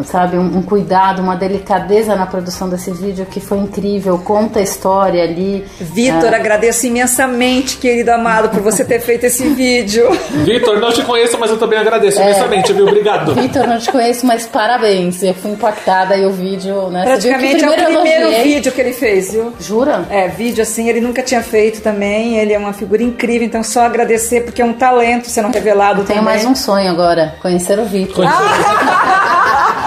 sabe, 0.03 0.37
um, 0.37 0.57
um, 0.57 0.61
cuidado, 0.61 1.21
uma 1.21 1.35
delicadeza 1.35 2.15
na 2.15 2.25
produção 2.25 2.67
desse 2.67 2.91
vídeo 2.91 3.25
que 3.25 3.39
foi 3.39 3.59
incrível, 3.59 4.17
conta 4.17 4.59
a 4.59 4.61
história 4.61 5.23
ali. 5.23 5.65
Vitor, 5.79 6.33
ah. 6.33 6.35
agradeço 6.35 6.85
imensamente, 6.85 7.77
querido 7.77 8.11
amado, 8.11 8.49
por 8.49 8.59
você 8.59 8.83
ter 8.83 8.99
feito 8.99 9.25
esse 9.25 9.47
vídeo. 9.49 10.09
Vitor, 10.43 10.79
não 10.79 10.91
te 10.91 11.01
conheço, 11.03 11.37
mas 11.39 11.49
eu 11.49 11.57
também 11.57 11.79
agradeço 11.79 12.19
é. 12.19 12.25
imensamente, 12.25 12.73
viu? 12.73 12.87
Obrigado. 12.87 13.33
Vitor, 13.33 13.67
não 13.67 13.77
te 13.77 13.91
conheço, 13.91 14.25
mas 14.25 14.45
parabéns. 14.45 15.23
Eu 15.23 15.33
fui 15.33 15.51
impactada 15.51 16.17
e 16.17 16.25
o 16.25 16.31
vídeo, 16.31 16.89
né? 16.89 17.03
Praticamente 17.03 17.63
é 17.63 17.69
o 17.69 17.73
primeiro 17.73 18.43
vídeo 18.43 18.71
que 18.71 18.81
ele 18.81 18.93
fez, 18.93 19.31
viu? 19.31 19.53
Jura? 19.59 20.05
É, 20.09 20.27
vídeo 20.27 20.61
assim, 20.61 20.89
ele 20.89 20.99
nunca 20.99 21.23
tinha 21.23 21.41
feito 21.41 21.81
também. 21.81 22.37
Ele 22.37 22.53
é 22.53 22.57
uma 22.57 22.73
figura 22.73 23.01
incrível, 23.01 23.47
então 23.47 23.63
só 23.63 23.81
agradecer, 23.81 24.41
porque 24.41 24.61
é 24.61 24.65
um 24.65 24.73
talento 24.73 25.29
sendo 25.29 25.49
revelado 25.51 26.01
eu 26.01 26.05
tenho 26.05 26.19
também. 26.19 26.35
mais 26.35 26.45
um 26.45 26.55
sonho 26.55 26.89
agora, 26.89 27.35
conhecer 27.41 27.79
o 27.79 27.85
Vitor. 27.85 28.15
Conhecer 28.15 28.43
o 28.43 28.47
Vitor. 28.47 29.75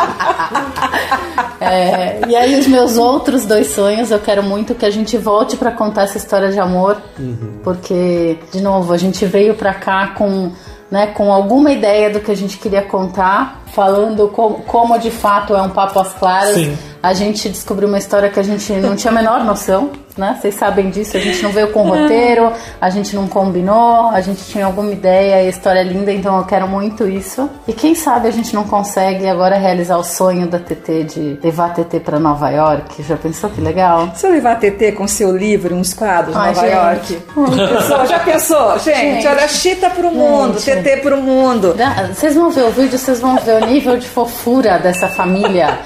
é, 1.61 2.21
e 2.29 2.37
aí 2.37 2.59
os 2.59 2.67
meus 2.67 2.97
outros 2.97 3.45
dois 3.45 3.69
sonhos, 3.69 4.11
eu 4.11 4.19
quero 4.19 4.43
muito 4.43 4.75
que 4.75 4.85
a 4.85 4.91
gente 4.91 5.17
volte 5.17 5.57
para 5.57 5.71
contar 5.71 6.03
essa 6.03 6.19
história 6.19 6.51
de 6.51 6.59
amor, 6.59 6.97
uhum. 7.19 7.61
porque 7.63 8.39
de 8.53 8.61
novo 8.61 8.93
a 8.93 8.99
gente 8.99 9.25
veio 9.25 9.55
para 9.55 9.75
cá 9.75 10.09
com 10.17 10.53
né, 10.91 11.09
com 11.09 11.33
alguma 11.33 11.71
ideia 11.71 12.11
do 12.11 12.21
que 12.21 12.31
a 12.31 12.37
gente 12.37 12.57
queria 12.59 12.83
contar, 12.83 13.63
falando 13.75 14.29
como, 14.29 14.63
como 14.63 14.99
de 14.99 15.11
fato 15.11 15.55
é 15.55 15.61
um 15.61 15.69
papo 15.69 16.01
às 16.01 16.15
claras, 16.15 16.55
Sim. 16.55 16.79
A 17.03 17.12
gente 17.12 17.49
descobriu 17.49 17.88
uma 17.88 17.99
história 17.99 18.28
que 18.28 18.40
a 18.40 18.42
gente 18.42 18.72
não 18.74 18.96
tinha 18.96 19.12
a 19.12 19.14
menor 19.14 19.44
noção, 19.44 19.90
né? 20.16 20.36
Vocês 20.40 20.55
sabem 20.57 20.90
disso, 20.90 21.16
a 21.16 21.20
gente 21.20 21.42
não 21.42 21.51
veio 21.53 21.68
com 21.68 21.82
roteiro, 21.88 22.53
a 22.80 22.90
gente 22.90 23.14
não 23.14 23.28
combinou, 23.28 24.09
a 24.09 24.20
gente 24.20 24.44
tinha 24.44 24.66
alguma 24.66 24.90
ideia 24.90 25.42
e 25.42 25.46
a 25.46 25.49
história 25.49 25.78
é 25.80 25.84
linda, 25.84 26.12
então 26.12 26.36
eu 26.36 26.44
quero 26.44 26.66
muito 26.66 27.09
isso. 27.09 27.49
E 27.68 27.72
quem 27.72 27.94
sabe 27.94 28.26
a 28.26 28.30
gente 28.32 28.53
não 28.55 28.64
consegue 28.64 29.28
agora 29.28 29.57
realizar 29.57 29.96
o 29.96 30.03
sonho 30.03 30.49
da 30.49 30.59
TT 30.59 31.05
de 31.05 31.38
levar 31.42 31.66
a 31.66 31.70
TT 31.70 32.01
para 32.01 32.18
Nova 32.18 32.51
York. 32.51 33.03
Já 33.05 33.16
pensou 33.16 33.49
que 33.51 33.61
legal? 33.61 34.11
Se 34.14 34.26
eu 34.26 34.32
levar 34.32 34.53
a 34.53 34.57
TT 34.57 34.92
com 34.92 35.07
seu 35.07 35.36
livro, 35.36 35.74
uns 35.76 35.94
quadros, 35.94 36.34
Ai, 36.36 36.53
Nova 36.53 36.66
gente. 36.66 37.12
York. 37.14 37.74
Pensou? 37.74 38.07
Já 38.07 38.18
pensou? 38.18 38.78
Gente, 38.88 38.96
Gente. 38.96 39.26
olha, 39.28 39.49
Chita 39.49 39.90
pro 39.90 40.11
mundo, 40.11 40.59
Gente. 40.59 40.82
TT 40.82 40.96
pro 40.99 41.16
mundo. 41.18 41.74
Vocês 42.12 42.34
vão 42.34 42.51
ver 42.51 42.64
o 42.64 42.70
vídeo, 42.70 42.99
vocês 42.99 43.20
vão 43.20 43.36
ver 43.36 43.62
o 43.62 43.66
nível 43.66 43.96
de 43.96 44.09
fofura 44.09 44.78
dessa 44.78 45.09
família. 45.09 45.78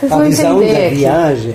Vocês 0.00 0.12
A 0.12 0.18
visão 0.24 0.60
da 0.60 0.66
que- 0.66 0.88
viagem 0.94 1.54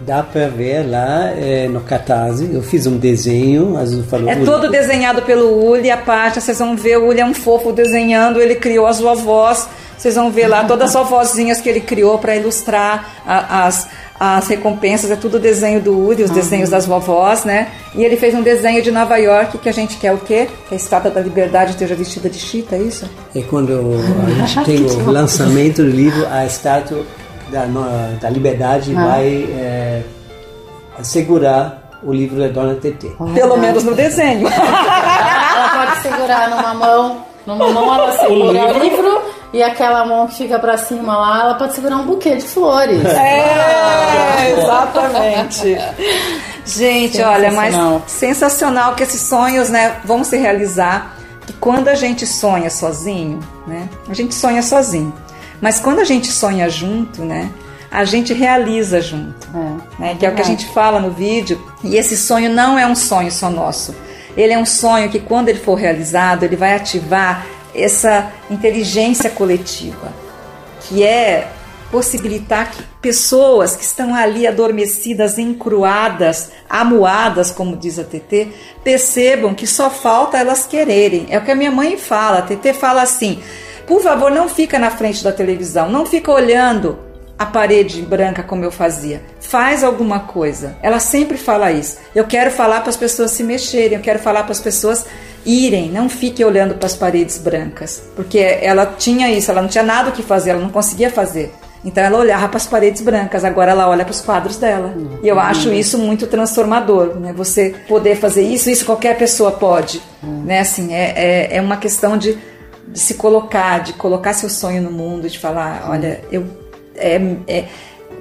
dá 0.00 0.22
para 0.22 0.48
ver 0.48 0.86
lá 0.86 1.30
eh, 1.36 1.66
no 1.70 1.80
Catarse. 1.80 2.48
Eu 2.52 2.62
fiz 2.62 2.86
um 2.86 2.96
desenho, 2.98 3.76
a 3.76 3.80
Azul 3.80 4.02
falou. 4.04 4.28
É 4.28 4.34
"Uli, 4.36 4.44
todo 4.44 4.70
desenhado 4.70 5.22
pelo 5.22 5.66
Uli, 5.66 5.90
a 5.90 5.96
parte, 5.96 6.40
vocês 6.40 6.58
vão 6.58 6.76
ver, 6.76 6.98
o 6.98 7.06
Uli 7.08 7.20
é 7.20 7.24
um 7.26 7.32
fofo 7.34 7.72
desenhando, 7.72 8.40
ele 8.40 8.54
criou 8.56 8.86
as 8.86 9.00
vovós, 9.00 9.66
vocês 9.96 10.14
vão 10.14 10.30
ver 10.30 10.46
lá 10.48 10.64
todas 10.68 10.88
as 10.94 11.08
vovozinhas 11.08 11.60
que 11.60 11.68
ele 11.70 11.80
criou 11.80 12.18
para 12.18 12.36
ilustrar 12.36 13.14
a- 13.26 13.64
as, 13.66 13.88
as 14.20 14.46
recompensas, 14.46 15.10
é 15.10 15.16
tudo 15.16 15.38
desenho 15.38 15.80
do 15.80 15.98
Uli, 15.98 16.22
os 16.22 16.30
desenhos 16.30 16.68
das 16.68 16.84
vovós, 16.84 17.44
né? 17.44 17.68
E 17.94 18.04
ele 18.04 18.16
fez 18.18 18.34
um 18.34 18.42
desenho 18.42 18.82
de 18.82 18.90
Nova 18.90 19.16
York 19.16 19.56
que 19.56 19.68
a 19.70 19.72
gente 19.72 19.96
quer 19.96 20.12
o 20.12 20.18
quê? 20.18 20.48
Que 20.68 20.74
a 20.74 20.76
estátua 20.76 21.10
da 21.10 21.20
liberdade 21.22 21.70
esteja 21.70 21.94
vestida 21.94 22.28
de 22.28 22.38
chita, 22.38 22.76
é 22.76 22.80
isso? 22.80 23.08
É 23.34 23.40
quando 23.40 23.72
a 24.42 24.44
gente 24.46 24.64
tem 24.66 24.84
o 24.84 25.10
lançamento 25.10 25.82
do 25.82 25.88
livro, 25.88 26.26
a 26.30 26.44
estátua 26.44 27.02
da, 27.50 27.66
no- 27.66 28.16
da 28.20 28.30
liberdade 28.30 28.94
Ah. 28.96 29.06
vai 29.06 29.26
eh, 29.50 30.02
segurar 31.02 31.82
o 32.02 32.12
livro 32.12 32.38
da 32.38 32.48
Dona 32.48 32.74
TT. 32.74 33.16
Pelo 33.34 33.56
menos 33.56 33.82
no 33.84 33.94
desenho. 33.94 34.46
Ela 34.48 35.86
pode 35.86 36.02
segurar 36.02 36.50
numa 36.50 36.74
mão, 36.74 37.24
numa 37.46 37.68
mão 37.70 37.94
ela 37.94 38.12
segura 38.18 38.74
o 38.74 38.78
livro, 38.78 39.22
e 39.52 39.62
aquela 39.62 40.04
mão 40.04 40.26
que 40.26 40.34
fica 40.36 40.58
pra 40.58 40.76
cima 40.76 41.16
lá, 41.16 41.40
ela 41.40 41.54
pode 41.54 41.74
segurar 41.74 41.96
um 41.96 42.04
buquê 42.06 42.36
de 42.36 42.44
flores. 42.46 43.02
É, 43.06 44.50
exatamente. 44.58 45.78
Gente, 46.66 47.20
olha, 47.22 47.52
mas 47.52 47.74
Sensacional. 47.74 48.02
sensacional 48.06 48.94
que 48.94 49.02
esses 49.02 49.20
sonhos, 49.20 49.68
né, 49.68 49.96
vão 50.04 50.24
se 50.24 50.36
realizar. 50.36 51.14
E 51.48 51.52
quando 51.54 51.88
a 51.88 51.94
gente 51.94 52.26
sonha 52.26 52.70
sozinho, 52.70 53.38
né, 53.66 53.88
a 54.08 54.14
gente 54.14 54.34
sonha 54.34 54.62
sozinho. 54.62 55.12
Mas 55.60 55.80
quando 55.80 56.00
a 56.00 56.04
gente 56.04 56.28
sonha 56.28 56.68
junto, 56.68 57.22
né, 57.22 57.50
a 57.90 58.04
gente 58.04 58.34
realiza 58.34 59.00
junto. 59.00 59.48
É. 59.54 60.02
né, 60.02 60.16
que 60.18 60.26
é 60.26 60.28
o 60.28 60.34
que 60.34 60.42
a 60.42 60.44
gente 60.44 60.66
fala 60.66 61.00
no 61.00 61.10
vídeo. 61.10 61.60
E 61.82 61.96
esse 61.96 62.16
sonho 62.16 62.50
não 62.50 62.78
é 62.78 62.86
um 62.86 62.96
sonho 62.96 63.30
só 63.30 63.48
nosso. 63.48 63.94
Ele 64.36 64.52
é 64.52 64.58
um 64.58 64.66
sonho 64.66 65.08
que, 65.08 65.20
quando 65.20 65.48
ele 65.48 65.60
for 65.60 65.74
realizado, 65.74 66.42
ele 66.42 66.56
vai 66.56 66.74
ativar 66.74 67.46
essa 67.74 68.32
inteligência 68.50 69.30
coletiva, 69.30 70.12
que 70.80 71.04
é 71.04 71.48
possibilitar 71.90 72.72
que 72.72 72.82
pessoas 73.00 73.76
que 73.76 73.84
estão 73.84 74.12
ali 74.12 74.48
adormecidas, 74.48 75.38
encruadas, 75.38 76.50
amuadas, 76.68 77.52
como 77.52 77.76
diz 77.76 78.00
a 78.00 78.02
TT, 78.02 78.48
percebam 78.82 79.54
que 79.54 79.66
só 79.66 79.88
falta 79.88 80.36
elas 80.36 80.66
quererem. 80.66 81.26
É 81.30 81.38
o 81.38 81.44
que 81.44 81.52
a 81.52 81.54
minha 81.54 81.70
mãe 81.70 81.96
fala. 81.96 82.38
A 82.38 82.42
TT 82.42 82.72
fala 82.74 83.02
assim: 83.02 83.40
por 83.86 84.02
favor, 84.02 84.30
não 84.30 84.48
fica 84.48 84.78
na 84.78 84.90
frente 84.90 85.22
da 85.22 85.32
televisão, 85.32 85.90
não 85.90 86.06
fica 86.06 86.30
olhando 86.30 86.98
a 87.38 87.46
parede 87.46 88.00
branca 88.02 88.42
como 88.42 88.64
eu 88.64 88.70
fazia. 88.70 89.20
Faz 89.40 89.82
alguma 89.82 90.20
coisa. 90.20 90.76
Ela 90.82 91.00
sempre 91.00 91.36
fala 91.36 91.72
isso. 91.72 91.98
Eu 92.14 92.24
quero 92.24 92.50
falar 92.50 92.80
para 92.80 92.90
as 92.90 92.96
pessoas 92.96 93.32
se 93.32 93.42
mexerem, 93.42 93.96
eu 93.96 94.02
quero 94.02 94.18
falar 94.18 94.44
para 94.44 94.52
as 94.52 94.60
pessoas 94.60 95.04
irem, 95.44 95.90
não 95.90 96.08
fiquem 96.08 96.44
olhando 96.46 96.74
para 96.74 96.86
as 96.86 96.96
paredes 96.96 97.36
brancas, 97.36 98.02
porque 98.16 98.38
ela 98.38 98.86
tinha 98.86 99.30
isso, 99.30 99.50
ela 99.50 99.60
não 99.60 99.68
tinha 99.68 99.84
nada 99.84 100.08
o 100.08 100.12
que 100.12 100.22
fazer, 100.22 100.50
ela 100.50 100.60
não 100.60 100.70
conseguia 100.70 101.10
fazer. 101.10 101.52
Então 101.84 102.02
ela 102.02 102.18
olhava 102.18 102.48
para 102.48 102.56
as 102.56 102.66
paredes 102.66 103.02
brancas, 103.02 103.44
agora 103.44 103.72
ela 103.72 103.86
olha 103.86 104.04
para 104.04 104.12
os 104.12 104.22
quadros 104.22 104.56
dela. 104.56 104.94
E 105.22 105.28
eu 105.28 105.38
acho 105.38 105.70
isso 105.70 105.98
muito 105.98 106.26
transformador, 106.26 107.16
né? 107.20 107.34
Você 107.36 107.74
poder 107.86 108.16
fazer 108.16 108.42
isso, 108.42 108.70
isso 108.70 108.86
qualquer 108.86 109.18
pessoa 109.18 109.52
pode, 109.52 110.00
né? 110.22 110.60
Assim, 110.60 110.94
é, 110.94 111.12
é, 111.14 111.56
é 111.56 111.60
uma 111.60 111.76
questão 111.76 112.16
de, 112.16 112.38
de 112.88 112.98
se 112.98 113.14
colocar, 113.14 113.80
de 113.82 113.92
colocar 113.94 114.32
seu 114.32 114.48
sonho 114.48 114.82
no 114.82 114.90
mundo, 114.90 115.28
de 115.28 115.38
falar, 115.38 115.86
olha, 115.90 116.20
eu 116.30 116.44
é, 116.96 117.20
é- 117.48 117.64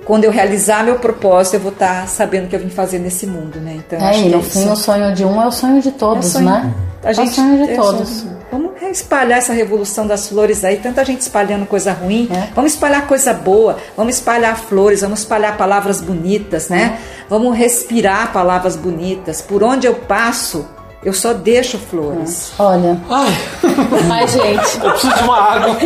quando 0.05 0.23
eu 0.25 0.31
realizar 0.31 0.83
meu 0.83 0.95
propósito, 0.99 1.53
eu 1.53 1.59
vou 1.61 1.71
estar 1.71 2.07
sabendo 2.09 2.45
o 2.45 2.47
que 2.49 2.55
eu 2.55 2.59
vim 2.59 2.69
fazer 2.69 2.99
nesse 2.99 3.25
mundo, 3.25 3.59
né? 3.59 3.75
Então 3.77 3.99
É, 4.05 4.19
e 4.19 4.29
no 4.29 4.39
isso- 4.39 4.49
fim 4.59 4.69
o 4.69 4.75
sonho 4.75 5.13
de 5.13 5.23
um 5.23 5.41
é 5.41 5.45
o 5.47 5.51
sonho 5.51 5.81
de 5.81 5.89
é 5.89 5.91
todos, 5.91 6.25
sonho- 6.25 6.45
né? 6.45 6.73
A 7.03 7.13
gente, 7.13 7.29
é 7.29 7.31
o 7.31 7.35
sonho 7.35 7.65
de 7.65 7.71
é 7.71 7.75
todos. 7.75 8.09
sonho- 8.09 8.33
Vamos 8.51 8.71
espalhar 8.91 9.37
essa 9.39 9.53
revolução 9.53 10.05
das 10.05 10.27
flores 10.27 10.63
aí, 10.65 10.77
tanta 10.77 11.03
gente 11.05 11.21
espalhando 11.21 11.65
coisa 11.65 11.91
ruim. 11.93 12.27
É. 12.31 12.49
Vamos 12.53 12.73
espalhar 12.73 13.07
coisa 13.07 13.33
boa, 13.33 13.77
vamos 13.95 14.15
espalhar 14.15 14.57
flores, 14.57 15.01
vamos 15.01 15.19
espalhar 15.19 15.55
palavras 15.57 16.01
bonitas, 16.01 16.67
né? 16.69 16.99
É. 16.99 17.23
Vamos 17.29 17.55
respirar 17.57 18.31
palavras 18.33 18.75
bonitas. 18.75 19.41
Por 19.41 19.63
onde 19.63 19.87
eu 19.87 19.95
passo, 19.95 20.65
eu 21.05 21.13
só 21.13 21.33
deixo 21.33 21.77
flores. 21.77 22.53
Olha, 22.59 22.97
Ai, 23.09 24.27
gente, 24.27 24.83
eu 24.83 24.91
preciso 24.91 25.13
de 25.15 25.23
uma 25.23 25.37
água. 25.37 25.77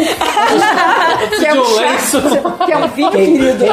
Eu 1.22 1.28
preciso 1.28 1.51
de 1.51 1.59
um 1.59 1.76
lenço. 1.78 2.22
que 2.65 2.72
é 2.72 2.78
um 2.78 2.88
vinho 2.89 3.11
Quem- 3.11 3.38
querido. 3.38 3.65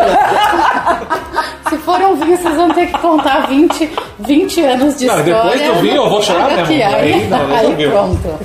se 1.68 1.76
for 1.78 2.00
um 2.00 2.16
vinho, 2.16 2.36
vocês 2.36 2.54
vão 2.56 2.70
ter 2.72 2.86
que 2.86 2.98
contar 2.98 3.46
20, 3.48 3.90
20 4.20 4.60
anos 4.64 4.96
de 4.96 5.06
Não, 5.06 5.18
história. 5.20 5.54
depois 5.54 5.62
do 5.76 5.82
vinho 5.82 5.96
eu 5.96 6.08
vou 6.08 6.22
chorar 6.22 6.50
mesmo. 6.56 6.66
Aí, 6.74 6.82
Aí 6.82 7.28
não, 7.28 7.54
aí 7.54 7.88
pronto. 7.88 8.38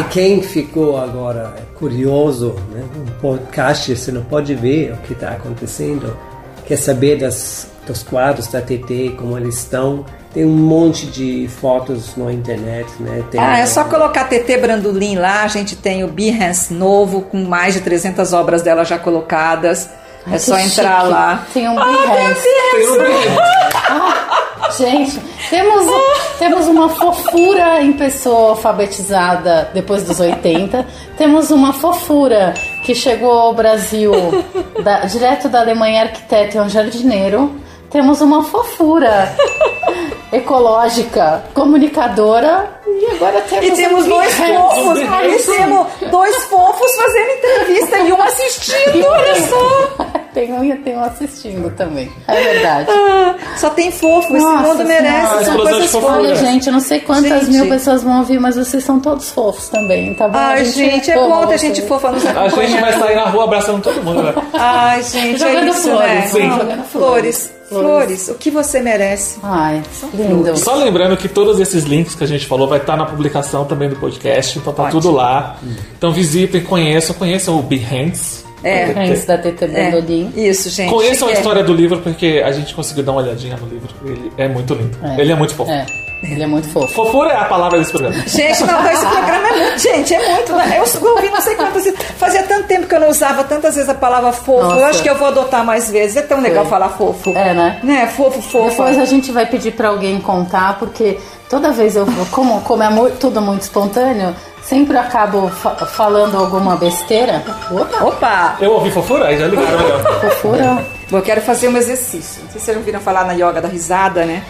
E 0.00 0.04
quem 0.10 0.42
ficou 0.42 0.98
agora 1.00 1.54
curioso, 1.78 2.54
né? 2.72 2.82
Um 2.96 3.20
podcast, 3.20 3.94
você 3.96 4.10
não 4.12 4.22
pode 4.22 4.54
ver 4.54 4.92
o 4.92 4.96
que 5.06 5.12
está 5.12 5.30
acontecendo, 5.30 6.16
quer 6.66 6.76
saber 6.76 7.16
das, 7.18 7.68
dos 7.86 8.02
quadros 8.02 8.46
da 8.48 8.60
TT, 8.60 9.14
como 9.18 9.36
eles 9.38 9.58
estão. 9.58 10.04
Tem 10.34 10.44
um 10.44 10.50
monte 10.50 11.06
de 11.06 11.48
fotos 11.60 12.14
na 12.16 12.30
internet, 12.32 12.86
né? 13.00 13.24
Tem, 13.30 13.40
Ah, 13.40 13.58
é 13.58 13.66
só 13.66 13.84
colocar 13.84 14.24
TT 14.24 14.58
Brandulin 14.58 15.16
lá, 15.16 15.42
a 15.42 15.48
gente 15.48 15.74
tem 15.74 16.04
o 16.04 16.08
Behance 16.08 16.72
novo, 16.72 17.22
com 17.22 17.38
mais 17.44 17.74
de 17.74 17.80
300 17.80 18.32
obras 18.34 18.60
dela 18.62 18.84
já 18.84 18.98
colocadas. 18.98 19.88
É 20.26 20.32
Que 20.32 20.38
só 20.40 20.58
entrar 20.58 21.00
chique. 21.00 21.10
lá. 21.10 21.46
Tem 21.54 21.68
um 21.68 21.78
Ah, 21.78 21.84
Behance. 21.84 22.42
Tem 22.72 22.88
um 22.90 22.92
vinho. 22.92 23.38
Gente, 24.76 25.18
temos, 25.48 25.86
temos 26.38 26.66
uma 26.66 26.90
fofura 26.90 27.80
em 27.82 27.94
pessoa 27.94 28.50
alfabetizada 28.50 29.70
depois 29.72 30.02
dos 30.02 30.20
80. 30.20 30.86
Temos 31.16 31.50
uma 31.50 31.72
fofura 31.72 32.52
que 32.84 32.94
chegou 32.94 33.30
ao 33.32 33.54
Brasil 33.54 34.12
da- 34.84 35.00
direto 35.06 35.48
da 35.48 35.60
Alemanha, 35.60 36.02
arquiteto 36.02 36.58
e 36.58 36.60
um 36.60 36.68
jardineiro. 36.68 37.56
Temos 37.90 38.20
uma 38.20 38.44
fofura 38.44 39.34
ecológica, 40.32 41.42
comunicadora. 41.54 42.70
E 42.86 43.06
agora 43.14 43.40
temos, 43.42 43.66
E 43.66 43.70
temos 43.72 44.06
um 44.06 44.08
dois 44.08 44.34
fofos, 44.34 44.98
e 44.98 45.52
temos 45.52 45.86
dois 46.10 46.36
fofos 46.44 46.96
fazendo 46.96 47.30
entrevista 47.30 47.98
e 47.98 48.12
um 48.12 48.22
assistindo, 48.22 49.06
olha 49.06 49.34
só. 49.42 49.88
Tem 50.34 50.52
um 50.52 50.62
e 50.64 50.76
tem 50.78 50.96
um 50.96 51.02
assistindo 51.02 51.74
também. 51.76 52.10
É 52.28 52.40
verdade. 52.40 52.90
Ah, 52.90 53.34
só 53.56 53.70
tem 53.70 53.90
fofo, 53.90 54.36
esse 54.36 54.44
Nossa 54.44 54.74
mundo 54.74 54.84
merece. 54.84 55.44
São 55.44 55.56
coisas 55.56 55.90
fofura. 55.90 56.12
Olha, 56.14 56.28
fofas. 56.36 56.48
gente, 56.48 56.66
eu 56.66 56.72
não 56.72 56.80
sei 56.80 57.00
quantas 57.00 57.40
Gente. 57.46 57.50
mil 57.50 57.68
pessoas 57.68 58.02
vão 58.02 58.18
ouvir, 58.18 58.38
mas 58.38 58.56
vocês 58.56 58.84
são 58.84 59.00
todos 59.00 59.30
fofos 59.30 59.68
também, 59.68 60.14
tá 60.14 60.28
bom? 60.28 60.38
Ai, 60.38 60.64
gente, 60.64 61.10
é 61.10 61.14
ama 61.14 61.28
bom 61.28 61.46
ter 61.46 61.58
vocês. 61.58 61.76
gente 61.76 61.88
fofa 61.88 62.10
nos 62.12 62.24
A 62.24 62.28
gente 62.28 62.34
vai 62.34 62.46
acompanhando. 62.48 62.98
sair 63.00 63.16
na 63.16 63.24
rua 63.24 63.44
abraçando 63.44 63.82
todo 63.82 64.02
mundo, 64.02 64.22
né? 64.22 64.34
Ai, 64.52 65.02
gente, 65.02 65.42
é 65.42 65.46
Jogando 65.48 65.68
isso, 65.70 65.82
flores, 65.82 66.08
né? 66.08 66.26
sim. 66.26 66.46
Não, 66.46 66.58
Jogando 66.58 66.84
flores, 67.68 67.86
flores, 68.24 68.28
o 68.28 68.34
que 68.34 68.50
você 68.50 68.80
merece. 68.80 69.38
Ai, 69.42 69.82
lindo. 70.14 70.56
Só 70.56 70.74
lembrando 70.76 71.16
que 71.16 71.28
todos 71.28 71.60
esses 71.60 71.84
links 71.84 72.14
que 72.14 72.24
a 72.24 72.26
gente 72.26 72.46
falou 72.46 72.66
vai 72.68 72.78
estar 72.78 72.96
na 72.96 73.04
publicação 73.06 73.64
também 73.64 73.88
do 73.88 73.96
podcast, 73.96 74.58
então 74.58 74.72
tá 74.72 74.84
Ótimo. 74.84 75.00
tudo 75.00 75.12
lá. 75.14 75.58
Então 75.96 76.12
visitem, 76.12 76.62
conheçam, 76.62 77.14
conheçam 77.14 77.58
o 77.58 77.62
Behance. 77.62 78.46
É. 78.64 78.86
Antes 78.86 79.24
da 79.24 79.38
TT 79.38 79.66
É, 79.66 79.90
Brandolin. 79.90 80.32
isso, 80.36 80.68
gente. 80.70 80.90
Conheçam 80.90 81.28
a 81.28 81.30
É. 81.30 81.34
história 81.34 81.62
do 81.62 81.72
livro, 81.72 81.98
porque 82.00 82.42
a 82.44 82.50
gente 82.50 82.74
conseguiu 82.74 83.04
dar 83.04 83.12
uma 83.12 83.20
olhadinha 83.22 83.56
no 83.56 83.68
livro. 83.68 83.88
Ele 84.04 84.32
é 84.36 84.48
muito 84.48 84.74
lindo. 84.74 84.98
É. 85.00 85.20
Ele 85.20 85.30
é 85.30 85.34
muito 85.36 85.54
fofo. 85.54 85.70
É, 85.70 85.86
ele 86.22 86.42
é 86.42 86.46
muito 86.46 86.68
fofo. 86.68 86.88
Fofura 86.94 87.30
é 87.32 87.36
a 87.36 87.44
palavra 87.44 87.78
desse 87.78 87.92
programa. 87.92 88.14
Gente, 88.26 88.64
não, 88.64 88.90
esse 88.90 89.06
programa 89.06 89.48
é 89.48 89.56
muito. 89.58 89.78
Gente, 89.78 90.14
é 90.14 90.34
muito. 90.34 90.52
né? 90.54 90.78
Eu 90.78 91.10
ouvi 91.10 91.28
não 91.30 91.40
sei 91.40 91.54
quantas 91.54 91.84
vezes. 91.84 91.98
Fazia 92.16 92.42
tanto 92.42 92.66
tempo 92.66 92.86
que 92.86 92.94
eu 92.94 93.00
não 93.00 93.08
usava 93.08 93.44
tantas 93.44 93.74
vezes 93.76 93.88
a 93.88 93.94
palavra 93.94 94.32
fofo. 94.32 94.60
Eu 94.62 94.68
Nossa. 94.70 94.86
acho 94.86 95.02
que 95.02 95.08
eu 95.10 95.14
vou 95.16 95.28
adotar 95.28 95.64
mais 95.64 95.90
vezes. 95.90 96.16
É 96.16 96.22
tão 96.22 96.40
legal 96.40 96.64
Foi. 96.64 96.70
falar 96.70 96.88
fofo. 96.90 97.30
É, 97.36 97.54
né? 97.54 97.80
Né? 97.82 98.06
Fofo, 98.08 98.42
fofo. 98.42 98.68
Depois 98.70 98.98
a 98.98 99.04
gente 99.04 99.30
vai 99.30 99.46
pedir 99.46 99.72
pra 99.72 99.88
alguém 99.88 100.20
contar, 100.20 100.78
porque 100.78 101.18
toda 101.48 101.70
vez 101.72 101.94
eu 101.96 102.04
vou, 102.04 102.26
como, 102.26 102.60
como 102.62 102.82
é 102.82 102.88
mu- 102.90 103.10
tudo 103.10 103.40
muito 103.40 103.62
espontâneo, 103.62 104.34
sempre 104.68 104.96
acabo 104.96 105.48
fa- 105.48 105.74
falando 105.86 106.36
alguma 106.36 106.76
besteira. 106.76 107.42
Opa, 107.70 108.04
Opa! 108.04 108.56
Eu 108.60 108.72
ouvi 108.72 108.90
fofura? 108.90 109.26
Aí 109.28 109.38
já 109.38 109.46
ligaram 109.46 109.78
aí, 109.78 109.92
ó. 110.06 110.20
fofura. 110.20 110.86
Bom, 111.10 111.16
eu 111.18 111.22
quero 111.22 111.40
fazer 111.40 111.68
um 111.68 111.76
exercício. 111.76 112.42
Não 112.44 112.50
sei 112.50 112.60
se 112.60 112.64
vocês 112.66 112.74
já 112.74 112.78
ouviram 112.80 113.00
falar 113.00 113.24
na 113.24 113.32
yoga 113.32 113.60
da 113.62 113.68
risada, 113.68 114.24
né? 114.26 114.44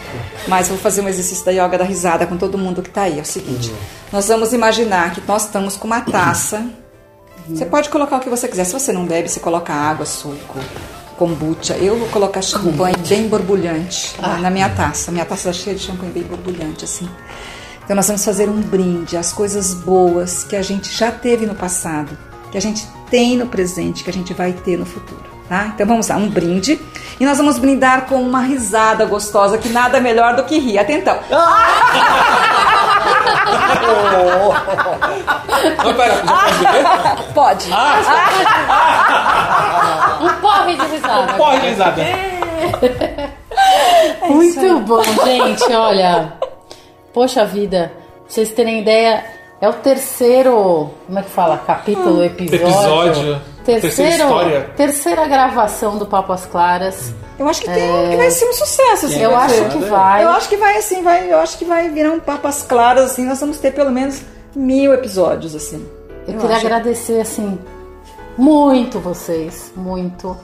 Mas 0.48 0.68
eu 0.68 0.74
vou 0.74 0.82
fazer 0.82 1.00
um 1.02 1.08
exercício 1.08 1.44
da 1.44 1.52
yoga 1.52 1.78
da 1.78 1.84
risada 1.84 2.26
com 2.26 2.36
todo 2.36 2.58
mundo 2.58 2.82
que 2.82 2.90
tá 2.90 3.02
aí. 3.02 3.18
É 3.18 3.22
o 3.22 3.24
seguinte: 3.24 3.72
nós 4.12 4.26
vamos 4.28 4.52
imaginar 4.52 5.12
que 5.12 5.22
nós 5.26 5.44
estamos 5.44 5.76
com 5.76 5.86
uma 5.86 6.00
taça. 6.00 6.64
Você 7.48 7.64
pode 7.64 7.88
colocar 7.88 8.16
o 8.16 8.20
que 8.20 8.28
você 8.28 8.46
quiser. 8.48 8.64
Se 8.64 8.72
você 8.74 8.92
não 8.92 9.06
bebe, 9.06 9.28
você 9.28 9.40
coloca 9.40 9.72
água, 9.72 10.04
suco, 10.04 10.58
kombucha. 11.16 11.74
Eu 11.74 11.96
vou 11.98 12.08
colocar 12.08 12.42
champanhe 12.42 12.96
bem 13.08 13.26
borbulhante 13.28 14.14
na- 14.20 14.36
na 14.38 14.50
minha 14.50 14.68
taça. 14.68 15.10
Minha 15.10 15.24
taça 15.24 15.48
tá 15.48 15.52
cheia 15.54 15.74
de 15.76 15.82
champanhe 15.82 16.12
bem 16.12 16.24
borbulhante, 16.24 16.84
assim. 16.84 17.08
Então 17.88 17.96
nós 17.96 18.06
vamos 18.06 18.22
fazer 18.22 18.50
um 18.50 18.60
brinde 18.60 19.16
às 19.16 19.32
coisas 19.32 19.72
boas 19.72 20.44
que 20.44 20.54
a 20.54 20.60
gente 20.60 20.94
já 20.94 21.10
teve 21.10 21.46
no 21.46 21.54
passado, 21.54 22.10
que 22.52 22.58
a 22.58 22.60
gente 22.60 22.86
tem 23.10 23.34
no 23.34 23.46
presente, 23.46 24.04
que 24.04 24.10
a 24.10 24.12
gente 24.12 24.34
vai 24.34 24.52
ter 24.52 24.76
no 24.76 24.84
futuro, 24.84 25.24
tá? 25.48 25.70
Então 25.74 25.86
vamos 25.86 26.06
lá, 26.06 26.16
um 26.16 26.28
brinde. 26.28 26.78
E 27.18 27.24
nós 27.24 27.38
vamos 27.38 27.56
brindar 27.56 28.04
com 28.04 28.16
uma 28.16 28.42
risada 28.42 29.06
gostosa, 29.06 29.56
que 29.56 29.70
nada 29.70 29.96
é 29.96 30.00
melhor 30.02 30.36
do 30.36 30.44
que 30.44 30.58
rir. 30.58 30.78
Atenção. 30.78 31.18
Não, 35.82 35.94
pera, 35.94 36.14
já 36.14 36.34
pode 36.34 36.58
beber? 36.58 36.84
Pode. 37.32 37.70
Um 40.20 40.28
porre 40.40 40.76
de 40.76 40.86
risada. 40.88 41.32
Porra, 41.34 41.58
risada. 41.60 42.02
Muito 44.28 44.80
bom, 44.80 45.02
gente. 45.24 45.72
Olha, 45.72 46.37
poxa 47.12 47.44
vida, 47.44 47.92
pra 47.94 48.22
vocês 48.28 48.50
terem 48.52 48.80
ideia, 48.80 49.24
é 49.60 49.68
o 49.68 49.72
terceiro, 49.74 50.90
como 51.06 51.18
é 51.18 51.22
que 51.22 51.30
fala? 51.30 51.58
Capítulo, 51.58 52.22
episódio. 52.24 52.56
Episódio, 52.66 53.40
terceira 53.64 53.80
Terceiro, 53.80 54.22
história. 54.22 54.70
terceira 54.76 55.26
gravação 55.26 55.98
do 55.98 56.06
Papo 56.06 56.32
às 56.32 56.46
Claras. 56.46 57.12
Eu 57.38 57.48
acho 57.48 57.60
que 57.60 57.70
tem, 57.70 58.10
que 58.10 58.16
vai 58.16 58.30
ser 58.30 58.48
um 58.48 58.52
sucesso, 58.52 59.06
assim. 59.06 59.20
Eu 59.20 59.36
acho 59.36 59.54
ser. 59.54 59.68
que 59.68 59.78
vai. 59.78 60.24
Eu 60.24 60.28
acho 60.30 60.48
que 60.48 60.56
vai 60.56 60.76
assim, 60.76 61.02
vai, 61.02 61.32
eu 61.32 61.38
acho 61.38 61.58
que 61.58 61.64
vai 61.64 61.88
virar 61.88 62.12
um 62.12 62.20
papas 62.20 62.62
claras, 62.62 63.12
assim, 63.12 63.24
nós 63.24 63.40
vamos 63.40 63.58
ter 63.58 63.72
pelo 63.72 63.90
menos 63.90 64.22
mil 64.54 64.92
episódios, 64.94 65.54
assim. 65.54 65.86
Eu, 66.26 66.34
queria 66.38 66.56
acho. 66.56 66.66
agradecer, 66.66 67.20
assim, 67.20 67.58
muito 68.36 68.98
vocês. 69.00 69.72
Muito. 69.76 70.36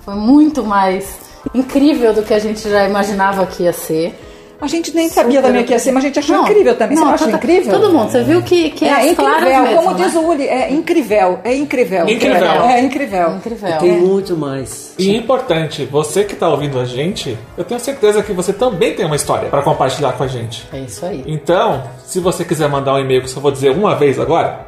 Foi 0.00 0.14
muito 0.14 0.64
mais 0.64 1.18
incrível 1.54 2.12
do 2.14 2.22
que 2.22 2.32
a 2.32 2.38
gente 2.38 2.68
já 2.68 2.88
imaginava 2.88 3.44
que 3.46 3.64
ia 3.64 3.72
ser. 3.72 4.18
A 4.58 4.66
gente 4.66 4.94
nem 4.94 5.06
sabia 5.10 5.42
também 5.42 5.62
o 5.62 5.66
que 5.66 5.72
ia 5.72 5.78
ser, 5.78 5.92
mas 5.92 6.02
a 6.02 6.06
gente 6.06 6.18
achou 6.18 6.34
Não, 6.36 6.44
incrível 6.44 6.74
também. 6.76 6.96
Você 6.96 7.00
não, 7.00 7.08
não 7.08 7.14
acha 7.14 7.24
todo- 7.26 7.36
incrível? 7.36 7.72
Todo 7.80 7.92
mundo. 7.92 8.10
Você 8.10 8.22
viu 8.22 8.42
que, 8.42 8.70
que 8.70 8.84
É, 8.86 8.92
as 8.92 9.06
incrível, 9.10 9.40
mesmo, 9.62 9.76
como 9.76 9.90
né? 9.98 10.04
diz 10.04 10.14
o 10.14 10.20
Uli, 10.20 10.48
é 10.48 10.72
incrível, 10.72 11.38
é 11.44 11.54
incrível. 11.54 12.08
Incrível. 12.08 12.62
É 12.62 12.80
incrível. 12.80 13.36
Incrível. 13.36 13.78
Tem 13.78 13.92
muito 14.00 14.34
mais. 14.34 14.94
E 14.98 15.14
importante, 15.14 15.84
você 15.84 16.24
que 16.24 16.34
tá 16.34 16.48
ouvindo 16.48 16.80
a 16.80 16.86
gente, 16.86 17.36
eu 17.58 17.64
tenho 17.64 17.78
certeza 17.78 18.22
que 18.22 18.32
você 18.32 18.50
também 18.52 18.94
tem 18.94 19.04
uma 19.04 19.16
história 19.16 19.50
pra 19.50 19.60
compartilhar 19.60 20.12
com 20.12 20.22
a 20.24 20.26
gente. 20.26 20.66
É 20.72 20.78
isso 20.80 21.04
aí. 21.04 21.22
Então, 21.26 21.82
se 22.06 22.18
você 22.18 22.42
quiser 22.42 22.66
mandar 22.68 22.94
um 22.94 22.98
e-mail 22.98 23.20
que 23.20 23.26
eu 23.26 23.30
só 23.32 23.40
vou 23.40 23.50
dizer 23.50 23.70
uma 23.72 23.94
vez 23.94 24.18
agora, 24.18 24.60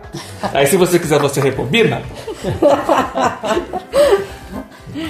aí 0.52 0.66
se 0.66 0.76
você 0.76 0.98
quiser 0.98 1.18
você 1.18 1.40
rebobina. 1.40 2.02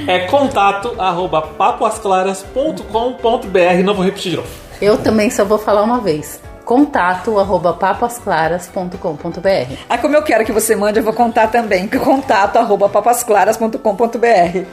É 0.07 0.20
contato 0.20 0.95
arroba 0.99 1.43
papoasclaras.com.br. 1.43 3.83
Não 3.85 3.95
vou 3.95 4.05
repetir 4.05 4.31
de 4.31 4.37
novo. 4.37 4.49
Eu 4.81 4.99
também 4.99 5.31
só 5.31 5.45
vou 5.45 5.59
falar 5.59 5.83
uma 5.83 6.01
vez. 6.01 6.41
Contato 6.64 7.39
arroba 7.39 7.72
papasclaras.com.br 7.72 9.74
Aí 9.89 9.99
como 9.99 10.14
eu 10.14 10.22
quero 10.22 10.45
que 10.45 10.53
você 10.53 10.76
mande, 10.76 10.99
eu 10.99 11.03
vou 11.05 11.14
contar 11.14 11.49
também. 11.49 11.89
Contato 11.89 12.59
arroba 12.59 12.89
papasclaras.com.br 12.89 14.64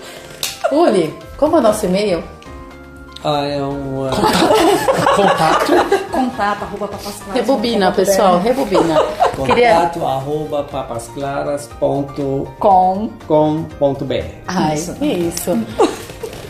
Uli, 0.72 1.18
como 1.38 1.56
é 1.56 1.60
o 1.60 1.62
nosso 1.62 1.86
e-mail? 1.86 2.24
Ah, 3.24 3.46
é 3.48 3.60
um. 3.60 4.06
ah, 4.06 4.12
Contato. 5.16 5.72
Contato 6.12 6.64
arroba 6.64 6.88
papasclaras. 6.88 7.34
Rebobina, 7.34 7.92
pessoal, 7.92 8.40
rebobina. 8.40 9.00
Contato 9.36 10.06
arroba 10.06 10.64
papasclaras.com.br 10.64 12.50
Com 12.60 13.10
Ai, 14.48 14.76
que 15.00 15.06
isso. 15.08 15.58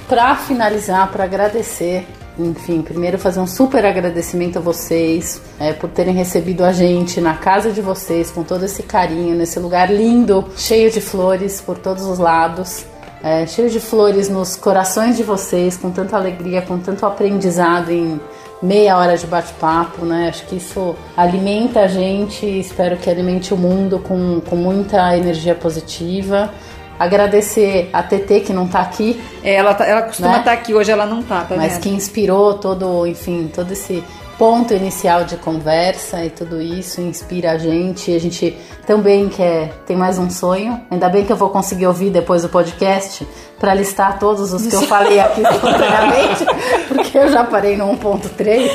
Pra 0.09 0.35
finalizar, 0.35 1.09
pra 1.11 1.23
agradecer, 1.23 2.05
enfim, 2.37 2.81
primeiro 2.81 3.17
fazer 3.17 3.39
um 3.39 3.47
super 3.47 3.85
agradecimento 3.85 4.57
a 4.57 4.61
vocês 4.61 5.41
é, 5.59 5.73
por 5.73 5.89
terem 5.89 6.13
recebido 6.13 6.63
a 6.63 6.71
gente 6.71 7.21
na 7.21 7.35
casa 7.35 7.71
de 7.71 7.81
vocês 7.81 8.29
com 8.29 8.43
todo 8.43 8.65
esse 8.65 8.83
carinho, 8.83 9.35
nesse 9.35 9.59
lugar 9.59 9.91
lindo, 9.91 10.45
cheio 10.57 10.91
de 10.91 10.99
flores 11.01 11.61
por 11.61 11.77
todos 11.77 12.05
os 12.05 12.19
lados. 12.19 12.85
é, 13.23 13.47
cheio 13.47 13.69
de 13.71 13.79
flores 13.79 14.29
nos 14.29 14.55
corações 14.55 15.17
de 15.17 15.23
vocês, 15.23 15.75
com 15.75 15.89
tanta 15.89 16.15
alegria, 16.15 16.61
com 16.61 16.77
tanto 16.77 17.05
aprendizado 17.07 17.89
em 17.91 18.19
meia 18.61 18.97
hora 18.97 19.17
de 19.17 19.25
bate-papo, 19.25 20.05
né? 20.05 20.29
Acho 20.29 20.45
que 20.45 20.57
isso 20.57 20.95
alimenta 21.17 21.81
a 21.81 21.87
gente, 21.87 22.45
espero 22.45 22.97
que 22.97 23.09
alimente 23.09 23.53
o 23.53 23.57
mundo 23.57 23.99
com, 23.99 24.41
com 24.41 24.55
muita 24.55 25.17
energia 25.17 25.55
positiva. 25.55 26.51
Agradecer 26.99 27.89
a 27.93 28.01
TT 28.03 28.41
que 28.41 28.53
não 28.53 28.67
tá 28.67 28.79
aqui, 28.81 29.21
É, 29.43 29.55
ela, 29.55 29.73
tá- 29.73 29.85
ela 29.85 30.01
costuma 30.03 30.29
Né? 30.29 30.39
estar 30.39 30.51
aqui, 30.53 30.73
hoje 30.73 30.91
ela 30.91 31.05
não 31.05 31.21
tá, 31.21 31.41
tá 31.43 31.55
mas 31.55 31.73
vendo? 31.73 31.81
que 31.83 31.89
inspirou 31.89 32.55
todo, 32.55 33.05
enfim, 33.05 33.49
todo 33.53 33.71
esse 33.71 34.03
ponto 34.37 34.73
inicial 34.73 35.23
de 35.23 35.37
conversa 35.37 36.23
e 36.25 36.29
tudo 36.29 36.61
isso 36.61 36.99
inspira 36.99 37.51
a 37.53 37.57
gente. 37.57 38.13
A 38.13 38.19
gente 38.19 38.57
também 38.85 39.29
quer 39.29 39.69
tem 39.85 39.95
mais 39.95 40.17
um 40.17 40.29
sonho. 40.29 40.81
Ainda 40.91 41.07
bem 41.07 41.23
que 41.25 41.31
eu 41.31 41.37
vou 41.37 41.49
conseguir 41.49 41.87
ouvir 41.87 42.09
depois 42.09 42.43
o 42.43 42.49
podcast 42.49 43.25
para 43.59 43.73
listar 43.73 44.19
todos 44.19 44.51
os 44.51 44.67
que 44.67 44.75
eu 44.75 44.81
falei 44.81 45.19
aqui 45.21 45.39
espontaneamente, 45.49 46.45
porque 46.89 47.17
eu 47.17 47.29
já 47.31 47.45
parei 47.45 47.77
no 47.77 47.85
1.3, 47.97 48.69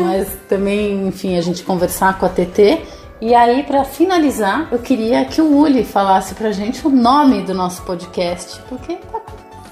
mas 0.00 0.28
também, 0.48 1.06
enfim, 1.08 1.38
a 1.38 1.40
gente 1.40 1.62
conversar 1.62 2.18
com 2.18 2.26
a 2.26 2.28
TT. 2.28 2.80
E 3.22 3.36
aí, 3.36 3.62
para 3.62 3.84
finalizar, 3.84 4.66
eu 4.72 4.80
queria 4.80 5.24
que 5.24 5.40
o 5.40 5.56
Uli 5.56 5.84
falasse 5.84 6.34
pra 6.34 6.50
gente 6.50 6.84
o 6.84 6.90
nome 6.90 7.42
do 7.42 7.54
nosso 7.54 7.80
podcast, 7.82 8.60
porque 8.68 8.96
tá 8.96 9.20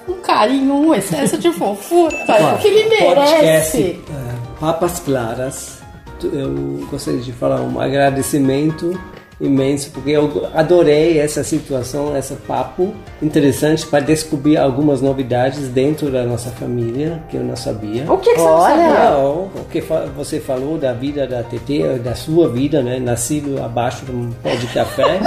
com 0.05 0.13
um 0.13 0.21
carinho, 0.21 0.73
um 0.73 0.95
excesso 0.95 1.37
de 1.37 1.51
fofura, 1.51 2.15
que 2.61 2.67
ele 2.69 2.87
merece. 2.87 3.03
podcast 3.03 3.77
eh, 4.09 4.35
Papas 4.57 4.99
Claras. 4.99 5.81
Eu 6.23 6.87
gostaria 6.89 7.19
de 7.19 7.33
falar 7.33 7.59
um 7.59 7.77
agradecimento 7.77 8.97
imenso, 9.41 9.89
porque 9.91 10.11
eu 10.11 10.47
adorei 10.53 11.19
essa 11.19 11.43
situação, 11.43 12.15
esse 12.15 12.35
papo 12.35 12.93
interessante 13.21 13.85
para 13.87 13.99
descobrir 13.99 14.57
algumas 14.57 15.01
novidades 15.01 15.67
dentro 15.69 16.11
da 16.11 16.23
nossa 16.23 16.51
família 16.51 17.21
que 17.29 17.37
eu 17.37 17.43
não 17.43 17.55
sabia. 17.55 18.05
O 18.11 18.17
que, 18.17 18.31
que 18.33 18.37
você 18.39 18.45
não 18.47 18.53
Olha. 18.59 18.75
sabia? 18.75 19.09
Não, 19.09 19.31
o 19.55 19.65
que 19.71 19.81
você 20.15 20.39
falou 20.39 20.77
da 20.77 20.93
vida 20.93 21.25
da 21.27 21.41
TT, 21.43 21.99
da 22.03 22.13
sua 22.15 22.47
vida, 22.49 22.81
né? 22.83 22.99
Nascido 22.99 23.61
abaixo 23.63 24.05
de 24.05 24.11
um 24.11 24.31
pé 24.43 24.55
de 24.55 24.67
café. 24.67 25.19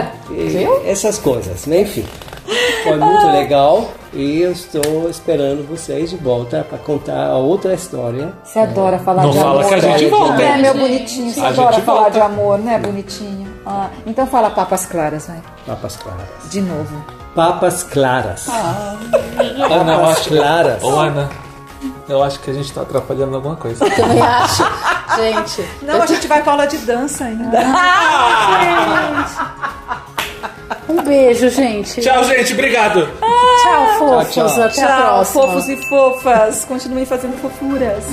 Essas 0.86 1.18
coisas, 1.18 1.66
né? 1.66 1.82
Enfim. 1.82 2.04
Foi 2.82 2.96
muito 2.96 3.26
legal 3.28 3.90
e 4.12 4.40
eu 4.40 4.52
estou 4.52 5.08
esperando 5.08 5.66
vocês 5.68 6.10
de 6.10 6.16
volta 6.16 6.66
para 6.68 6.78
contar 6.78 7.26
a 7.26 7.36
outra 7.36 7.74
história. 7.74 8.32
Você 8.42 8.58
adora 8.58 8.98
falar 8.98 9.22
Não 9.24 9.30
de 9.30 9.38
fala 9.38 9.60
amor. 9.60 9.68
que 9.68 9.74
a 9.74 9.78
gente 9.78 10.06
volta, 10.06 10.42
É, 10.42 10.56
meu 10.56 10.74
bonitinho. 10.74 11.30
Você 11.32 11.40
A 11.40 11.48
adora 11.48 11.78
falar 11.80 12.00
volta. 12.02 12.10
de 12.12 12.20
amor, 12.20 12.58
né, 12.58 12.78
bonitinho? 12.78 13.39
Ah, 13.72 13.88
então 14.04 14.26
fala 14.26 14.50
papas 14.50 14.84
claras, 14.86 15.26
vai. 15.28 15.40
Papas 15.66 15.96
claras. 15.96 16.26
De 16.50 16.60
novo. 16.60 17.04
Papas 17.34 17.84
claras. 17.84 18.48
Ana, 19.70 19.92
eu 19.94 20.06
acho, 20.06 20.28
claras. 20.30 20.82
Ô, 20.82 20.98
Ana, 20.98 21.28
eu 22.08 22.22
acho 22.24 22.40
que 22.40 22.50
a 22.50 22.54
gente 22.54 22.72
tá 22.72 22.82
atrapalhando 22.82 23.36
alguma 23.36 23.54
coisa. 23.56 23.88
Também 23.88 24.20
acho. 24.20 24.64
Gente, 25.16 25.68
Não, 25.82 26.02
a 26.02 26.06
gente 26.06 26.26
vai 26.26 26.42
pra 26.42 26.52
aula 26.52 26.66
de 26.66 26.78
dança 26.78 27.24
ainda. 27.24 27.58
um 30.88 31.02
beijo, 31.02 31.48
gente. 31.50 32.00
Tchau, 32.00 32.24
gente. 32.24 32.52
Obrigado. 32.52 33.06
Tchau, 33.62 33.98
fofos. 33.98 34.34
Tchau, 34.34 34.46
tchau. 34.48 34.64
Até 34.64 34.82
a 34.82 34.86
Tchau, 34.88 35.06
próxima. 35.14 35.42
fofos 35.46 35.68
e 35.68 35.88
fofas. 35.88 36.64
Continuem 36.64 37.06
fazendo 37.06 37.36
fofuras. 37.40 38.04